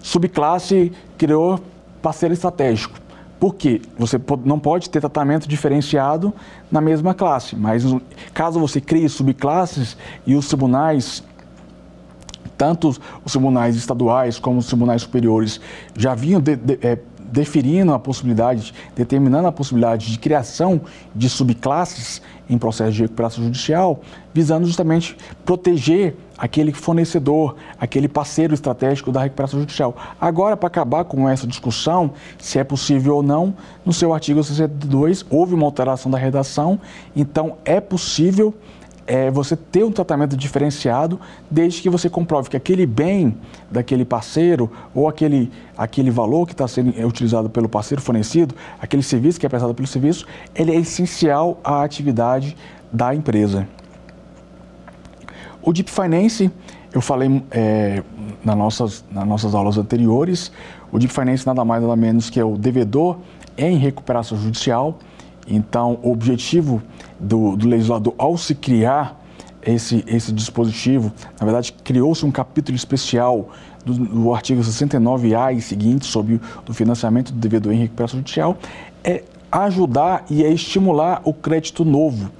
subclasse 0.00 0.92
criou 1.22 1.60
parceiro 2.02 2.34
estratégico. 2.34 3.00
Por 3.42 3.56
quê? 3.56 3.82
Você 3.98 4.20
não 4.44 4.58
pode 4.58 4.88
ter 4.88 5.00
tratamento 5.00 5.48
diferenciado 5.48 6.32
na 6.70 6.80
mesma 6.80 7.12
classe, 7.12 7.56
mas 7.56 7.82
caso 8.32 8.60
você 8.60 8.80
crie 8.80 9.08
subclasses 9.08 9.96
e 10.24 10.36
os 10.36 10.46
tribunais, 10.46 11.24
tanto 12.56 12.90
os 13.24 13.32
tribunais 13.32 13.74
estaduais 13.74 14.38
como 14.38 14.58
os 14.58 14.66
tribunais 14.66 15.02
superiores, 15.02 15.60
já 15.96 16.14
vinham 16.14 16.40
de, 16.40 16.54
de, 16.54 16.78
é, 16.82 16.98
definindo 17.32 17.92
a 17.92 17.98
possibilidade, 17.98 18.72
determinando 18.94 19.48
a 19.48 19.52
possibilidade 19.52 20.12
de 20.12 20.18
criação 20.18 20.82
de 21.12 21.28
subclasses 21.28 22.22
em 22.48 22.58
processo 22.58 22.92
de 22.92 23.02
recuperação 23.02 23.42
judicial, 23.42 24.02
visando 24.32 24.66
justamente 24.66 25.16
proteger 25.44 26.14
aquele 26.42 26.72
fornecedor, 26.72 27.54
aquele 27.78 28.08
parceiro 28.08 28.52
estratégico 28.52 29.12
da 29.12 29.22
recuperação 29.22 29.60
judicial. 29.60 29.96
Agora, 30.20 30.56
para 30.56 30.66
acabar 30.66 31.04
com 31.04 31.28
essa 31.28 31.46
discussão, 31.46 32.14
se 32.36 32.58
é 32.58 32.64
possível 32.64 33.14
ou 33.14 33.22
não, 33.22 33.54
no 33.86 33.92
seu 33.92 34.12
artigo 34.12 34.42
62 34.42 35.24
houve 35.30 35.54
uma 35.54 35.64
alteração 35.64 36.10
da 36.10 36.18
redação, 36.18 36.80
então 37.14 37.58
é 37.64 37.80
possível 37.80 38.52
é, 39.06 39.30
você 39.30 39.54
ter 39.54 39.84
um 39.84 39.92
tratamento 39.92 40.36
diferenciado 40.36 41.20
desde 41.48 41.80
que 41.80 41.88
você 41.88 42.10
comprove 42.10 42.50
que 42.50 42.56
aquele 42.56 42.86
bem 42.86 43.36
daquele 43.70 44.04
parceiro 44.04 44.68
ou 44.92 45.08
aquele, 45.08 45.48
aquele 45.78 46.10
valor 46.10 46.46
que 46.46 46.54
está 46.54 46.66
sendo 46.66 46.90
utilizado 47.06 47.50
pelo 47.50 47.68
parceiro 47.68 48.02
fornecido, 48.02 48.52
aquele 48.80 49.04
serviço 49.04 49.38
que 49.38 49.46
é 49.46 49.48
prestado 49.48 49.74
pelo 49.74 49.86
serviço, 49.86 50.26
ele 50.56 50.72
é 50.72 50.76
essencial 50.76 51.60
à 51.62 51.84
atividade 51.84 52.56
da 52.92 53.14
empresa. 53.14 53.68
O 55.62 55.72
Deep 55.72 55.90
Finance, 55.90 56.50
eu 56.92 57.00
falei 57.00 57.42
é, 57.52 58.02
nas, 58.44 58.56
nossas, 58.56 59.04
nas 59.10 59.26
nossas 59.26 59.54
aulas 59.54 59.78
anteriores, 59.78 60.50
o 60.90 60.98
Deep 60.98 61.12
Finance 61.12 61.46
nada 61.46 61.64
mais 61.64 61.80
nada 61.80 61.94
menos 61.94 62.28
que 62.28 62.40
é 62.40 62.44
o 62.44 62.56
devedor 62.56 63.18
em 63.56 63.76
recuperação 63.76 64.36
judicial. 64.36 64.98
Então, 65.46 66.00
o 66.02 66.10
objetivo 66.10 66.82
do, 67.18 67.56
do 67.56 67.68
legislador, 67.68 68.12
ao 68.18 68.36
se 68.36 68.56
criar 68.56 69.20
esse, 69.64 70.04
esse 70.06 70.32
dispositivo, 70.32 71.12
na 71.38 71.46
verdade, 71.46 71.72
criou-se 71.84 72.26
um 72.26 72.30
capítulo 72.32 72.74
especial 72.74 73.50
do, 73.84 73.94
do 73.94 74.34
artigo 74.34 74.60
69A 74.62 75.56
e 75.56 75.60
seguinte 75.60 76.06
sobre 76.06 76.40
o 76.68 76.74
financiamento 76.74 77.32
do 77.32 77.38
devedor 77.38 77.72
em 77.72 77.78
recuperação 77.78 78.18
judicial, 78.18 78.58
é 79.04 79.22
ajudar 79.50 80.24
e 80.28 80.42
é 80.44 80.52
estimular 80.52 81.20
o 81.24 81.32
crédito 81.32 81.84
novo 81.84 82.30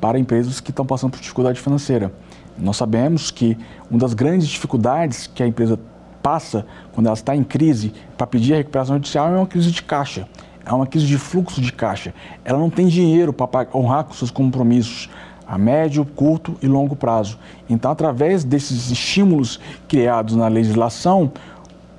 para 0.00 0.18
empresas 0.18 0.60
que 0.60 0.70
estão 0.70 0.84
passando 0.84 1.12
por 1.12 1.20
dificuldade 1.20 1.60
financeira. 1.60 2.12
Nós 2.58 2.76
sabemos 2.76 3.30
que 3.30 3.56
uma 3.90 3.98
das 3.98 4.14
grandes 4.14 4.48
dificuldades 4.48 5.26
que 5.26 5.42
a 5.42 5.46
empresa 5.46 5.78
passa 6.22 6.66
quando 6.92 7.06
ela 7.06 7.14
está 7.14 7.36
em 7.36 7.44
crise 7.44 7.92
para 8.16 8.26
pedir 8.26 8.54
a 8.54 8.56
recuperação 8.56 8.96
judicial 8.96 9.28
é 9.28 9.36
uma 9.36 9.46
crise 9.46 9.70
de 9.70 9.82
caixa, 9.82 10.26
é 10.64 10.72
uma 10.72 10.86
crise 10.86 11.06
de 11.06 11.18
fluxo 11.18 11.60
de 11.60 11.72
caixa. 11.72 12.12
Ela 12.44 12.58
não 12.58 12.70
tem 12.70 12.88
dinheiro 12.88 13.32
para 13.32 13.68
honrar 13.74 14.04
com 14.04 14.12
seus 14.12 14.30
compromissos 14.30 15.08
a 15.46 15.56
médio, 15.56 16.04
curto 16.04 16.56
e 16.60 16.66
longo 16.66 16.96
prazo. 16.96 17.38
Então, 17.70 17.90
através 17.90 18.42
desses 18.42 18.90
estímulos 18.90 19.60
criados 19.86 20.34
na 20.34 20.48
legislação, 20.48 21.30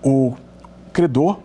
o 0.03 0.33
credor 0.91 1.39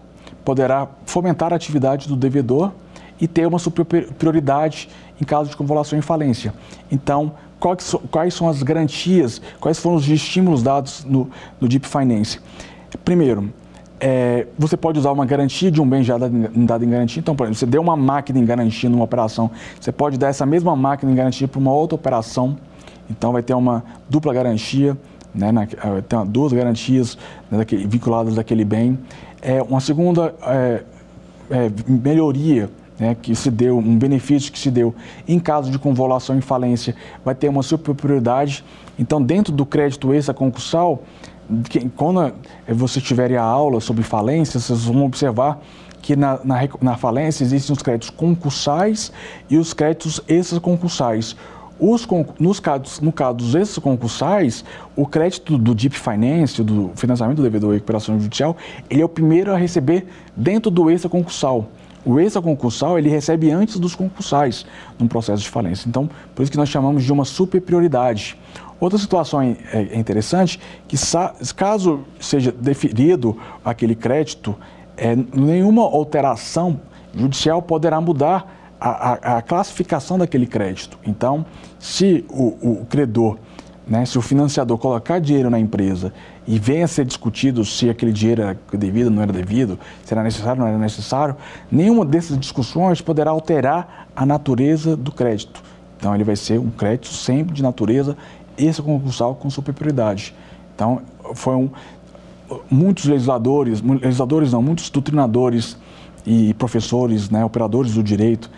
poderá 0.44 0.88
fomentar 1.06 1.52
a 1.52 1.56
atividade 1.56 2.08
do 2.08 2.16
devedor 2.16 2.72
e 3.20 3.28
ter 3.28 3.46
uma 3.46 3.60
superioridade 3.60 4.88
em 5.20 5.24
caso 5.24 5.48
de 5.48 5.56
convolução 5.56 5.96
e 5.96 6.02
falência. 6.02 6.52
Então, 6.90 7.32
quais, 7.62 7.94
quais 8.10 8.34
são 8.34 8.48
as 8.48 8.60
garantias, 8.60 9.40
quais 9.60 9.78
foram 9.78 9.94
os 9.94 10.08
estímulos 10.08 10.64
dados 10.64 11.04
no, 11.04 11.30
no 11.60 11.68
Deep 11.68 11.86
Finance. 11.86 12.40
Primeiro, 13.04 13.52
é, 14.00 14.48
você 14.58 14.76
pode 14.76 14.98
usar 14.98 15.12
uma 15.12 15.24
garantia 15.24 15.70
de 15.70 15.80
um 15.80 15.88
bem 15.88 16.02
já 16.02 16.18
dado, 16.18 16.84
em 16.84 16.90
garantia. 16.90 17.20
Então, 17.20 17.36
por 17.36 17.44
exemplo, 17.44 17.60
você 17.60 17.66
deu 17.66 17.80
uma 17.80 17.96
máquina 17.96 18.40
em 18.40 18.44
garantia 18.44 18.90
numa 18.90 19.04
operação, 19.04 19.48
você 19.80 19.92
pode 19.92 20.18
dar 20.18 20.26
essa 20.26 20.44
mesma 20.44 20.74
máquina 20.74 21.12
em 21.12 21.14
garantia 21.14 21.46
para 21.46 21.60
uma 21.60 21.72
outra 21.72 21.94
operação. 21.94 22.56
Então, 23.08 23.30
vai 23.30 23.42
ter 23.42 23.54
uma 23.54 23.84
dupla 24.10 24.34
garantia, 24.34 24.96
né, 25.32 25.52
na, 25.52 25.64
tem 25.66 26.26
duas 26.26 26.52
garantias 26.52 27.16
né, 27.48 27.58
daquele, 27.58 27.86
vinculadas 27.86 28.34
daquele 28.34 28.64
bem. 28.64 28.98
É, 29.40 29.62
uma 29.62 29.80
segunda 29.80 30.34
é, 30.42 30.82
é, 31.48 31.70
melhoria 31.86 32.68
né, 33.02 33.16
que 33.20 33.34
se 33.34 33.50
deu, 33.50 33.78
um 33.78 33.98
benefício 33.98 34.52
que 34.52 34.58
se 34.58 34.70
deu 34.70 34.94
em 35.26 35.40
caso 35.40 35.72
de 35.72 35.78
convolução 35.78 36.38
e 36.38 36.40
falência, 36.40 36.94
vai 37.24 37.34
ter 37.34 37.48
uma 37.48 37.62
superioridade. 37.62 38.64
Então, 38.96 39.20
dentro 39.20 39.52
do 39.52 39.66
crédito 39.66 40.14
extra-concursal, 40.14 41.02
quando 41.96 42.32
você 42.68 43.00
tiver 43.00 43.36
a 43.36 43.42
aula 43.42 43.80
sobre 43.80 44.04
falência, 44.04 44.60
vocês 44.60 44.84
vão 44.84 45.04
observar 45.04 45.60
que 46.00 46.14
na, 46.14 46.38
na, 46.44 46.60
na 46.80 46.96
falência 46.96 47.42
existem 47.42 47.74
os 47.74 47.82
créditos 47.82 48.10
concursais 48.10 49.12
e 49.50 49.58
os 49.58 49.74
créditos 49.74 50.20
extra-concursais. 50.28 51.34
Os, 51.80 52.06
nos 52.38 52.60
casos, 52.60 53.00
no 53.00 53.10
caso 53.10 53.38
dos 53.38 53.54
extra-concursais, 53.56 54.64
o 54.94 55.04
crédito 55.04 55.58
do 55.58 55.74
Deep 55.74 55.98
Finance, 55.98 56.62
do 56.62 56.92
financiamento 56.94 57.38
do 57.38 57.42
devedor 57.42 57.72
e 57.72 57.74
recuperação 57.74 58.20
judicial, 58.20 58.56
ele 58.88 59.02
é 59.02 59.04
o 59.04 59.08
primeiro 59.08 59.52
a 59.52 59.56
receber 59.56 60.06
dentro 60.36 60.70
do 60.70 60.88
extra-concursal. 60.88 61.66
O 62.04 62.18
extra-concursal 62.18 62.98
ele 62.98 63.08
recebe 63.08 63.50
antes 63.50 63.78
dos 63.78 63.94
concursais 63.94 64.66
num 64.98 65.06
processo 65.06 65.42
de 65.42 65.48
falência. 65.48 65.88
Então, 65.88 66.08
por 66.34 66.42
isso 66.42 66.50
que 66.50 66.58
nós 66.58 66.68
chamamos 66.68 67.04
de 67.04 67.12
uma 67.12 67.24
super 67.24 67.60
prioridade. 67.60 68.36
Outra 68.80 68.98
situação 68.98 69.40
é, 69.40 69.56
é 69.72 69.96
interessante 69.96 70.58
que 70.88 70.96
caso 71.54 72.00
seja 72.18 72.50
deferido 72.50 73.38
aquele 73.64 73.94
crédito, 73.94 74.56
é, 74.96 75.14
nenhuma 75.14 75.82
alteração 75.82 76.80
judicial 77.14 77.62
poderá 77.62 78.00
mudar 78.00 78.74
a, 78.80 78.88
a, 78.90 79.36
a 79.38 79.42
classificação 79.42 80.18
daquele 80.18 80.46
crédito. 80.46 80.98
Então, 81.06 81.46
se 81.78 82.24
o, 82.28 82.80
o 82.80 82.86
credor 82.86 83.38
né, 83.86 84.04
se 84.04 84.16
o 84.16 84.22
financiador 84.22 84.78
colocar 84.78 85.18
dinheiro 85.18 85.50
na 85.50 85.58
empresa 85.58 86.12
e 86.46 86.58
venha 86.58 86.84
a 86.84 86.88
ser 86.88 87.04
discutido 87.04 87.64
se 87.64 87.88
aquele 87.88 88.12
dinheiro 88.12 88.42
era 88.42 88.58
devido 88.72 89.06
ou 89.06 89.12
não 89.12 89.22
era 89.22 89.32
devido, 89.32 89.78
se 90.04 90.12
era 90.12 90.22
necessário 90.22 90.60
ou 90.60 90.66
não 90.66 90.74
era 90.74 90.78
necessário, 90.78 91.36
nenhuma 91.70 92.04
dessas 92.04 92.38
discussões 92.38 93.00
poderá 93.00 93.30
alterar 93.30 94.08
a 94.14 94.26
natureza 94.26 94.96
do 94.96 95.12
crédito. 95.12 95.62
Então, 95.96 96.14
ele 96.14 96.24
vai 96.24 96.34
ser 96.34 96.58
um 96.58 96.70
crédito 96.70 97.08
sempre 97.08 97.54
de 97.54 97.62
natureza 97.62 98.16
extraconcursal 98.58 99.36
com 99.36 99.48
superioridade. 99.48 100.34
Então, 100.74 101.00
foi 101.34 101.54
um, 101.54 101.70
muitos 102.70 103.04
legisladores, 103.04 103.80
legisladores 103.80 104.52
não, 104.52 104.60
muitos 104.60 104.90
doutrinadores 104.90 105.76
e 106.26 106.54
professores, 106.54 107.30
né, 107.30 107.44
operadores 107.44 107.94
do 107.94 108.02
direito, 108.02 108.50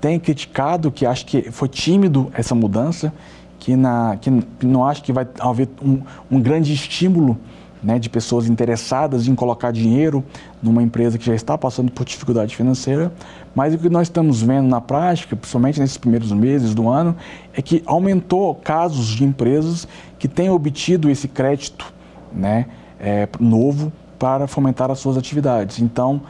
têm 0.00 0.18
criticado 0.18 0.90
que 0.90 1.04
acho 1.04 1.26
que 1.26 1.50
foi 1.50 1.68
tímido 1.68 2.30
essa 2.34 2.54
mudança 2.54 3.12
que, 3.60 3.76
na, 3.76 4.16
que 4.20 4.30
não 4.66 4.84
acho 4.84 5.02
que 5.04 5.12
vai 5.12 5.28
haver 5.38 5.68
um, 5.80 6.00
um 6.30 6.40
grande 6.40 6.72
estímulo 6.72 7.38
né, 7.82 7.98
de 7.98 8.08
pessoas 8.10 8.48
interessadas 8.48 9.28
em 9.28 9.34
colocar 9.34 9.70
dinheiro 9.70 10.24
numa 10.62 10.82
empresa 10.82 11.16
que 11.18 11.24
já 11.24 11.34
está 11.34 11.56
passando 11.56 11.92
por 11.92 12.04
dificuldade 12.04 12.54
financeira, 12.56 13.12
mas 13.54 13.74
o 13.74 13.78
que 13.78 13.88
nós 13.88 14.08
estamos 14.08 14.42
vendo 14.42 14.68
na 14.68 14.80
prática, 14.80 15.36
principalmente 15.36 15.78
nesses 15.80 15.96
primeiros 15.96 16.32
meses 16.32 16.74
do 16.74 16.88
ano, 16.88 17.16
é 17.54 17.62
que 17.62 17.82
aumentou 17.86 18.54
casos 18.54 19.08
de 19.08 19.24
empresas 19.24 19.86
que 20.18 20.28
têm 20.28 20.50
obtido 20.50 21.10
esse 21.10 21.28
crédito 21.28 21.92
né, 22.32 22.66
é, 22.98 23.28
novo 23.38 23.92
para 24.18 24.46
fomentar 24.46 24.90
as 24.90 24.98
suas 24.98 25.16
atividades. 25.16 25.80
Então, 25.80 26.20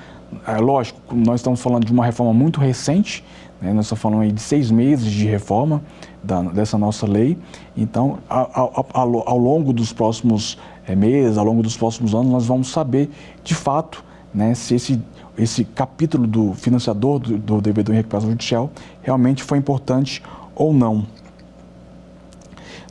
é, 0.46 0.56
lógico, 0.58 1.00
nós 1.12 1.40
estamos 1.40 1.60
falando 1.60 1.84
de 1.84 1.92
uma 1.92 2.04
reforma 2.04 2.32
muito 2.32 2.60
recente, 2.60 3.24
né, 3.60 3.72
nós 3.72 3.86
estamos 3.86 4.00
falando 4.00 4.22
aí 4.22 4.32
de 4.32 4.40
seis 4.40 4.70
meses 4.70 5.10
de 5.10 5.26
reforma 5.26 5.82
da, 6.22 6.42
dessa 6.42 6.78
nossa 6.78 7.06
lei. 7.06 7.38
Então, 7.76 8.18
ao, 8.28 8.86
ao, 8.92 9.28
ao 9.28 9.38
longo 9.38 9.72
dos 9.72 9.92
próximos 9.92 10.58
é, 10.86 10.94
meses, 10.94 11.38
ao 11.38 11.44
longo 11.44 11.62
dos 11.62 11.76
próximos 11.76 12.14
anos, 12.14 12.30
nós 12.30 12.46
vamos 12.46 12.68
saber 12.68 13.10
de 13.42 13.54
fato 13.54 14.04
né, 14.32 14.54
se 14.54 14.74
esse, 14.74 15.00
esse 15.36 15.64
capítulo 15.64 16.26
do 16.26 16.52
financiador 16.54 17.18
do, 17.18 17.38
do 17.38 17.60
devedor 17.60 17.94
em 17.94 17.98
recuperação 17.98 18.30
judicial 18.30 18.70
realmente 19.02 19.42
foi 19.42 19.58
importante 19.58 20.22
ou 20.54 20.72
não. 20.72 21.06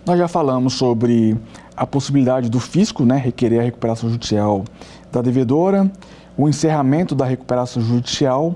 Nós 0.06 0.18
já 0.18 0.28
falamos 0.28 0.74
sobre 0.74 1.38
a 1.76 1.86
possibilidade 1.86 2.50
do 2.50 2.60
fisco 2.60 3.06
né, 3.06 3.16
requerer 3.16 3.60
a 3.60 3.64
recuperação 3.64 4.10
judicial 4.10 4.66
da 5.12 5.22
devedora, 5.22 5.90
o 6.38 6.50
encerramento 6.50 7.14
da 7.14 7.26
recuperação 7.26 7.82
judicial. 7.82 8.56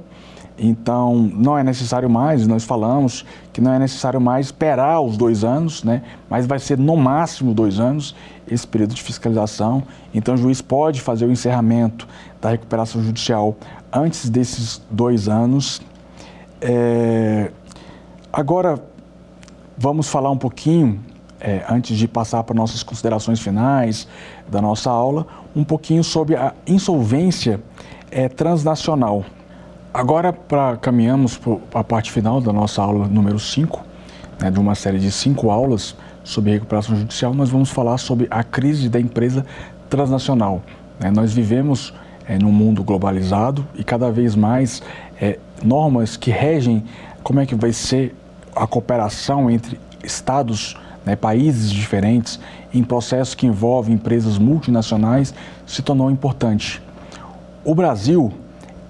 Então, 0.57 1.15
não 1.15 1.57
é 1.57 1.63
necessário 1.63 2.09
mais, 2.09 2.45
nós 2.45 2.63
falamos 2.63 3.25
que 3.51 3.59
não 3.59 3.73
é 3.73 3.79
necessário 3.79 4.21
mais 4.21 4.47
esperar 4.47 5.01
os 5.01 5.17
dois 5.17 5.43
anos, 5.43 5.83
né? 5.83 6.03
mas 6.29 6.45
vai 6.45 6.59
ser 6.59 6.77
no 6.77 6.95
máximo 6.95 7.53
dois 7.53 7.79
anos 7.79 8.15
esse 8.47 8.67
período 8.67 8.93
de 8.93 9.01
fiscalização. 9.01 9.83
Então, 10.13 10.35
o 10.35 10.37
juiz 10.37 10.61
pode 10.61 11.01
fazer 11.01 11.25
o 11.25 11.31
encerramento 11.31 12.07
da 12.39 12.51
recuperação 12.51 13.01
judicial 13.01 13.55
antes 13.91 14.29
desses 14.29 14.81
dois 14.91 15.27
anos. 15.27 15.81
É... 16.61 17.51
Agora, 18.31 18.79
vamos 19.77 20.07
falar 20.07 20.29
um 20.29 20.37
pouquinho, 20.37 20.99
é, 21.39 21.63
antes 21.69 21.97
de 21.97 22.07
passar 22.07 22.43
para 22.43 22.55
nossas 22.55 22.83
considerações 22.83 23.39
finais 23.39 24.07
da 24.49 24.61
nossa 24.61 24.89
aula, 24.89 25.25
um 25.55 25.63
pouquinho 25.63 26.03
sobre 26.03 26.35
a 26.35 26.53
insolvência 26.65 27.61
é, 28.09 28.29
transnacional. 28.29 29.25
Agora, 29.93 30.33
pra, 30.33 30.75
caminhamos 30.75 31.37
para 31.37 31.81
a 31.81 31.83
parte 31.83 32.11
final 32.11 32.41
da 32.41 32.51
nossa 32.51 32.81
aula 32.81 33.07
número 33.07 33.37
5, 33.37 33.79
né, 34.41 34.49
de 34.49 34.59
uma 34.59 34.73
série 34.73 34.97
de 34.97 35.11
cinco 35.11 35.51
aulas 35.51 35.95
sobre 36.23 36.51
recuperação 36.51 36.95
judicial, 36.95 37.31
nós 37.31 37.51
vamos 37.51 37.69
falar 37.69 37.99
sobre 37.99 38.27
a 38.31 38.43
crise 38.43 38.89
da 38.89 38.99
empresa 38.99 39.45
transnacional. 39.91 40.63
Né, 40.99 41.11
nós 41.11 41.31
vivemos 41.31 41.93
é, 42.27 42.39
num 42.39 42.51
mundo 42.51 42.83
globalizado 42.83 43.67
e 43.75 43.83
cada 43.83 44.11
vez 44.11 44.35
mais 44.35 44.81
é, 45.21 45.37
normas 45.63 46.17
que 46.17 46.31
regem 46.31 46.83
como 47.21 47.39
é 47.39 47.45
que 47.45 47.53
vai 47.53 47.71
ser 47.71 48.15
a 48.55 48.65
cooperação 48.65 49.47
entre 49.47 49.79
estados, 50.03 50.75
né, 51.05 51.15
países 51.15 51.69
diferentes, 51.69 52.39
em 52.73 52.83
processos 52.83 53.35
que 53.35 53.45
envolvem 53.45 53.93
empresas 53.93 54.39
multinacionais, 54.39 55.35
se 55.67 55.83
tornou 55.83 56.09
importante. 56.09 56.81
O 57.63 57.75
Brasil, 57.75 58.33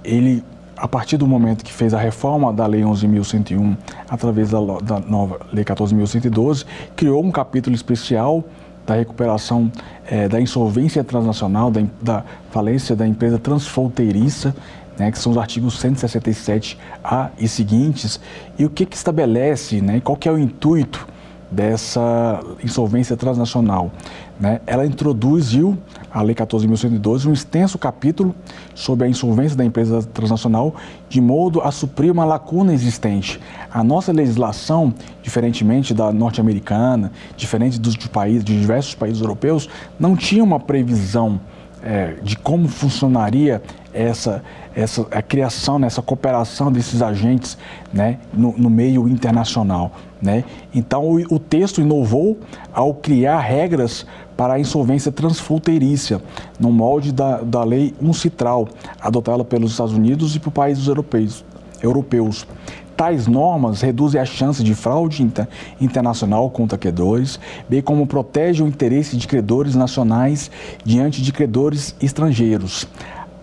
ele, 0.02 0.42
a 0.84 0.88
partir 0.90 1.16
do 1.16 1.26
momento 1.26 1.64
que 1.64 1.72
fez 1.72 1.94
a 1.94 1.98
reforma 1.98 2.52
da 2.52 2.68
Lei 2.68 2.82
11.101, 2.82 3.78
através 4.10 4.50
da, 4.50 4.60
da 4.84 5.00
nova 5.00 5.40
Lei 5.54 5.64
14.112, 5.64 6.66
criou 6.94 7.24
um 7.24 7.32
capítulo 7.32 7.74
especial 7.74 8.44
da 8.86 8.96
recuperação 8.96 9.72
é, 10.06 10.28
da 10.28 10.42
insolvência 10.42 11.02
transnacional, 11.02 11.72
da, 11.72 11.84
da, 12.02 12.26
falência 12.52 12.98
da 12.98 13.08
empresa 13.08 13.40
transfronteiriça, 13.40 14.54
né, 15.00 15.10
que 15.10 15.18
são 15.18 15.32
os 15.32 15.38
artigos 15.38 15.82
167A 15.82 17.30
e 17.40 17.48
seguintes, 17.48 18.20
e 18.60 18.66
o 18.66 18.70
que, 18.70 18.86
que 18.86 18.98
estabelece, 18.98 19.80
né, 19.80 20.02
qual 20.02 20.18
que 20.18 20.28
é 20.28 20.32
o 20.34 20.38
intuito 20.38 21.08
dessa 21.54 22.44
insolvência 22.64 23.16
transnacional. 23.16 23.92
Né? 24.40 24.60
Ela 24.66 24.86
introduziu 24.86 25.78
a 26.12 26.22
Lei 26.22 26.36
14.112 26.36 27.28
um 27.28 27.34
extenso 27.34 27.78
capítulo 27.78 28.36
sobre 28.74 29.06
a 29.06 29.10
insolvência 29.10 29.56
da 29.56 29.64
empresa 29.64 30.02
transnacional, 30.02 30.76
de 31.08 31.22
modo 31.22 31.62
a 31.62 31.72
suprir 31.72 32.12
uma 32.12 32.26
lacuna 32.26 32.74
existente. 32.74 33.40
A 33.72 33.84
nossa 33.84 34.12
legislação, 34.12 34.94
diferentemente 35.22 35.94
da 35.94 36.12
norte-americana, 36.12 37.12
diferente 37.38 37.80
dos 37.80 37.94
de 37.94 38.10
de 38.44 38.60
diversos 38.60 38.96
países 38.96 39.22
europeus, 39.22 39.70
não 40.00 40.16
tinha 40.16 40.44
uma 40.44 40.60
previsão 40.60 41.40
é, 41.84 42.16
de 42.24 42.38
como 42.38 42.68
funcionaria 42.68 43.62
essa, 43.94 44.44
essa 44.76 45.06
a 45.12 45.22
criação, 45.22 45.78
né, 45.78 45.88
essa 45.88 46.02
cooperação 46.02 46.72
desses 46.72 47.02
agentes 47.02 47.58
né, 47.92 48.20
no, 48.34 48.54
no 48.58 48.70
meio 48.70 49.08
internacional. 49.08 49.92
Né? 50.24 50.46
Então, 50.74 51.04
o, 51.04 51.36
o, 51.36 51.38
texto 51.38 51.82
inovou 51.82 52.38
ao 52.74 52.94
criar 52.94 53.42
regras 53.42 54.06
para 54.38 54.54
a 54.54 54.60
insolvência 54.60 55.12
transfronteiriça, 55.12 56.22
no 56.58 56.72
molde 56.72 57.12
da, 57.12 57.42
da 57.42 57.62
Lei 57.66 57.94
Uncitral, 58.02 58.70
adotada 59.02 59.44
pelos 59.44 59.72
Estados 59.72 59.94
Unidos 59.94 60.34
e 60.34 60.40
por 60.40 60.52
países 60.52 60.88
europeus. 60.88 61.44
europeus. 61.82 62.48
Tais 62.96 63.28
normas 63.28 63.82
reduzem 63.82 64.22
a 64.22 64.24
chance 64.24 64.64
de 64.64 64.74
fraude 64.74 65.24
inter, 65.24 65.46
internacional 65.82 66.50
contra 66.50 66.78
credores, 66.78 67.38
bem 67.68 67.82
como 67.82 68.08
protegem 68.08 68.66
o 68.66 68.70
interesse 68.70 69.18
de 69.18 69.28
credores 69.28 69.76
nacionais 69.76 70.50
diante 70.86 71.22
de 71.22 71.34
credores 71.34 71.94
estrangeiros. 72.00 72.88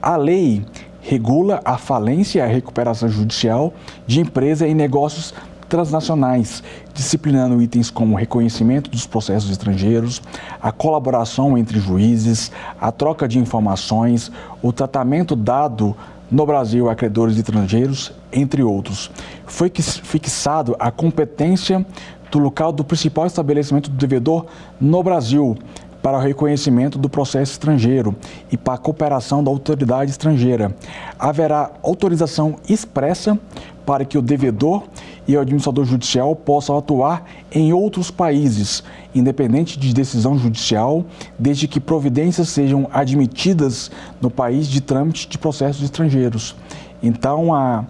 A 0.00 0.16
lei 0.16 0.64
regula 1.02 1.60
a 1.64 1.76
falência 1.76 2.38
e 2.38 2.42
a 2.42 2.46
recuperação 2.46 3.08
judicial 3.08 3.74
de 4.06 4.20
empresa 4.20 4.66
em 4.66 4.74
negócios 4.74 5.34
transnacionais, 5.70 6.64
disciplinando 6.92 7.62
itens 7.62 7.90
como 7.90 8.16
reconhecimento 8.16 8.90
dos 8.90 9.06
processos 9.06 9.50
estrangeiros, 9.50 10.20
a 10.60 10.72
colaboração 10.72 11.56
entre 11.56 11.78
juízes, 11.78 12.50
a 12.78 12.90
troca 12.90 13.28
de 13.28 13.38
informações, 13.38 14.32
o 14.60 14.72
tratamento 14.72 15.36
dado 15.36 15.96
no 16.28 16.44
Brasil 16.44 16.90
a 16.90 16.94
credores 16.96 17.36
estrangeiros, 17.36 18.12
entre 18.32 18.64
outros. 18.64 19.10
Foi 19.46 19.70
fixado 19.70 20.74
a 20.78 20.90
competência 20.90 21.86
do 22.32 22.40
local 22.40 22.72
do 22.72 22.84
principal 22.84 23.26
estabelecimento 23.26 23.88
do 23.88 23.96
devedor 23.96 24.46
no 24.80 25.02
Brasil, 25.02 25.56
para 26.02 26.16
o 26.16 26.20
reconhecimento 26.20 26.98
do 26.98 27.08
processo 27.08 27.52
estrangeiro 27.52 28.14
e 28.50 28.56
para 28.56 28.74
a 28.74 28.78
cooperação 28.78 29.44
da 29.44 29.50
autoridade 29.50 30.10
estrangeira. 30.10 30.74
Haverá 31.18 31.70
autorização 31.82 32.56
expressa 32.68 33.38
para 33.84 34.04
que 34.04 34.16
o 34.16 34.22
devedor 34.22 34.84
e 35.30 35.36
o 35.36 35.40
administrador 35.40 35.84
judicial 35.84 36.34
possam 36.34 36.76
atuar 36.76 37.24
em 37.52 37.72
outros 37.72 38.10
países, 38.10 38.82
independente 39.14 39.78
de 39.78 39.94
decisão 39.94 40.36
judicial, 40.36 41.04
desde 41.38 41.68
que 41.68 41.78
providências 41.78 42.48
sejam 42.48 42.88
admitidas 42.92 43.92
no 44.20 44.28
país 44.28 44.66
de 44.66 44.80
trâmite 44.80 45.28
de 45.28 45.38
processos 45.38 45.84
estrangeiros. 45.84 46.56
Então, 47.00 47.54
a, 47.54 47.84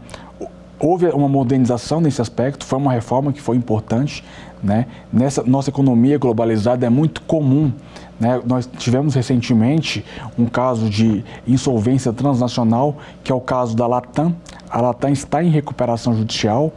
houve 0.78 1.06
uma 1.06 1.30
modernização 1.30 1.98
nesse 1.98 2.20
aspecto, 2.20 2.66
foi 2.66 2.78
uma 2.78 2.92
reforma 2.92 3.32
que 3.32 3.40
foi 3.40 3.56
importante. 3.56 4.22
Né? 4.62 4.84
Nessa 5.10 5.42
nossa 5.42 5.70
economia 5.70 6.18
globalizada 6.18 6.84
é 6.84 6.90
muito 6.90 7.22
comum 7.22 7.72
né? 8.20 8.38
Nós 8.44 8.68
tivemos 8.76 9.14
recentemente 9.14 10.04
um 10.38 10.44
caso 10.44 10.90
de 10.90 11.24
insolvência 11.48 12.12
transnacional, 12.12 12.98
que 13.24 13.32
é 13.32 13.34
o 13.34 13.40
caso 13.40 13.74
da 13.74 13.86
Latam. 13.86 14.36
A 14.68 14.78
Latam 14.82 15.10
está 15.10 15.42
em 15.42 15.48
recuperação 15.48 16.14
judicial 16.14 16.70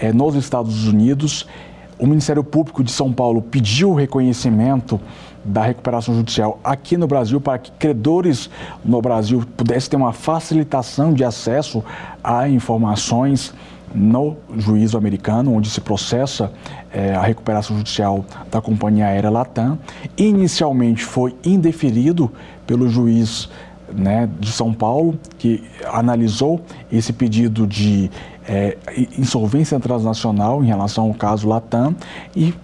é, 0.00 0.12
nos 0.12 0.34
Estados 0.34 0.86
Unidos. 0.86 1.46
O 1.98 2.06
Ministério 2.06 2.44
Público 2.44 2.84
de 2.84 2.92
São 2.92 3.12
Paulo 3.12 3.42
pediu 3.42 3.90
o 3.90 3.94
reconhecimento 3.94 5.00
da 5.44 5.62
recuperação 5.62 6.14
judicial 6.14 6.60
aqui 6.62 6.96
no 6.96 7.06
Brasil 7.06 7.40
para 7.40 7.58
que 7.58 7.72
credores 7.72 8.50
no 8.84 9.00
Brasil 9.00 9.44
pudessem 9.56 9.90
ter 9.90 9.96
uma 9.96 10.12
facilitação 10.12 11.12
de 11.12 11.24
acesso 11.24 11.82
a 12.22 12.48
informações 12.48 13.52
no 13.94 14.36
juízo 14.56 14.98
americano, 14.98 15.54
onde 15.54 15.70
se 15.70 15.80
processa 15.80 16.52
é, 16.92 17.14
a 17.14 17.22
recuperação 17.22 17.76
judicial 17.76 18.24
da 18.50 18.60
companhia 18.60 19.06
aérea 19.06 19.30
Latam. 19.30 19.78
Inicialmente 20.16 21.04
foi 21.04 21.34
indeferido 21.44 22.30
pelo 22.66 22.88
juiz 22.88 23.48
né, 23.92 24.28
de 24.38 24.52
São 24.52 24.72
Paulo, 24.72 25.18
que 25.38 25.64
analisou 25.90 26.60
esse 26.92 27.12
pedido 27.12 27.66
de 27.66 28.10
é, 28.48 28.76
insolvência 29.18 29.78
transnacional 29.78 30.64
em 30.64 30.66
relação 30.66 31.04
ao 31.04 31.14
caso 31.14 31.46
Latam 31.46 31.94
e 32.34 32.54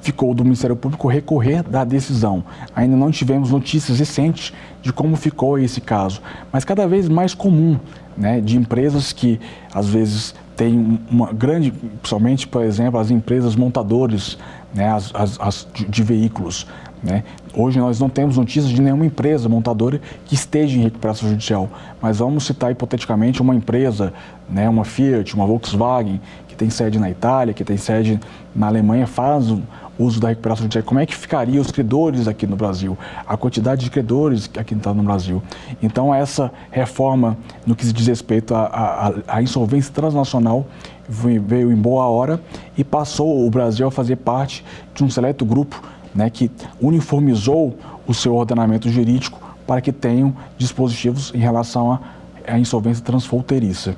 ficou 0.00 0.34
do 0.34 0.44
Ministério 0.44 0.76
Público 0.76 1.08
recorrer 1.08 1.62
da 1.62 1.84
decisão. 1.84 2.44
Ainda 2.74 2.96
não 2.96 3.10
tivemos 3.10 3.50
notícias 3.50 3.98
recentes 3.98 4.52
de 4.82 4.92
como 4.92 5.16
ficou 5.16 5.58
esse 5.58 5.80
caso, 5.80 6.20
mas 6.52 6.64
cada 6.64 6.86
vez 6.86 7.08
mais 7.08 7.34
comum, 7.34 7.78
né, 8.16 8.40
de 8.40 8.56
empresas 8.56 9.12
que 9.12 9.40
às 9.72 9.88
vezes 9.88 10.34
tem 10.56 11.00
uma 11.10 11.32
grande, 11.32 11.72
principalmente, 11.72 12.46
por 12.46 12.62
exemplo, 12.62 12.98
as 12.98 13.10
empresas 13.10 13.56
montadoras 13.56 14.38
né, 14.74 14.90
as, 14.90 15.14
as, 15.14 15.40
as 15.40 15.68
de, 15.72 15.86
de, 15.86 16.02
veículos. 16.02 16.66
Né? 17.04 17.22
Hoje 17.54 17.78
nós 17.78 18.00
não 18.00 18.08
temos 18.08 18.38
notícias 18.38 18.72
de 18.72 18.80
nenhuma 18.80 19.04
empresa 19.04 19.46
montadora 19.46 20.00
que 20.24 20.34
esteja 20.34 20.78
em 20.78 20.82
recuperação 20.82 21.28
judicial, 21.28 21.68
mas 22.00 22.18
vamos 22.18 22.46
citar 22.46 22.72
hipoteticamente 22.72 23.42
uma 23.42 23.54
empresa, 23.54 24.12
né, 24.48 24.66
uma 24.68 24.86
Fiat, 24.86 25.34
uma 25.34 25.46
Volkswagen, 25.46 26.18
que 26.48 26.56
tem 26.56 26.70
sede 26.70 26.98
na 26.98 27.10
Itália, 27.10 27.52
que 27.52 27.62
tem 27.62 27.76
sede 27.76 28.18
na 28.56 28.68
Alemanha, 28.68 29.06
faz 29.06 29.54
uso 29.98 30.18
da 30.18 30.28
recuperação 30.28 30.62
judicial, 30.62 30.82
como 30.82 30.98
é 30.98 31.04
que 31.04 31.14
ficaria 31.14 31.60
os 31.60 31.70
credores 31.70 32.26
aqui 32.26 32.46
no 32.46 32.56
Brasil, 32.56 32.96
a 33.26 33.36
quantidade 33.36 33.84
de 33.84 33.90
credores 33.90 34.50
aqui 34.56 34.74
está 34.74 34.94
no 34.94 35.02
Brasil. 35.02 35.42
Então, 35.82 36.12
essa 36.12 36.50
reforma 36.70 37.36
no 37.66 37.76
que 37.76 37.84
se 37.84 37.92
diz 37.92 38.06
respeito 38.06 38.54
à 38.54 39.42
insolvência 39.42 39.92
transnacional 39.92 40.66
veio 41.06 41.70
em 41.70 41.76
boa 41.76 42.06
hora 42.06 42.40
e 42.78 42.82
passou 42.82 43.46
o 43.46 43.50
Brasil 43.50 43.86
a 43.86 43.90
fazer 43.90 44.16
parte 44.16 44.64
de 44.94 45.04
um 45.04 45.10
seleto 45.10 45.44
grupo 45.44 45.82
né, 46.14 46.30
que 46.30 46.50
uniformizou 46.80 47.76
o 48.06 48.14
seu 48.14 48.34
ordenamento 48.34 48.88
jurídico 48.88 49.40
para 49.66 49.80
que 49.80 49.92
tenham 49.92 50.34
dispositivos 50.58 51.32
em 51.34 51.38
relação 51.38 51.98
à 52.46 52.58
insolvência 52.58 53.02
transfronteiriça. 53.02 53.96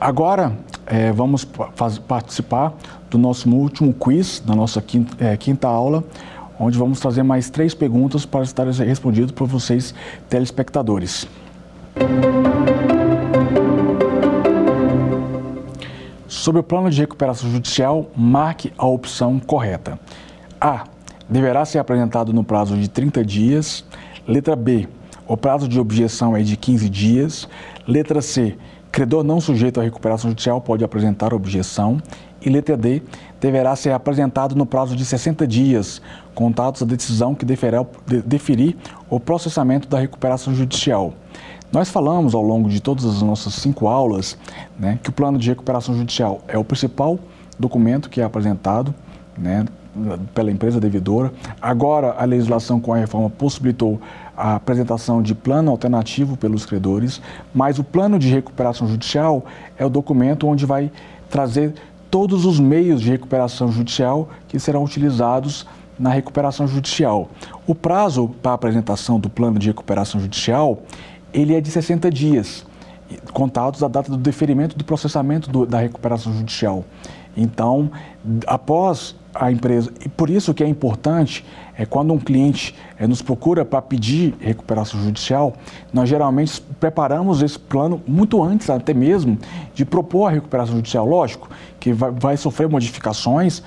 Agora, 0.00 0.56
é, 0.86 1.12
vamos 1.12 1.44
participar 2.06 2.74
do 3.10 3.16
nosso 3.18 3.48
último 3.50 3.92
quiz, 3.92 4.42
da 4.44 4.54
nossa 4.54 4.82
quinta, 4.82 5.24
é, 5.24 5.36
quinta 5.36 5.68
aula, 5.68 6.02
onde 6.58 6.76
vamos 6.76 7.00
trazer 7.00 7.22
mais 7.22 7.50
três 7.50 7.74
perguntas 7.74 8.26
para 8.26 8.42
estarem 8.42 8.72
respondidas 8.72 9.30
por 9.30 9.46
vocês, 9.46 9.94
telespectadores. 10.28 11.26
Sobre 16.42 16.60
o 16.60 16.64
plano 16.64 16.90
de 16.90 17.00
recuperação 17.00 17.48
judicial, 17.48 18.10
marque 18.16 18.72
a 18.76 18.84
opção 18.84 19.38
correta. 19.38 19.96
A. 20.60 20.82
Deverá 21.30 21.64
ser 21.64 21.78
apresentado 21.78 22.32
no 22.32 22.42
prazo 22.42 22.76
de 22.76 22.88
30 22.88 23.24
dias. 23.24 23.84
Letra 24.26 24.56
B. 24.56 24.88
O 25.24 25.36
prazo 25.36 25.68
de 25.68 25.78
objeção 25.78 26.36
é 26.36 26.42
de 26.42 26.56
15 26.56 26.88
dias. 26.88 27.48
Letra 27.86 28.20
C. 28.20 28.56
Credor 28.90 29.22
não 29.22 29.40
sujeito 29.40 29.78
à 29.78 29.84
recuperação 29.84 30.30
judicial 30.30 30.60
pode 30.60 30.82
apresentar 30.82 31.32
objeção. 31.32 32.02
E 32.44 32.50
letra 32.50 32.76
D, 32.76 33.02
deverá 33.40 33.76
ser 33.76 33.92
apresentado 33.92 34.56
no 34.56 34.66
prazo 34.66 34.96
de 34.96 35.04
60 35.04 35.46
dias, 35.46 36.02
contados 36.34 36.82
a 36.82 36.84
decisão 36.84 37.36
que 37.36 37.44
deferir, 37.44 37.86
deferir 38.26 38.76
o 39.08 39.20
processamento 39.20 39.86
da 39.86 40.00
recuperação 40.00 40.52
judicial. 40.52 41.14
Nós 41.72 41.88
falamos 41.88 42.34
ao 42.34 42.42
longo 42.42 42.68
de 42.68 42.82
todas 42.82 43.06
as 43.06 43.22
nossas 43.22 43.54
cinco 43.54 43.88
aulas 43.88 44.36
né, 44.78 44.98
que 45.02 45.08
o 45.08 45.12
plano 45.12 45.38
de 45.38 45.48
recuperação 45.48 45.94
judicial 45.94 46.42
é 46.46 46.58
o 46.58 46.64
principal 46.64 47.18
documento 47.58 48.10
que 48.10 48.20
é 48.20 48.24
apresentado 48.24 48.94
né, 49.38 49.64
pela 50.34 50.50
empresa 50.50 50.78
devedora. 50.78 51.32
Agora, 51.62 52.14
a 52.18 52.26
legislação 52.26 52.78
com 52.78 52.92
a 52.92 52.98
reforma 52.98 53.30
possibilitou 53.30 53.98
a 54.36 54.56
apresentação 54.56 55.22
de 55.22 55.34
plano 55.34 55.70
alternativo 55.70 56.36
pelos 56.36 56.66
credores, 56.66 57.22
mas 57.54 57.78
o 57.78 57.84
plano 57.84 58.18
de 58.18 58.28
recuperação 58.28 58.86
judicial 58.86 59.42
é 59.78 59.86
o 59.86 59.88
documento 59.88 60.46
onde 60.46 60.66
vai 60.66 60.90
trazer 61.30 61.72
todos 62.10 62.44
os 62.44 62.60
meios 62.60 63.00
de 63.00 63.10
recuperação 63.10 63.72
judicial 63.72 64.28
que 64.46 64.60
serão 64.60 64.84
utilizados 64.84 65.66
na 65.98 66.10
recuperação 66.10 66.66
judicial. 66.66 67.30
O 67.66 67.74
prazo 67.74 68.28
para 68.42 68.52
apresentação 68.52 69.18
do 69.18 69.30
plano 69.30 69.58
de 69.58 69.68
recuperação 69.68 70.20
judicial, 70.20 70.82
ele 71.32 71.54
é 71.54 71.60
de 71.60 71.70
60 71.70 72.10
dias, 72.10 72.64
contados 73.32 73.80
da 73.80 73.88
data 73.88 74.10
do 74.10 74.16
deferimento 74.16 74.76
do 74.76 74.84
processamento 74.84 75.50
do, 75.50 75.66
da 75.66 75.78
recuperação 75.78 76.32
judicial. 76.32 76.84
Então, 77.36 77.90
após 78.46 79.14
a 79.34 79.50
empresa. 79.50 79.90
E 80.04 80.08
por 80.08 80.28
isso 80.28 80.52
que 80.52 80.62
é 80.62 80.66
importante, 80.66 81.44
é, 81.76 81.86
quando 81.86 82.12
um 82.12 82.18
cliente 82.18 82.74
é, 82.98 83.06
nos 83.06 83.22
procura 83.22 83.64
para 83.64 83.80
pedir 83.80 84.34
recuperação 84.38 85.00
judicial, 85.02 85.54
nós 85.92 86.08
geralmente 86.08 86.60
preparamos 86.78 87.42
esse 87.42 87.58
plano 87.58 88.02
muito 88.06 88.42
antes 88.42 88.68
até 88.68 88.92
mesmo 88.92 89.38
de 89.74 89.84
propor 89.84 90.26
a 90.26 90.30
recuperação 90.30 90.76
judicial. 90.76 91.06
Lógico 91.06 91.48
que 91.80 91.92
vai, 91.92 92.10
vai 92.10 92.36
sofrer 92.36 92.68
modificações, 92.68 93.62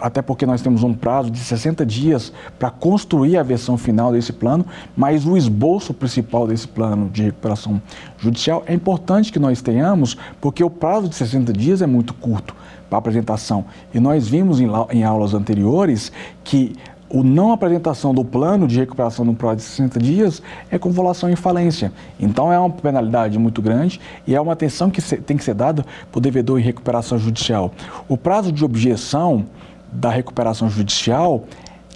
até 0.00 0.22
porque 0.22 0.46
nós 0.46 0.62
temos 0.62 0.82
um 0.82 0.92
prazo 0.92 1.30
de 1.30 1.38
60 1.38 1.84
dias 1.86 2.32
para 2.58 2.70
construir 2.70 3.36
a 3.36 3.42
versão 3.42 3.76
final 3.76 4.12
desse 4.12 4.32
plano, 4.32 4.64
mas 4.96 5.26
o 5.26 5.36
esboço 5.36 5.94
principal 5.94 6.46
desse 6.46 6.68
plano 6.68 7.08
de 7.08 7.22
recuperação 7.22 7.80
judicial 8.18 8.62
é 8.66 8.74
importante 8.74 9.32
que 9.32 9.38
nós 9.38 9.62
tenhamos, 9.62 10.16
porque 10.40 10.62
o 10.62 10.70
prazo 10.70 11.08
de 11.08 11.14
60 11.14 11.52
dias 11.52 11.82
é 11.82 11.86
muito 11.86 12.14
curto 12.14 12.54
para 12.88 12.98
apresentação. 12.98 13.64
E 13.94 14.00
nós 14.00 14.28
vimos 14.28 14.60
em, 14.60 15.04
aulas 15.04 15.32
anteriores 15.32 16.12
que 16.42 16.74
o 17.12 17.24
não 17.24 17.50
apresentação 17.50 18.14
do 18.14 18.24
plano 18.24 18.68
de 18.68 18.78
recuperação 18.78 19.24
no 19.24 19.34
prazo 19.34 19.56
de 19.56 19.62
60 19.62 19.98
dias 19.98 20.40
é 20.70 20.78
convolução 20.78 21.28
em 21.28 21.34
falência. 21.34 21.92
Então 22.20 22.52
é 22.52 22.58
uma 22.58 22.70
penalidade 22.70 23.36
muito 23.36 23.60
grande 23.60 24.00
e 24.26 24.34
é 24.34 24.40
uma 24.40 24.52
atenção 24.52 24.90
que 24.90 25.02
tem 25.16 25.36
que 25.36 25.42
ser 25.42 25.54
dada 25.54 25.84
para 26.10 26.18
o 26.18 26.20
devedor 26.20 26.60
em 26.60 26.62
recuperação 26.62 27.18
judicial. 27.18 27.72
O 28.08 28.16
prazo 28.16 28.52
de 28.52 28.64
objeção 28.64 29.46
da 29.92 30.10
recuperação 30.10 30.68
judicial, 30.68 31.44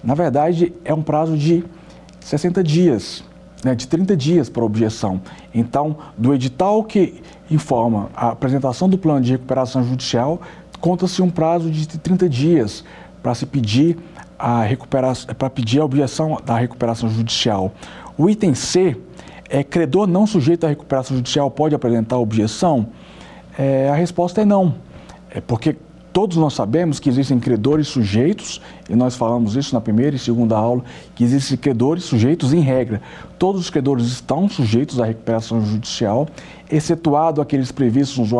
na 0.02 0.14
verdade, 0.14 0.72
é 0.84 0.92
um 0.92 1.02
prazo 1.02 1.36
de 1.36 1.64
60 2.20 2.62
dias, 2.62 3.24
né, 3.64 3.74
de 3.74 3.86
30 3.88 4.16
dias 4.16 4.48
para 4.48 4.64
objeção. 4.64 5.20
Então, 5.54 5.96
do 6.16 6.34
edital 6.34 6.84
que 6.84 7.22
informa 7.50 8.10
a 8.14 8.30
apresentação 8.30 8.88
do 8.88 8.98
plano 8.98 9.22
de 9.22 9.32
recuperação 9.32 9.82
judicial, 9.82 10.40
conta-se 10.80 11.22
um 11.22 11.30
prazo 11.30 11.70
de 11.70 11.86
30 11.86 12.28
dias 12.28 12.84
para 13.22 13.34
se 13.34 13.46
pedir 13.46 13.96
a 14.38 14.62
recuperação, 14.62 15.34
para 15.34 15.48
pedir 15.48 15.80
a 15.80 15.84
objeção 15.84 16.38
da 16.44 16.58
recuperação 16.58 17.08
judicial. 17.08 17.72
O 18.18 18.28
item 18.28 18.54
C 18.54 18.96
é 19.48 19.64
credor 19.64 20.06
não 20.06 20.26
sujeito 20.26 20.64
à 20.64 20.68
recuperação 20.68 21.16
judicial 21.16 21.50
pode 21.50 21.74
apresentar 21.74 22.18
objeção? 22.18 22.88
É, 23.58 23.88
a 23.88 23.94
resposta 23.94 24.42
é 24.42 24.44
não. 24.44 24.74
É 25.30 25.40
porque 25.40 25.76
Todos 26.14 26.36
nós 26.36 26.54
sabemos 26.54 27.00
que 27.00 27.08
existem 27.08 27.40
credores 27.40 27.88
sujeitos, 27.88 28.60
e 28.88 28.94
nós 28.94 29.16
falamos 29.16 29.56
isso 29.56 29.74
na 29.74 29.80
primeira 29.80 30.14
e 30.14 30.18
segunda 30.18 30.56
aula, 30.56 30.84
que 31.12 31.24
existem 31.24 31.58
credores 31.58 32.04
sujeitos 32.04 32.52
em 32.52 32.60
regra. 32.60 33.02
Todos 33.36 33.62
os 33.62 33.68
credores 33.68 34.06
estão 34.06 34.48
sujeitos 34.48 35.00
à 35.00 35.06
recuperação 35.06 35.66
judicial, 35.66 36.28
excetuado 36.70 37.40
aqueles 37.40 37.72
previstos 37.72 38.30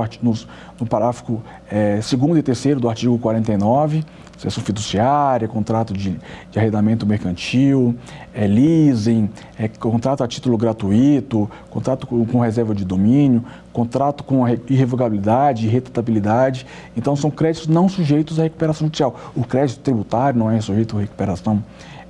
no 0.79 0.87
parágrafo 0.87 1.43
é, 1.69 2.01
segundo 2.01 2.39
e 2.39 2.45
terceiro 2.45 2.79
do 2.79 2.89
artigo 2.89 3.19
49, 3.19 4.05
cessão 4.51 4.65
fiduciária, 4.65 5.49
contrato 5.49 5.93
de, 5.93 6.19
de 6.51 6.59
arrendamento 6.59 7.07
mercantil, 7.07 7.95
é, 8.35 8.47
leasing, 8.47 9.29
é, 9.59 9.69
contrato 9.69 10.23
a 10.23 10.29
título 10.29 10.57
gratuito, 10.57 11.51
contrato 11.71 12.07
com, 12.07 12.25
com, 12.27 12.41
reserva 12.41 12.75
de 12.75 12.85
domínio, 12.85 13.45
contrato 13.73 14.25
com 14.25 14.47
irrevogabilidade 14.69 15.67
retratabilidade. 15.69 16.67
Então, 16.97 17.17
são 17.17 17.31
créditos 17.31 17.69
não 17.69 17.89
sujeitos 17.89 18.39
à 18.39 18.45
recuperação 18.45 18.87
judicial. 18.87 19.17
O 19.35 19.45
crédito 19.45 19.81
tributário 19.81 20.39
não 20.39 20.51
é 20.51 20.61
sujeito 20.61 20.97
à 20.97 21.01
recuperação 21.01 21.63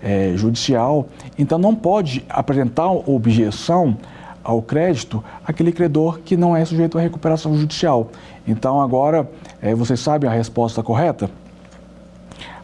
é, 0.02 0.32
judicial. 0.36 1.06
Então, 1.38 1.58
não 1.58 1.74
pode 1.74 2.24
apresentar 2.28 2.90
objeção 2.90 3.96
ao 4.42 4.60
crédito 4.60 5.24
aquele 5.46 5.72
credor 5.72 6.20
que 6.20 6.36
não 6.36 6.54
é 6.54 6.64
sujeito 6.64 6.98
à 6.98 7.00
recuperação 7.00 7.56
judicial. 7.56 8.10
Então, 8.46 8.80
agora, 8.80 9.28
é, 9.62 9.74
vocês 9.74 9.98
sabem 9.98 10.28
a 10.28 10.32
resposta 10.32 10.82
correta? 10.82 11.30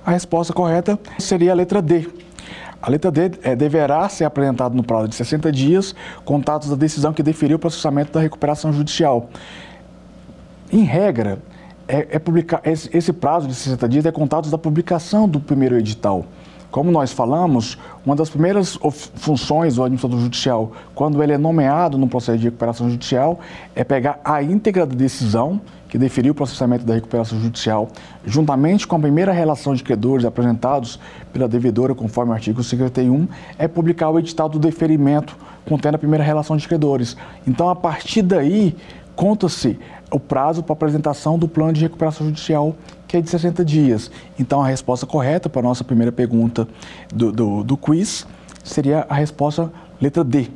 A 0.05 0.13
resposta 0.13 0.53
correta 0.53 0.99
seria 1.19 1.53
a 1.53 1.55
letra 1.55 1.83
D. 1.83 2.09
A 2.83 2.89
letra 2.89 3.11
D 3.11 3.33
é, 3.43 3.55
deverá 3.55 4.09
ser 4.09 4.25
apresentada 4.25 4.75
no 4.75 4.83
prazo 4.83 5.09
de 5.09 5.15
60 5.15 5.53
dias, 5.53 5.95
contatos 6.25 6.71
da 6.71 6.77
decisão 6.77 7.13
que 7.13 7.23
deferiu 7.23 7.57
o 7.57 7.61
processamento 7.61 8.13
da 8.13 8.21
recuperação 8.21 8.73
judicial. 8.73 9.29
Em 10.73 10.85
regra, 10.85 11.39
é, 11.87 12.07
é 12.13 12.19
publicar, 12.19 12.63
esse, 12.65 12.89
esse 12.97 13.13
prazo 13.13 13.47
de 13.47 13.55
60 13.55 13.89
dias 13.89 14.07
é 14.07 14.13
contados 14.13 14.51
da 14.51 14.57
publicação 14.57 15.29
do 15.29 15.39
primeiro 15.39 15.77
edital. 15.77 16.25
Como 16.71 16.91
nós 16.91 17.11
falamos, 17.11 17.77
uma 18.07 18.15
das 18.15 18.31
primeiras 18.31 18.79
funções 19.17 19.75
do 19.75 19.83
administrador 19.83 20.21
judicial, 20.21 20.73
quando 20.95 21.21
ele 21.21 21.33
é 21.33 21.39
nomeado 21.39 21.99
no 21.99 22.09
processo 22.09 22.39
de 22.39 22.45
recuperação 22.45 22.89
judicial, 22.89 23.41
é 23.75 23.83
pegar 23.83 24.21
a 24.25 24.41
íntegra 24.41 24.87
da 24.87 24.95
decisão 24.95 25.61
que 25.91 25.99
deferiu 25.99 26.31
o 26.33 26.35
processamento 26.35 26.85
da 26.85 26.95
recuperação 26.95 27.39
judicial, 27.41 27.89
juntamente 28.25 28.87
com 28.87 28.95
a 28.95 28.99
primeira 28.99 29.33
relação 29.33 29.75
de 29.75 29.83
credores 29.83 30.25
apresentados 30.25 31.01
pela 31.33 31.49
devedora, 31.49 31.95
conforme 31.95 32.31
o 32.31 32.35
artigo 32.35 32.63
51, 32.63 33.27
é 33.59 33.67
publicar 33.67 34.09
o 34.09 34.19
edital 34.19 34.49
do 34.49 34.59
deferimento 34.59 35.37
contendo 35.67 35.97
a 35.97 35.99
primeira 35.99 36.25
relação 36.25 36.57
de 36.57 36.67
credores. 36.67 37.17
Então, 37.47 37.69
a 37.69 37.77
partir 37.77 38.23
daí, 38.23 38.77
conta-se 39.17 39.79
o 40.11 40.19
prazo 40.19 40.63
para 40.63 40.73
apresentação 40.73 41.39
do 41.39 41.49
plano 41.49 41.73
de 41.73 41.81
recuperação 41.83 42.27
judicial, 42.27 42.75
que 43.07 43.17
é 43.17 43.21
de 43.21 43.29
60 43.29 43.65
dias. 43.65 44.11
Então, 44.39 44.63
a 44.63 44.67
resposta 44.67 45.07
correta 45.07 45.49
para 45.49 45.61
a 45.61 45.65
nossa 45.65 45.85
primeira 45.85 46.13
pergunta 46.13 46.67
do, 47.13 47.33
do, 47.33 47.65
do 47.65 47.77
quiz 47.77 48.27
seria 48.63 49.07
a 49.09 49.15
resposta 49.15 49.71
letra 50.01 50.23
D. 50.23 50.49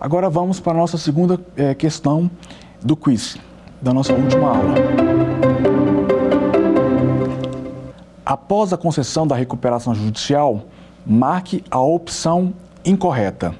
Agora 0.00 0.30
vamos 0.30 0.58
para 0.58 0.72
a 0.72 0.76
nossa 0.76 0.96
segunda 0.96 1.38
é, 1.56 1.74
questão 1.74 2.30
do 2.82 2.96
quiz, 2.96 3.36
da 3.80 3.92
nossa 3.92 4.12
última 4.12 4.48
aula. 4.48 4.74
Após 8.24 8.72
a 8.72 8.76
concessão 8.76 9.26
da 9.26 9.34
recuperação 9.34 9.94
judicial, 9.94 10.62
marque 11.04 11.64
a 11.70 11.80
opção 11.80 12.52
incorreta. 12.84 13.54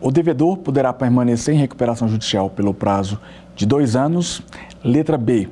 O 0.00 0.10
devedor 0.10 0.58
poderá 0.58 0.92
permanecer 0.92 1.54
em 1.54 1.58
recuperação 1.58 2.08
judicial 2.08 2.48
pelo 2.48 2.72
prazo 2.72 3.20
de 3.54 3.66
dois 3.66 3.96
anos. 3.96 4.42
Letra 4.84 5.18
B. 5.18 5.48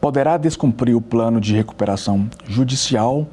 poderá 0.00 0.36
descumprir 0.36 0.96
o 0.96 1.00
plano 1.00 1.40
de 1.40 1.54
recuperação 1.54 2.28
judicial. 2.46 3.26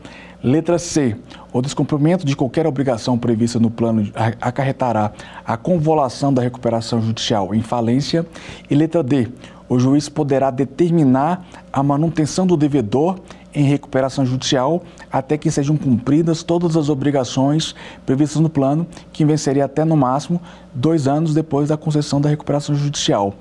Letra 0.44 0.78
C. 0.78 1.16
O 1.52 1.62
descumprimento 1.62 2.26
de 2.26 2.36
qualquer 2.36 2.68
obrigação 2.68 3.18
prevista 3.18 3.60
no 3.60 3.72
plano 3.72 4.12
acarretará 4.42 5.12
a 5.46 5.58
convolução 5.58 6.34
da 6.34 6.42
recuperação 6.42 7.02
judicial 7.02 7.56
em 7.56 7.62
falência. 7.62 8.26
E 8.70 8.76
letra 8.76 9.02
D. 9.02 9.28
O 9.68 9.80
juiz 9.80 10.08
poderá 10.08 10.52
determinar 10.52 11.46
a 11.74 11.82
manutenção 11.82 12.46
do 12.46 12.56
devedor 12.56 13.20
em 13.54 13.64
recuperação 13.64 14.26
judicial 14.26 14.84
até 15.12 15.38
que 15.38 15.50
sejam 15.50 15.78
cumpridas 15.78 16.44
todas 16.44 16.76
as 16.76 16.90
obrigações 16.90 17.74
previstas 18.06 18.42
no 18.42 18.50
plano, 18.50 18.86
que 19.14 19.24
venceria 19.24 19.66
até 19.66 19.86
no 19.86 19.96
máximo 19.96 20.42
dois 20.74 21.08
anos 21.08 21.34
depois 21.34 21.70
da 21.70 21.78
concessão 21.78 22.20
da 22.20 22.30
recuperação 22.30 22.76
judicial. 22.76 23.34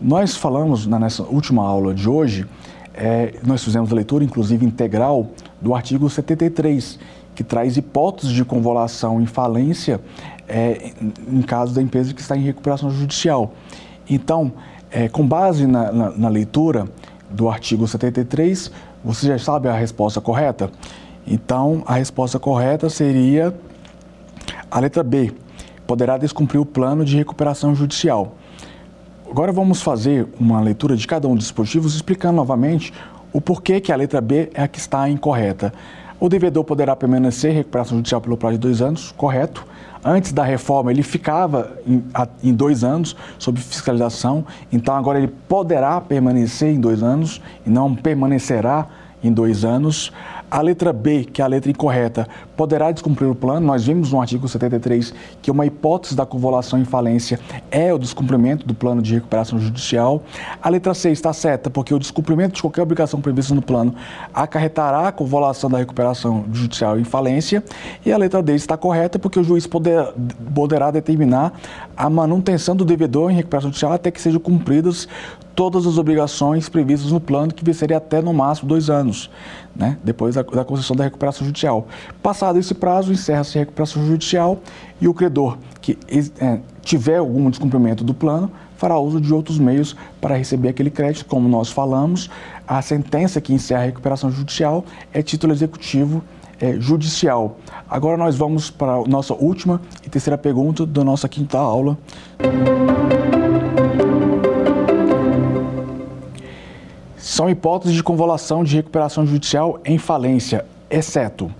Nós 0.00 0.34
falamos 0.34 0.86
na 0.86 0.98
nossa 0.98 1.22
última 1.24 1.62
aula 1.62 1.92
de 1.92 2.08
hoje, 2.08 2.46
é, 2.94 3.34
nós 3.46 3.62
fizemos 3.62 3.92
a 3.92 3.94
leitura, 3.94 4.24
inclusive 4.24 4.64
integral, 4.64 5.28
do 5.60 5.74
artigo 5.74 6.08
73, 6.08 6.98
que 7.34 7.44
traz 7.44 7.76
hipóteses 7.76 8.34
de 8.34 8.44
convolução 8.44 9.20
em 9.20 9.26
falência 9.26 10.00
é, 10.48 10.92
em 11.30 11.42
caso 11.42 11.74
da 11.74 11.82
empresa 11.82 12.12
que 12.12 12.20
está 12.20 12.36
em 12.36 12.40
recuperação 12.40 12.90
judicial. 12.90 13.52
Então, 14.08 14.52
é, 14.90 15.08
com 15.08 15.26
base 15.26 15.66
na, 15.66 15.92
na, 15.92 16.10
na 16.10 16.28
leitura 16.28 16.86
do 17.30 17.48
artigo 17.48 17.86
73, 17.86 18.70
você 19.04 19.28
já 19.28 19.38
sabe 19.38 19.68
a 19.68 19.72
resposta 19.72 20.20
correta? 20.20 20.70
Então, 21.26 21.82
a 21.86 21.94
resposta 21.94 22.38
correta 22.38 22.90
seria 22.90 23.54
a 24.70 24.80
letra 24.80 25.02
B. 25.02 25.32
Poderá 25.86 26.18
descumprir 26.18 26.60
o 26.60 26.66
plano 26.66 27.04
de 27.04 27.16
recuperação 27.16 27.74
judicial. 27.74 28.34
Agora 29.30 29.52
vamos 29.52 29.80
fazer 29.80 30.26
uma 30.40 30.60
leitura 30.60 30.96
de 30.96 31.06
cada 31.06 31.28
um 31.28 31.34
dos 31.34 31.44
dispositivos, 31.44 31.94
explicando 31.94 32.36
novamente 32.36 32.92
o 33.32 33.40
porquê 33.40 33.80
que 33.80 33.92
a 33.92 33.96
letra 33.96 34.20
B 34.20 34.50
é 34.54 34.62
a 34.62 34.68
que 34.68 34.78
está 34.78 35.08
incorreta. 35.08 35.72
O 36.18 36.28
devedor 36.28 36.64
poderá 36.64 36.96
permanecer 36.96 37.52
em 37.52 37.54
recuperação 37.54 37.98
judicial 37.98 38.20
pelo 38.20 38.36
prazo 38.36 38.54
de 38.54 38.60
dois 38.60 38.82
anos, 38.82 39.12
correto. 39.12 39.64
Antes 40.04 40.32
da 40.32 40.42
reforma, 40.42 40.90
ele 40.90 41.02
ficava 41.02 41.76
em, 41.86 42.02
em, 42.42 42.54
dois 42.54 42.82
anos 42.82 43.14
sob 43.38 43.60
fiscalização, 43.60 44.46
então 44.72 44.94
agora 44.94 45.18
ele 45.18 45.28
poderá 45.28 46.00
permanecer 46.00 46.74
em 46.74 46.80
dois 46.80 47.02
anos 47.02 47.40
e 47.66 47.70
não 47.70 47.94
permanecerá 47.94 48.86
em 49.22 49.30
dois 49.30 49.64
anos. 49.64 50.10
A 50.50 50.60
letra 50.60 50.92
B, 50.92 51.24
que 51.24 51.40
é 51.40 51.44
a 51.44 51.48
letra 51.48 51.70
incorreta, 51.70 52.26
poderá 52.56 52.90
descumprir 52.90 53.30
o 53.30 53.34
plano. 53.34 53.66
Nós 53.66 53.86
vimos 53.86 54.12
no 54.12 54.20
artigo 54.20 54.48
73 54.48 55.14
que 55.40 55.50
uma 55.50 55.64
hipótese 55.64 56.16
da 56.16 56.26
convolução 56.26 56.78
em 56.78 56.84
falência 56.84 57.38
é 57.70 57.94
o 57.94 57.98
descumprimento 57.98 58.66
do 58.66 58.74
plano 58.74 59.00
de 59.00 59.14
recuperação 59.14 59.58
judicial. 59.58 60.22
A 60.60 60.68
letra 60.68 60.92
C 60.92 61.10
está 61.10 61.32
certa, 61.32 61.70
porque 61.70 61.94
o 61.94 61.98
descumprimento 61.98 62.56
de 62.56 62.62
qualquer 62.62 62.82
obrigação 62.82 63.20
prevista 63.20 63.54
no 63.54 63.62
plano 63.62 63.94
acarretará 64.34 65.08
a 65.08 65.12
convolução 65.12 65.70
da 65.70 65.78
recuperação 65.78 66.44
judicial 66.52 66.98
em 66.98 67.04
falência. 67.04 67.62
E 68.04 68.12
a 68.12 68.18
letra 68.18 68.42
D 68.42 68.54
está 68.54 68.76
correta, 68.76 69.18
porque 69.18 69.38
o 69.38 69.44
juiz 69.44 69.66
poder, 69.66 70.12
poderá 70.54 70.90
determinar 70.90 71.52
a 72.00 72.08
manutenção 72.08 72.74
do 72.74 72.82
devedor 72.82 73.30
em 73.30 73.34
recuperação 73.34 73.68
judicial 73.68 73.92
até 73.92 74.10
que 74.10 74.18
sejam 74.18 74.40
cumpridas 74.40 75.06
todas 75.54 75.86
as 75.86 75.98
obrigações 75.98 76.66
previstas 76.66 77.12
no 77.12 77.20
plano, 77.20 77.52
que 77.52 77.62
venceria 77.62 77.98
até 77.98 78.22
no 78.22 78.32
máximo 78.32 78.70
dois 78.70 78.88
anos, 78.88 79.30
né? 79.76 79.98
depois 80.02 80.34
da, 80.34 80.42
da 80.42 80.64
concessão 80.64 80.96
da 80.96 81.04
recuperação 81.04 81.46
judicial. 81.46 81.86
Passado 82.22 82.58
esse 82.58 82.72
prazo, 82.72 83.12
encerra-se 83.12 83.58
a 83.58 83.60
recuperação 83.60 84.06
judicial 84.06 84.60
e 84.98 85.06
o 85.06 85.12
credor 85.12 85.58
que 85.82 85.98
é, 86.40 86.60
tiver 86.80 87.18
algum 87.18 87.50
descumprimento 87.50 88.02
do 88.02 88.14
plano 88.14 88.50
fará 88.78 88.98
uso 88.98 89.20
de 89.20 89.34
outros 89.34 89.58
meios 89.58 89.94
para 90.22 90.38
receber 90.38 90.70
aquele 90.70 90.90
crédito, 90.90 91.26
como 91.26 91.50
nós 91.50 91.70
falamos. 91.70 92.30
A 92.66 92.80
sentença 92.80 93.42
que 93.42 93.52
encerra 93.52 93.82
a 93.82 93.84
recuperação 93.84 94.30
judicial 94.30 94.86
é 95.12 95.20
título 95.20 95.52
executivo 95.52 96.24
é, 96.60 96.78
judicial. 96.78 97.58
Agora 97.88 98.16
nós 98.16 98.36
vamos 98.36 98.70
para 98.70 98.92
a 98.92 99.04
nossa 99.04 99.34
última 99.34 99.80
e 100.04 100.10
terceira 100.10 100.36
pergunta 100.36 100.84
da 100.84 101.02
nossa 101.02 101.28
quinta 101.28 101.58
aula. 101.58 101.96
São 107.16 107.48
hipóteses 107.48 107.96
de 107.96 108.02
convolução 108.02 108.62
de 108.62 108.76
recuperação 108.76 109.26
judicial 109.26 109.80
em 109.84 109.98
falência, 109.98 110.64
exceto 110.90 111.50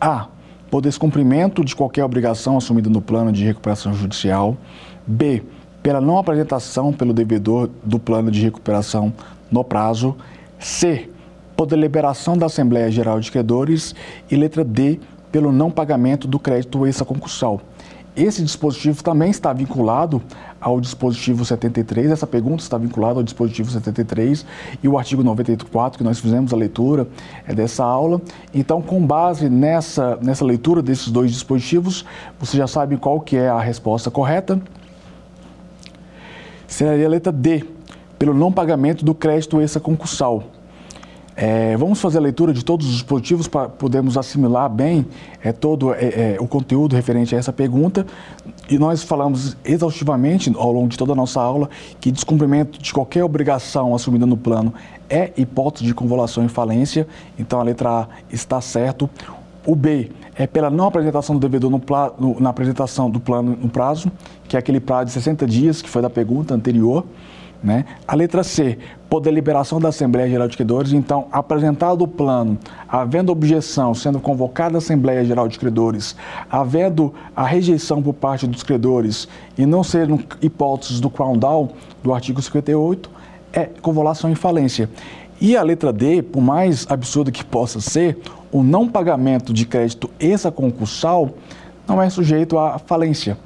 A. 0.00 0.26
Por 0.70 0.80
descumprimento 0.80 1.62
de 1.62 1.76
qualquer 1.76 2.02
obrigação 2.02 2.56
assumida 2.56 2.88
no 2.88 3.02
plano 3.02 3.30
de 3.30 3.44
recuperação 3.44 3.92
judicial. 3.92 4.56
B. 5.06 5.42
Pela 5.82 6.00
não 6.00 6.16
apresentação 6.16 6.92
pelo 6.92 7.12
devedor 7.12 7.68
do 7.84 7.98
plano 7.98 8.30
de 8.30 8.40
recuperação 8.40 9.12
no 9.50 9.62
prazo. 9.62 10.16
C. 10.58 11.10
Por 11.56 11.66
deliberação 11.66 12.36
da 12.36 12.46
Assembleia 12.46 12.90
Geral 12.90 13.20
de 13.20 13.30
Credores. 13.30 13.94
E 14.30 14.36
letra 14.36 14.64
D. 14.64 15.00
Pelo 15.30 15.50
não 15.50 15.70
pagamento 15.70 16.28
do 16.28 16.38
crédito 16.38 16.86
extraconcursal. 16.86 17.60
Esse 18.14 18.42
dispositivo 18.42 19.02
também 19.02 19.30
está 19.30 19.54
vinculado 19.54 20.20
ao 20.60 20.78
dispositivo 20.78 21.46
73, 21.46 22.10
essa 22.10 22.26
pergunta 22.26 22.62
está 22.62 22.76
vinculada 22.76 23.18
ao 23.18 23.22
dispositivo 23.22 23.70
73 23.70 24.44
e 24.82 24.86
o 24.86 24.98
artigo 24.98 25.22
94, 25.22 25.96
que 25.96 26.04
nós 26.04 26.20
fizemos 26.20 26.52
a 26.52 26.56
leitura 26.56 27.08
é 27.46 27.54
dessa 27.54 27.82
aula. 27.82 28.20
Então, 28.52 28.82
com 28.82 29.04
base 29.04 29.48
nessa, 29.48 30.18
nessa 30.20 30.44
leitura 30.44 30.82
desses 30.82 31.08
dois 31.08 31.32
dispositivos, 31.32 32.04
você 32.38 32.54
já 32.54 32.66
sabe 32.66 32.98
qual 32.98 33.18
que 33.18 33.34
é 33.34 33.48
a 33.48 33.58
resposta 33.58 34.10
correta. 34.10 34.60
Seria 36.66 37.06
a 37.06 37.08
letra 37.08 37.32
D, 37.32 37.64
pelo 38.18 38.34
não 38.34 38.52
pagamento 38.52 39.06
do 39.06 39.14
crédito 39.14 39.58
extraconcursal. 39.58 40.44
É, 41.34 41.76
vamos 41.76 42.00
fazer 42.00 42.18
a 42.18 42.20
leitura 42.20 42.52
de 42.52 42.64
todos 42.64 42.86
os 42.86 42.92
dispositivos 42.92 43.48
para 43.48 43.68
podermos 43.68 44.18
assimilar 44.18 44.68
bem 44.68 45.06
é, 45.42 45.50
todo 45.50 45.94
é, 45.94 46.34
é, 46.34 46.36
o 46.38 46.46
conteúdo 46.46 46.94
referente 46.94 47.34
a 47.34 47.38
essa 47.38 47.52
pergunta. 47.52 48.06
E 48.68 48.78
nós 48.78 49.02
falamos 49.02 49.56
exaustivamente 49.64 50.52
ao 50.54 50.72
longo 50.72 50.88
de 50.88 50.98
toda 50.98 51.12
a 51.12 51.16
nossa 51.16 51.40
aula 51.40 51.70
que 52.00 52.10
descumprimento 52.10 52.78
de 52.78 52.92
qualquer 52.92 53.24
obrigação 53.24 53.94
assumida 53.94 54.26
no 54.26 54.36
plano 54.36 54.74
é 55.08 55.32
hipótese 55.36 55.86
de 55.86 55.94
convolução 55.94 56.44
em 56.44 56.48
falência. 56.48 57.06
Então 57.38 57.60
a 57.60 57.62
letra 57.62 57.90
A 57.90 58.08
está 58.30 58.60
certo. 58.60 59.08
O 59.64 59.74
B 59.74 60.10
é 60.34 60.46
pela 60.46 60.70
não 60.70 60.86
apresentação 60.86 61.36
do 61.36 61.40
devedor 61.40 61.70
no, 61.70 61.80
no, 62.18 62.40
na 62.40 62.50
apresentação 62.50 63.08
do 63.10 63.20
plano 63.20 63.56
no 63.60 63.68
prazo, 63.68 64.10
que 64.48 64.56
é 64.56 64.58
aquele 64.58 64.80
prazo 64.80 65.06
de 65.06 65.12
60 65.12 65.46
dias 65.46 65.80
que 65.80 65.88
foi 65.88 66.02
da 66.02 66.10
pergunta 66.10 66.54
anterior. 66.54 67.04
Né? 67.62 67.84
A 68.08 68.16
letra 68.16 68.42
C, 68.42 68.76
por 69.08 69.20
deliberação 69.20 69.80
da 69.80 69.90
Assembleia 69.90 70.28
Geral 70.28 70.48
de 70.48 70.56
Credores, 70.56 70.92
então, 70.92 71.28
apresentado 71.30 72.02
o 72.02 72.08
plano, 72.08 72.58
havendo 72.88 73.30
objeção, 73.30 73.94
sendo 73.94 74.18
convocada 74.18 74.76
a 74.76 74.78
Assembleia 74.78 75.24
Geral 75.24 75.46
de 75.46 75.58
Credores, 75.58 76.16
havendo 76.50 77.14
a 77.36 77.44
rejeição 77.44 78.02
por 78.02 78.14
parte 78.14 78.46
dos 78.48 78.64
credores 78.64 79.28
e 79.56 79.64
não 79.64 79.84
sendo 79.84 80.18
hipóteses 80.40 80.98
do 80.98 81.08
Crown 81.08 81.38
Down, 81.38 81.68
do 82.02 82.12
artigo 82.12 82.42
58, 82.42 83.08
é 83.52 83.66
convolução 83.66 84.28
em 84.28 84.34
falência. 84.34 84.90
E 85.40 85.56
a 85.56 85.62
letra 85.62 85.92
D, 85.92 86.22
por 86.22 86.40
mais 86.40 86.86
absurda 86.88 87.30
que 87.30 87.44
possa 87.44 87.80
ser, 87.80 88.18
o 88.50 88.62
não 88.62 88.88
pagamento 88.88 89.52
de 89.52 89.66
crédito 89.66 90.10
extraconcursal 90.18 91.30
não 91.86 92.02
é 92.02 92.10
sujeito 92.10 92.58
à 92.58 92.78
falência 92.78 93.36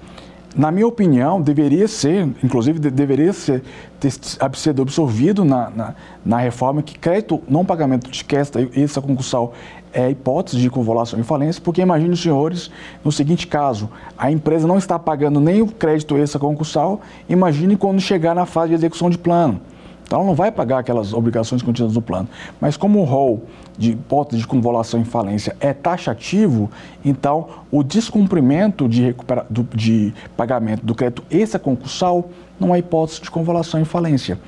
na 0.56 0.70
minha 0.70 0.86
opinião, 0.86 1.40
deveria 1.40 1.86
ser, 1.86 2.26
inclusive 2.42 2.78
deveria 2.78 3.32
ser 3.32 3.62
ter 4.00 4.10
sido 4.54 4.80
absorvido 4.80 5.44
na, 5.44 5.68
na, 5.68 5.94
na, 6.24 6.38
reforma 6.38 6.82
que 6.82 6.98
crédito 6.98 7.42
não 7.48 7.64
pagamento 7.64 8.10
de 8.10 8.24
questa 8.24 8.66
essa 8.74 9.02
concursal 9.02 9.52
é 9.92 10.10
hipótese 10.10 10.58
de 10.58 10.70
convolução 10.70 11.20
e 11.20 11.22
falência, 11.22 11.60
porque 11.62 11.82
imagine 11.82 12.10
os 12.10 12.22
senhores, 12.22 12.70
no 13.04 13.12
seguinte 13.12 13.46
caso, 13.46 13.90
a 14.16 14.30
empresa 14.30 14.66
não 14.66 14.78
está 14.78 14.98
pagando 14.98 15.40
nem 15.40 15.60
o 15.60 15.66
crédito 15.66 16.16
essa 16.16 16.38
concursal, 16.38 17.00
imagine 17.28 17.76
quando 17.76 18.00
chegar 18.00 18.34
na 18.34 18.46
fase 18.46 18.70
de 18.70 18.74
execução 18.74 19.10
de 19.10 19.18
plano. 19.18 19.60
Então, 20.06 20.20
ela 20.20 20.26
não 20.26 20.34
vai 20.34 20.52
pagar 20.52 20.78
aquelas 20.78 21.12
obrigações 21.12 21.62
contidas 21.62 21.92
no 21.94 22.00
plano. 22.00 22.28
Mas 22.60 22.76
como 22.76 23.00
o 23.00 23.04
rol 23.04 23.42
de 23.78 23.92
hipótese 23.92 24.40
de 24.40 24.46
convolução 24.46 25.00
em 25.00 25.04
falência 25.04 25.56
é 25.60 25.72
taxativo, 25.72 26.70
então 27.04 27.48
o 27.70 27.82
descumprimento 27.82 28.88
de, 28.88 29.02
recupera... 29.02 29.46
de 29.74 30.12
pagamento 30.36 30.84
do 30.84 30.94
crédito 30.94 31.22
extraconcursal 31.30 32.30
não 32.58 32.74
é 32.74 32.78
hipótese 32.78 33.22
de 33.22 33.30
convolução 33.30 33.80
em 33.80 33.84
falência. 33.84 34.38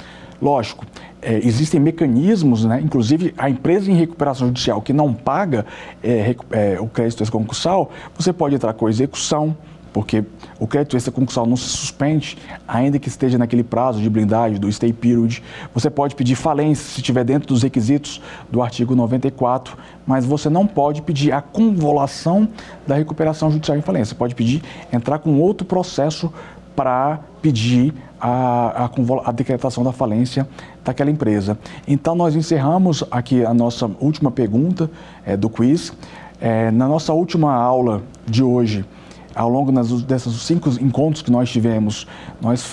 Lógico, 0.41 0.87
é, 1.21 1.37
existem 1.39 1.81
mecanismos, 1.81 2.65
né? 2.65 2.81
inclusive 2.81 3.35
a 3.37 3.51
empresa 3.51 3.91
em 3.91 3.95
recuperação 3.95 4.47
judicial 4.47 4.81
que 4.81 4.93
não 4.93 5.13
paga 5.13 5.67
é, 6.03 6.35
é, 6.51 6.81
o 6.81 6.87
crédito 6.87 7.23
extraconcursal, 7.23 7.91
você 8.17 8.33
pode 8.33 8.55
entrar 8.55 8.73
com 8.73 8.89
execução, 8.89 9.57
porque 9.93 10.25
o 10.59 10.67
crédito 10.67 10.97
extraconcursal 10.97 11.47
não 11.47 11.57
se 11.57 11.69
suspende, 11.69 12.39
ainda 12.67 12.99
que 12.99 13.09
esteja 13.09 13.39
naquele 13.39 13.63
prazo 13.63 14.01
de 14.01 14.09
blindagem 14.09 14.59
do 14.59 14.71
stay 14.71 14.93
period. 14.93 15.43
Você 15.75 15.91
pode 15.91 16.15
pedir 16.15 16.35
falência 16.35 16.85
se 16.85 17.01
estiver 17.01 17.25
dentro 17.25 17.49
dos 17.49 17.63
requisitos 17.63 18.21
do 18.51 18.63
artigo 18.63 18.95
94, 18.95 19.77
mas 20.07 20.25
você 20.25 20.49
não 20.49 20.67
pode 20.67 21.03
pedir 21.03 21.33
a 21.33 21.41
convolução 21.41 22.49
da 22.87 22.95
recuperação 22.95 23.51
judicial 23.51 23.77
em 23.77 23.83
falência. 23.83 24.15
Você 24.15 24.19
pode 24.19 24.35
pedir 24.35 24.63
entrar 24.93 25.19
com 25.19 25.39
outro 25.41 25.67
processo 25.67 26.33
para 26.75 27.19
pedir 27.43 27.93
a, 28.21 28.85
a, 28.85 28.91
a, 29.25 29.33
decretação 29.33 29.83
da 29.83 29.93
falência 29.93 30.47
daquela 30.85 31.11
empresa. 31.11 31.59
Então, 31.87 32.15
nós 32.15 32.37
encerramos 32.37 33.03
aqui 33.11 33.45
a 33.45 33.53
nossa 33.53 33.91
última 34.01 34.31
pergunta 34.31 34.89
é, 35.27 35.37
do 35.37 35.49
quiz. 35.49 35.93
É, 36.41 36.71
na 36.71 36.87
nossa 36.87 37.13
última 37.13 37.53
aula 37.53 38.03
de 38.25 38.45
hoje, 38.45 38.85
ao 39.35 39.49
longo 39.49 39.71
das, 39.71 40.03
desses 40.03 40.33
cinco 40.43 40.69
encontros 40.81 41.23
que 41.23 41.31
nós 41.31 41.51
tivemos, 41.51 42.07
nós 42.41 42.65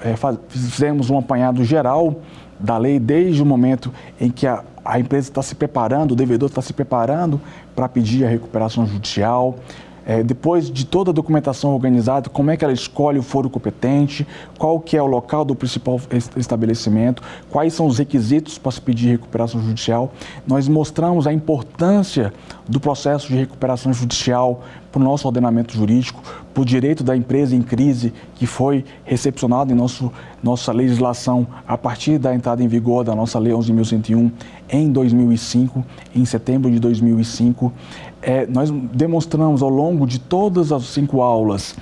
é, 0.00 0.14
fizemos 0.48 1.10
um 1.10 1.18
apanhado 1.18 1.64
geral 1.64 2.16
da 2.58 2.78
lei 2.78 2.98
desde 2.98 3.42
o 3.42 3.46
momento 3.46 3.92
em 4.20 4.30
que 4.30 4.46
a, 4.46 4.62
a 4.84 4.98
empresa 4.98 5.28
está 5.28 5.42
se 5.42 5.54
preparando, 5.54 6.12
o 6.12 6.16
devedor 6.16 6.48
está 6.48 6.62
se 6.62 6.72
preparando 6.72 7.40
para 7.74 7.88
pedir 7.88 8.24
a 8.24 8.28
recuperação 8.28 8.86
judicial, 8.86 9.56
é, 10.04 10.22
depois 10.22 10.70
de 10.70 10.84
toda 10.84 11.10
a 11.10 11.14
documentação 11.14 11.72
organizada, 11.72 12.28
como 12.28 12.50
é 12.50 12.56
que 12.56 12.64
ela 12.64 12.72
escolhe 12.72 13.18
o 13.18 13.22
foro 13.22 13.48
competente, 13.48 14.26
qual 14.58 14.80
que 14.80 14.96
é 14.96 15.02
o 15.02 15.06
local 15.06 15.44
do 15.44 15.54
principal 15.54 16.00
estabelecimento, 16.36 17.22
quais 17.50 17.72
são 17.74 17.86
os 17.86 17.98
requisitos 17.98 18.58
para 18.58 18.72
se 18.72 18.80
pedir 18.80 19.10
recuperação 19.10 19.60
judicial. 19.62 20.12
Nós 20.46 20.68
mostramos 20.68 21.26
a 21.26 21.32
importância 21.32 22.32
do 22.68 22.80
processo 22.80 23.28
de 23.28 23.36
recuperação 23.36 23.92
judicial 23.92 24.62
para 24.92 25.00
o 25.00 25.04
nosso 25.04 25.26
ordenamento 25.26 25.74
jurídico, 25.74 26.22
para 26.52 26.60
o 26.60 26.64
direito 26.64 27.02
da 27.02 27.16
empresa 27.16 27.56
em 27.56 27.62
crise 27.62 28.12
que 28.34 28.46
foi 28.46 28.84
recepcionado 29.04 29.72
em 29.72 29.74
nosso, 29.74 30.12
nossa 30.42 30.70
legislação 30.70 31.46
a 31.66 31.78
partir 31.78 32.18
da 32.18 32.34
entrada 32.34 32.62
em 32.62 32.68
vigor 32.68 33.02
da 33.02 33.14
nossa 33.14 33.38
Lei 33.38 33.52
11.101 33.52 34.30
em 34.68 34.92
2005, 34.92 35.84
em 36.14 36.24
setembro 36.26 36.70
de 36.70 36.78
2005 36.78 37.72
é, 38.20 38.46
nós 38.46 38.70
demonstramos 38.70 39.62
ao 39.62 39.70
longo 39.70 40.06
de 40.06 40.20
todas 40.20 40.70
as 40.70 40.84
cinco 40.84 41.22
aulas 41.22 41.74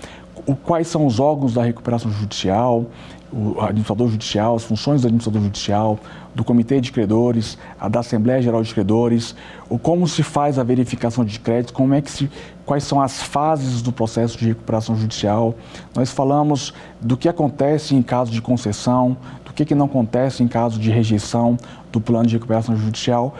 o, 0.47 0.55
quais 0.55 0.87
são 0.87 1.07
os 1.07 1.21
órgãos 1.21 1.53
da 1.53 1.63
recuperação 1.63 2.11
judicial, 2.11 2.87
o 3.33 3.61
administrador 3.61 4.09
judicial, 4.09 4.57
as 4.57 4.65
funções 4.65 5.03
do 5.03 5.07
administrador 5.07 5.43
judicial, 5.43 5.99
do 6.35 6.45
comitê 6.45 6.81
de 6.81 6.91
credores, 6.91 7.57
a 7.79 7.89
da 7.89 8.01
Assembleia 8.01 8.41
Geral 8.43 8.63
de 8.63 8.73
Credores, 8.73 9.35
o 9.69 9.79
como 9.79 10.07
se 10.07 10.23
faz 10.23 10.59
a 10.59 10.65
verificação 10.65 11.25
de 11.25 11.39
crédito, 11.39 11.73
como 11.73 11.95
é 11.95 12.01
que 12.01 12.11
se, 12.11 12.31
quais 12.67 12.85
são 12.85 13.01
as 13.01 13.23
fases 13.23 13.83
do 13.83 13.93
processo 13.93 14.39
de 14.39 14.49
recuperação 14.49 14.97
judicial. 14.97 15.55
Nós 15.95 16.11
falamos 16.11 16.75
do 17.01 17.17
que 17.17 17.29
acontece 17.29 17.95
em 17.95 18.03
caso 18.03 18.31
de 18.31 18.43
concessão, 18.43 19.17
do 19.45 19.53
que, 19.53 19.65
que 19.65 19.75
não 19.75 19.87
acontece 19.87 20.43
em 20.43 20.49
caso 20.49 20.79
de 20.79 20.91
rejeição 20.91 21.57
do 21.93 22.01
plano 22.01 22.27
de 22.27 22.35
recuperação 22.35 22.77
judicial. 22.77 23.35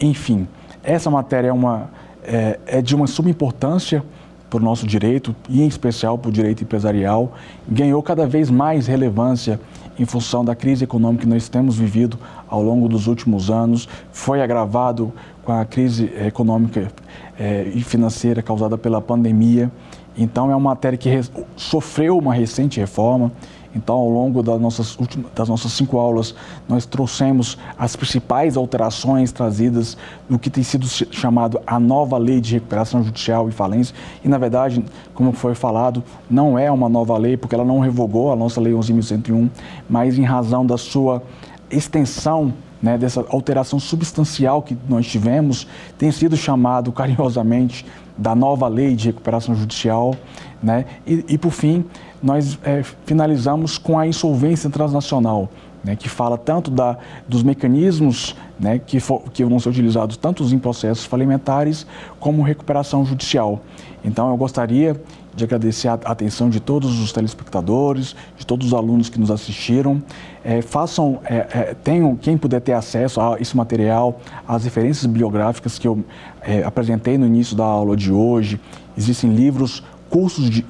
Enfim, 0.00 0.46
essa 0.82 1.10
matéria 1.10 1.48
é 1.48 1.52
uma 1.52 1.90
é, 2.24 2.58
é 2.66 2.82
de 2.82 2.94
uma 2.94 3.06
suma 3.06 3.30
importância 3.30 4.04
para 4.48 4.60
o 4.60 4.62
nosso 4.62 4.86
direito 4.86 5.34
e, 5.48 5.62
em 5.62 5.66
especial, 5.66 6.16
para 6.18 6.28
o 6.28 6.32
direito 6.32 6.62
empresarial, 6.62 7.32
ganhou 7.68 8.02
cada 8.02 8.26
vez 8.26 8.50
mais 8.50 8.86
relevância 8.86 9.60
em 9.98 10.04
função 10.04 10.44
da 10.44 10.54
crise 10.54 10.84
econômica 10.84 11.24
que 11.24 11.28
nós 11.28 11.48
temos 11.48 11.76
vivido 11.76 12.18
ao 12.48 12.62
longo 12.62 12.88
dos 12.88 13.06
últimos 13.06 13.50
anos, 13.50 13.88
foi 14.12 14.40
agravado 14.40 15.12
com 15.44 15.52
a 15.52 15.64
crise 15.64 16.10
econômica 16.24 16.92
é, 17.38 17.70
e 17.74 17.82
financeira 17.82 18.42
causada 18.42 18.78
pela 18.78 19.00
pandemia. 19.00 19.70
Então, 20.16 20.50
é 20.50 20.56
uma 20.56 20.70
matéria 20.70 20.96
que 20.96 21.10
sofreu 21.56 22.16
uma 22.16 22.32
recente 22.32 22.78
reforma 22.78 23.32
então, 23.78 23.94
ao 23.94 24.10
longo 24.10 24.42
das 24.42 24.60
nossas, 24.60 24.98
últimas, 24.98 25.30
das 25.32 25.48
nossas 25.48 25.72
cinco 25.72 25.98
aulas, 25.98 26.34
nós 26.68 26.84
trouxemos 26.84 27.56
as 27.78 27.94
principais 27.94 28.56
alterações 28.56 29.30
trazidas 29.30 29.96
do 30.28 30.36
que 30.36 30.50
tem 30.50 30.64
sido 30.64 30.86
chamado 30.88 31.60
a 31.64 31.78
nova 31.78 32.18
lei 32.18 32.40
de 32.40 32.54
recuperação 32.54 33.04
judicial 33.04 33.48
e 33.48 33.52
falência. 33.52 33.94
E, 34.24 34.28
na 34.28 34.36
verdade, 34.36 34.84
como 35.14 35.30
foi 35.30 35.54
falado, 35.54 36.02
não 36.28 36.58
é 36.58 36.70
uma 36.70 36.88
nova 36.88 37.16
lei, 37.16 37.36
porque 37.36 37.54
ela 37.54 37.64
não 37.64 37.78
revogou 37.78 38.32
a 38.32 38.36
nossa 38.36 38.60
Lei 38.60 38.72
11.101, 38.72 39.48
mas 39.88 40.18
em 40.18 40.24
razão 40.24 40.66
da 40.66 40.76
sua 40.76 41.22
extensão 41.70 42.52
né, 42.82 42.96
dessa 42.96 43.24
alteração 43.28 43.78
substancial 43.78 44.62
que 44.62 44.76
nós 44.88 45.06
tivemos, 45.06 45.66
tem 45.96 46.10
sido 46.10 46.36
chamado 46.36 46.90
carinhosamente 46.92 47.86
da 48.16 48.34
nova 48.34 48.66
lei 48.66 48.96
de 48.96 49.06
recuperação 49.06 49.54
judicial. 49.54 50.14
Né? 50.62 50.84
E, 51.06 51.24
e 51.28 51.38
por 51.38 51.52
fim, 51.52 51.84
nós 52.22 52.58
é, 52.62 52.82
finalizamos 53.04 53.78
com 53.78 53.98
a 53.98 54.06
insolvência 54.06 54.68
transnacional, 54.70 55.48
né, 55.82 55.96
que 55.96 56.08
fala 56.08 56.36
tanto 56.36 56.70
da, 56.70 56.98
dos 57.26 57.42
mecanismos 57.42 58.34
né, 58.58 58.78
que, 58.78 58.98
for, 59.00 59.22
que 59.32 59.44
vão 59.44 59.58
ser 59.58 59.68
utilizados 59.68 60.16
tanto 60.16 60.42
em 60.44 60.58
processos 60.58 61.04
falimentares 61.04 61.86
como 62.18 62.42
recuperação 62.42 63.04
judicial. 63.04 63.60
Então, 64.04 64.30
eu 64.30 64.36
gostaria 64.36 65.00
de 65.34 65.44
agradecer 65.44 65.86
a 65.86 65.94
atenção 65.94 66.50
de 66.50 66.58
todos 66.58 66.98
os 66.98 67.12
telespectadores, 67.12 68.16
de 68.36 68.44
todos 68.44 68.68
os 68.68 68.74
alunos 68.74 69.08
que 69.08 69.20
nos 69.20 69.30
assistiram. 69.30 70.02
É, 70.44 70.60
façam, 70.60 71.20
é, 71.24 71.36
é, 71.36 71.76
tenham, 71.82 72.16
quem 72.16 72.36
puder 72.36 72.60
ter 72.60 72.72
acesso 72.72 73.20
a 73.20 73.36
esse 73.40 73.56
material, 73.56 74.20
as 74.46 74.64
referências 74.64 75.06
bibliográficas 75.06 75.78
que 75.78 75.86
eu 75.86 76.04
é, 76.42 76.64
apresentei 76.64 77.16
no 77.16 77.26
início 77.26 77.56
da 77.56 77.64
aula 77.64 77.96
de 77.96 78.10
hoje. 78.10 78.60
Existem 78.96 79.32
livros, 79.32 79.82
cursos 80.10 80.50
de, 80.50 80.64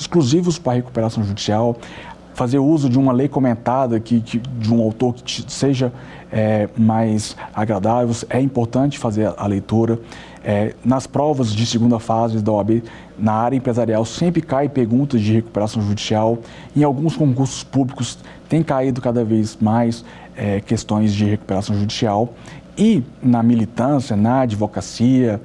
exclusivos 0.00 0.58
para 0.58 0.74
recuperação 0.74 1.22
judicial, 1.22 1.76
fazer 2.34 2.58
uso 2.58 2.88
de 2.88 2.98
uma 2.98 3.12
lei 3.12 3.28
comentada 3.28 4.00
que, 4.00 4.20
que 4.20 4.38
de 4.38 4.72
um 4.72 4.80
autor 4.80 5.14
que 5.14 5.44
seja 5.52 5.92
é, 6.32 6.68
mais 6.76 7.36
agradável, 7.54 8.14
é 8.30 8.40
importante 8.40 8.98
fazer 8.98 9.32
a, 9.36 9.46
leitura. 9.46 9.98
É, 10.42 10.74
nas 10.82 11.06
provas 11.06 11.52
de 11.52 11.66
segunda 11.66 11.98
fase 11.98 12.40
da 12.40 12.50
OAB, 12.50 12.82
na 13.18 13.34
área 13.34 13.56
empresarial, 13.56 14.04
sempre 14.06 14.40
cai 14.40 14.70
perguntas 14.70 15.20
de 15.20 15.34
recuperação 15.34 15.82
judicial. 15.82 16.38
Em 16.74 16.82
alguns 16.82 17.14
concursos 17.14 17.62
públicos 17.62 18.18
tem 18.48 18.62
caído 18.62 19.02
cada 19.02 19.22
vez 19.22 19.58
mais 19.60 20.02
é, 20.34 20.60
questões 20.60 21.12
de 21.12 21.26
recuperação 21.26 21.76
judicial. 21.76 22.32
E 22.78 23.02
na 23.22 23.42
militância, 23.42 24.16
na 24.16 24.40
advocacia, 24.40 25.40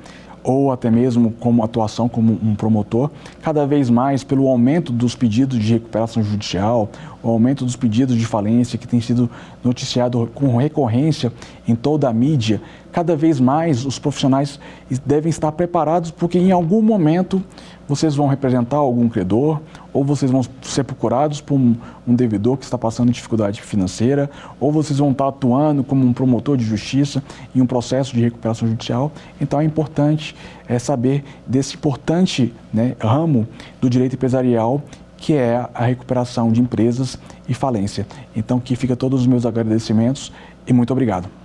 ou 0.45 0.71
até 0.71 0.91
mesmo 0.91 1.31
como 1.39 1.63
atuação 1.63 2.07
como 2.07 2.33
um 2.33 2.53
promotor, 2.53 3.09
cada 3.41 3.65
vez 3.65 3.89
mais 3.89 4.23
pelo 4.23 4.47
aumento 4.47 4.93
dos 4.93 5.15
pedidos 5.15 5.57
de 5.57 5.73
recuperação 5.73 6.21
judicial, 6.23 6.87
o 7.23 7.29
aumento 7.29 7.65
dos 7.65 7.75
pedidos 7.75 8.15
de 8.15 8.25
falência 8.25 8.77
que 8.77 8.87
tem 8.87 9.01
sido 9.01 9.27
noticiado 9.63 10.29
com 10.35 10.55
recorrência 10.55 11.33
em 11.67 11.75
toda 11.75 12.09
a 12.09 12.13
mídia, 12.13 12.61
cada 12.91 13.15
vez 13.15 13.39
mais 13.39 13.85
os 13.85 13.99
profissionais 13.99 14.59
devem 15.05 15.29
estar 15.29 15.51
preparados 15.51 16.11
porque 16.11 16.37
em 16.37 16.51
algum 16.51 16.81
momento 16.81 17.43
vocês 17.87 18.15
vão 18.15 18.27
representar 18.27 18.77
algum 18.77 19.07
credor 19.07 19.61
ou 19.93 20.03
vocês 20.03 20.31
vão 20.31 20.41
ser 20.61 20.83
procurados 20.83 21.41
por 21.41 21.55
um, 21.55 21.75
um, 22.07 22.15
devedor 22.15 22.57
que 22.57 22.65
está 22.65 22.77
passando 22.77 23.11
dificuldade 23.11 23.61
financeira, 23.61 24.29
ou 24.59 24.71
vocês 24.71 24.99
vão 24.99 25.11
estar 25.11 25.27
atuando 25.27 25.83
como 25.83 26.05
um 26.05 26.11
promotor 26.11 26.57
de 26.57 26.65
justiça 26.65 27.23
em 27.55 27.61
um 27.61 27.65
processo 27.65 28.13
de 28.13 28.21
recuperação 28.21 28.67
judicial. 28.67 29.11
Então 29.39 29.59
é 29.61 29.63
importante 29.63 30.35
é, 30.67 30.79
saber 30.79 31.23
desse 31.45 31.75
importante 31.75 32.53
né, 32.73 32.95
ramo 32.99 33.47
do 33.79 33.89
direito 33.89 34.15
empresarial 34.15 34.81
que 35.17 35.33
é 35.33 35.67
a 35.73 35.85
recuperação 35.85 36.51
de 36.51 36.61
empresas 36.61 37.17
e 37.47 37.53
falência. 37.53 38.05
Então, 38.35 38.57
aqui 38.57 38.75
fica 38.75 38.95
todos 38.95 39.21
os 39.21 39.27
meus 39.27 39.45
agradecimentos 39.45 40.31
e 40.67 40.73
muito 40.73 40.91
obrigado. 40.91 41.44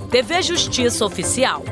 TV 0.11 0.41
Justiça 0.41 1.05
Oficial. 1.05 1.63